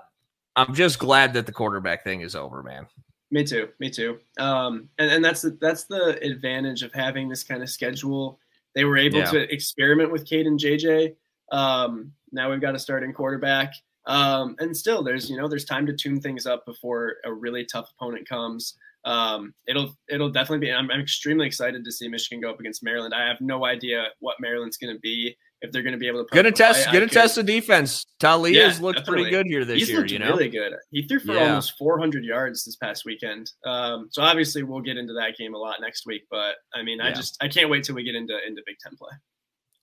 I'm 0.55 0.73
just 0.73 0.99
glad 0.99 1.33
that 1.35 1.45
the 1.45 1.51
quarterback 1.53 2.03
thing 2.03 2.19
is 2.21 2.35
over, 2.35 2.61
man. 2.61 2.85
Me 3.31 3.45
too. 3.45 3.69
Me 3.79 3.89
too. 3.89 4.19
Um, 4.37 4.89
and, 4.99 5.09
and 5.09 5.23
that's 5.23 5.41
the, 5.41 5.57
that's 5.61 5.85
the 5.85 6.19
advantage 6.21 6.83
of 6.83 6.91
having 6.93 7.29
this 7.29 7.43
kind 7.45 7.63
of 7.63 7.69
schedule. 7.69 8.39
They 8.75 8.85
were 8.85 8.97
able 8.97 9.19
Yeah. 9.19 9.31
to 9.31 9.53
experiment 9.53 10.11
with 10.11 10.25
Cade 10.25 10.47
and 10.47 10.59
JJ. 10.59 11.15
Um, 11.51 12.13
now 12.31 12.49
we've 12.49 12.61
got 12.61 12.75
a 12.75 12.79
starting 12.79 13.13
quarterback. 13.13 13.73
Um, 14.07 14.55
and 14.59 14.75
still, 14.75 15.03
there's 15.03 15.29
you 15.29 15.37
know 15.37 15.47
there's 15.47 15.65
time 15.65 15.85
to 15.85 15.93
tune 15.93 16.19
things 16.21 16.45
up 16.47 16.65
before 16.65 17.17
a 17.25 17.31
really 17.33 17.65
tough 17.65 17.91
opponent 17.95 18.27
comes. 18.27 18.75
Um, 19.05 19.53
it'll 19.67 19.95
it'll 20.09 20.29
definitely 20.31 20.65
be. 20.65 20.71
I'm, 20.71 20.89
I'm 20.89 21.01
extremely 21.01 21.45
excited 21.45 21.83
to 21.83 21.91
see 21.91 22.07
Michigan 22.07 22.41
go 22.41 22.49
up 22.49 22.59
against 22.59 22.83
Maryland. 22.83 23.13
I 23.13 23.27
have 23.27 23.41
no 23.41 23.65
idea 23.65 24.05
what 24.19 24.37
Maryland's 24.39 24.77
going 24.77 24.93
to 24.95 24.99
be 24.99 25.35
if 25.61 25.71
they're 25.71 25.83
going 25.83 25.93
to 25.93 25.99
be 25.99 26.07
able 26.07 26.19
to. 26.19 26.23
put 26.25 26.35
Gonna 26.35 26.49
a 26.49 26.51
test, 26.51 26.85
gonna 26.91 27.07
test 27.07 27.35
the 27.35 27.43
defense. 27.43 28.05
Taulia 28.19 28.53
Yeah, 28.53 28.67
has 28.67 28.81
looked 28.81 29.05
pretty 29.05 29.29
good 29.29 29.45
here 29.45 29.63
this 29.65 29.79
He's 29.79 29.89
year. 29.89 30.05
You 30.05 30.19
know, 30.19 30.29
really 30.29 30.49
good. 30.49 30.73
He 30.91 31.03
threw 31.03 31.19
for 31.19 31.33
Yeah. 31.33 31.49
almost 31.49 31.77
400 31.77 32.23
yards 32.23 32.65
this 32.65 32.75
past 32.77 33.05
weekend. 33.05 33.51
Um, 33.65 34.07
so 34.11 34.21
obviously 34.21 34.63
we'll 34.63 34.81
get 34.81 34.97
into 34.97 35.13
that 35.13 35.37
game 35.37 35.53
a 35.53 35.57
lot 35.57 35.79
next 35.81 36.05
week. 36.05 36.23
But 36.31 36.55
I 36.73 36.83
mean, 36.83 36.99
I 37.01 37.11
just 37.13 37.37
I 37.41 37.47
can't 37.47 37.69
wait 37.69 37.83
till 37.83 37.95
we 37.95 38.03
get 38.03 38.15
into 38.15 38.35
into 38.45 38.61
Big 38.65 38.77
Ten 38.83 38.95
play. 38.97 39.11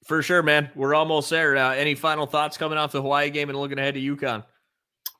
for 0.06 0.22
sure, 0.22 0.42
man. 0.42 0.70
We're 0.74 0.94
almost 0.94 1.30
there. 1.30 1.56
Uh, 1.56 1.74
any 1.74 1.94
final 1.94 2.26
thoughts 2.26 2.56
coming 2.56 2.78
off 2.78 2.92
the 2.92 3.02
Hawaii 3.02 3.30
game 3.30 3.48
and 3.50 3.58
looking 3.58 3.78
ahead 3.78 3.94
to 3.94 4.00
UConn? 4.00 4.44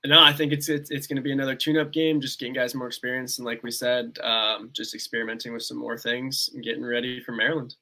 No, 0.06 0.20
I 0.22 0.32
think 0.32 0.52
it's 0.52 0.68
it's, 0.68 0.90
it's 0.90 1.06
going 1.08 1.16
to 1.16 1.22
be 1.22 1.32
another 1.32 1.56
tune-up 1.56 1.92
game, 1.92 2.20
just 2.20 2.38
getting 2.38 2.54
guys 2.54 2.72
more 2.74 2.86
experience, 2.86 3.38
and 3.38 3.44
like 3.44 3.62
we 3.64 3.70
said, 3.72 4.16
um, 4.22 4.70
just 4.72 4.94
experimenting 4.94 5.52
with 5.52 5.62
some 5.64 5.76
more 5.76 5.98
things 5.98 6.48
and 6.54 6.62
getting 6.62 6.84
ready 6.84 7.20
for 7.20 7.32
Maryland. 7.32 7.74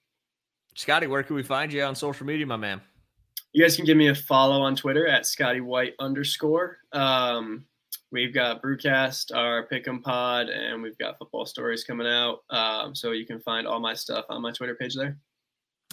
Scotty, 0.76 1.06
where 1.06 1.22
can 1.22 1.36
we 1.36 1.42
find 1.42 1.72
you 1.72 1.82
on 1.82 1.94
social 1.94 2.26
media, 2.26 2.44
my 2.44 2.56
man? 2.56 2.82
You 3.52 3.64
guys 3.64 3.76
can 3.76 3.86
give 3.86 3.96
me 3.96 4.08
a 4.08 4.14
follow 4.14 4.60
on 4.60 4.76
Twitter 4.76 5.06
at 5.06 5.26
Scotty 5.26 5.62
White 5.62 5.94
underscore. 5.98 6.76
Um, 6.92 7.64
we've 8.12 8.34
got 8.34 8.62
Brewcast, 8.62 9.34
our 9.34 9.66
Pick'em 9.68 10.02
Pod, 10.02 10.50
and 10.50 10.82
we've 10.82 10.98
got 10.98 11.16
football 11.16 11.46
stories 11.46 11.82
coming 11.82 12.06
out. 12.06 12.40
Um, 12.50 12.94
so 12.94 13.12
you 13.12 13.24
can 13.24 13.40
find 13.40 13.66
all 13.66 13.80
my 13.80 13.94
stuff 13.94 14.26
on 14.28 14.42
my 14.42 14.52
Twitter 14.52 14.74
page 14.74 14.94
there. 14.94 15.16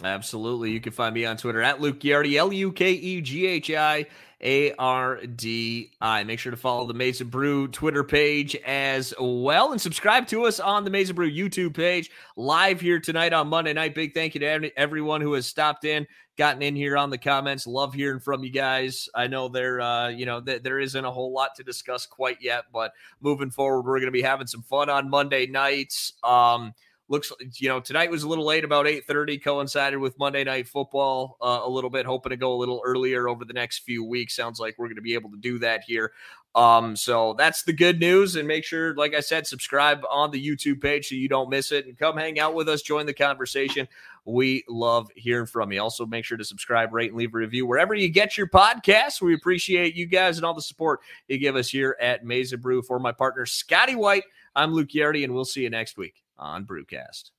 Absolutely. 0.01 0.71
You 0.71 0.81
can 0.81 0.91
find 0.91 1.13
me 1.13 1.25
on 1.25 1.37
Twitter 1.37 1.61
at 1.61 1.79
Luke 1.79 1.99
Ghiardi, 1.99 2.35
L 2.35 2.51
U 2.51 2.71
K 2.71 2.93
E 2.93 3.21
G 3.21 3.45
H 3.45 3.69
I 3.69 4.07
A 4.41 4.73
R 4.73 5.23
D 5.23 5.91
I. 6.01 6.23
Make 6.23 6.39
sure 6.39 6.49
to 6.49 6.57
follow 6.57 6.87
the 6.87 6.95
Maize 6.95 7.21
n 7.21 7.27
Brew 7.27 7.67
Twitter 7.67 8.03
page 8.03 8.55
as 8.65 9.13
well 9.19 9.71
and 9.71 9.79
subscribe 9.79 10.25
to 10.27 10.45
us 10.45 10.59
on 10.59 10.83
the 10.83 10.89
Maize 10.89 11.09
n 11.09 11.15
Brew 11.15 11.29
YouTube 11.29 11.75
page 11.75 12.09
live 12.35 12.81
here 12.81 12.99
tonight 12.99 13.33
on 13.33 13.49
Monday 13.49 13.71
night. 13.71 13.93
Big 13.93 14.15
thank 14.15 14.33
you 14.33 14.39
to 14.39 14.71
everyone 14.75 15.21
who 15.21 15.33
has 15.33 15.45
stopped 15.45 15.85
in, 15.85 16.07
gotten 16.39 16.63
in 16.63 16.75
here 16.75 16.97
on 16.97 17.11
the 17.11 17.17
comments. 17.19 17.67
Love 17.67 17.93
hearing 17.93 18.19
from 18.19 18.43
you 18.43 18.49
guys. 18.49 19.07
I 19.13 19.27
know 19.27 19.47
there, 19.47 19.79
uh, 19.79 20.07
you 20.09 20.25
know, 20.25 20.41
th- 20.41 20.63
there 20.63 20.79
isn't 20.79 21.05
a 21.05 21.11
whole 21.11 21.31
lot 21.31 21.53
to 21.57 21.63
discuss 21.63 22.07
quite 22.07 22.37
yet, 22.41 22.65
but 22.73 22.93
moving 23.21 23.51
forward, 23.51 23.83
we're 23.83 23.99
going 23.99 24.05
to 24.05 24.11
be 24.11 24.23
having 24.23 24.47
some 24.47 24.63
fun 24.63 24.89
on 24.89 25.07
Monday 25.07 25.45
nights. 25.45 26.13
Um, 26.23 26.73
looks 27.13 27.31
you 27.59 27.69
know 27.69 27.79
tonight 27.79 28.09
was 28.09 28.23
a 28.23 28.27
little 28.27 28.45
late 28.45 28.63
about 28.63 28.87
8.30 28.87 29.43
coincided 29.43 29.99
with 29.99 30.17
monday 30.17 30.43
night 30.43 30.67
football 30.67 31.37
uh, 31.41 31.61
a 31.63 31.69
little 31.69 31.91
bit 31.91 32.07
hoping 32.07 32.31
to 32.31 32.37
go 32.37 32.53
a 32.53 32.57
little 32.57 32.81
earlier 32.83 33.29
over 33.29 33.45
the 33.45 33.53
next 33.53 33.79
few 33.79 34.03
weeks. 34.03 34.35
Sounds 34.35 34.59
like 34.59 34.75
we're 34.79 34.87
going 34.87 34.95
to 34.95 35.01
be 35.03 35.13
able 35.13 35.29
to 35.29 35.37
do 35.37 35.59
that 35.59 35.83
here. 35.83 36.11
Um 36.55 36.95
so 36.95 37.35
that's 37.37 37.63
the 37.63 37.73
good 37.73 37.99
news 37.99 38.35
and 38.35 38.47
make 38.47 38.63
sure 38.63 38.95
like 38.95 39.15
i 39.15 39.19
said 39.19 39.47
subscribe 39.47 40.03
on 40.09 40.29
the 40.29 40.47
youtube 40.47 40.81
page 40.81 41.07
so 41.07 41.15
you 41.15 41.27
don't 41.27 41.49
miss 41.49 41.71
it 41.71 41.87
and 41.87 41.97
come 41.97 42.15
hang 42.15 42.39
out 42.39 42.53
with 42.53 42.69
us 42.69 42.81
join 42.81 43.05
the 43.05 43.13
conversation. 43.13 43.87
We 44.25 44.63
love 44.69 45.09
hearing 45.15 45.47
from 45.47 45.71
you. 45.71 45.81
Also 45.81 46.05
make 46.05 46.25
sure 46.25 46.37
to 46.37 46.45
subscribe 46.45 46.93
rate 46.93 47.09
and 47.09 47.17
leave 47.17 47.33
a 47.33 47.37
review 47.37 47.65
wherever 47.65 47.93
you 47.93 48.09
get 48.09 48.37
your 48.37 48.47
podcasts. 48.47 49.21
We 49.21 49.33
appreciate 49.33 49.95
you 49.95 50.05
guys 50.05 50.37
and 50.37 50.45
all 50.45 50.53
the 50.53 50.61
support 50.61 51.01
you 51.27 51.37
give 51.37 51.55
us 51.55 51.69
here 51.69 51.97
at 51.99 52.23
Maize 52.23 52.53
n 52.53 52.59
Brew. 52.59 52.81
For 52.81 52.99
my 52.99 53.11
partner 53.11 53.45
Scotty 53.45 53.95
White 53.95 54.23
I'm 54.55 54.73
Luke 54.73 54.89
Ghiardi, 54.89 55.23
and 55.23 55.33
we'll 55.33 55.45
see 55.45 55.61
you 55.61 55.69
next 55.69 55.97
week 55.97 56.22
on 56.37 56.65
Brewcast. 56.65 57.31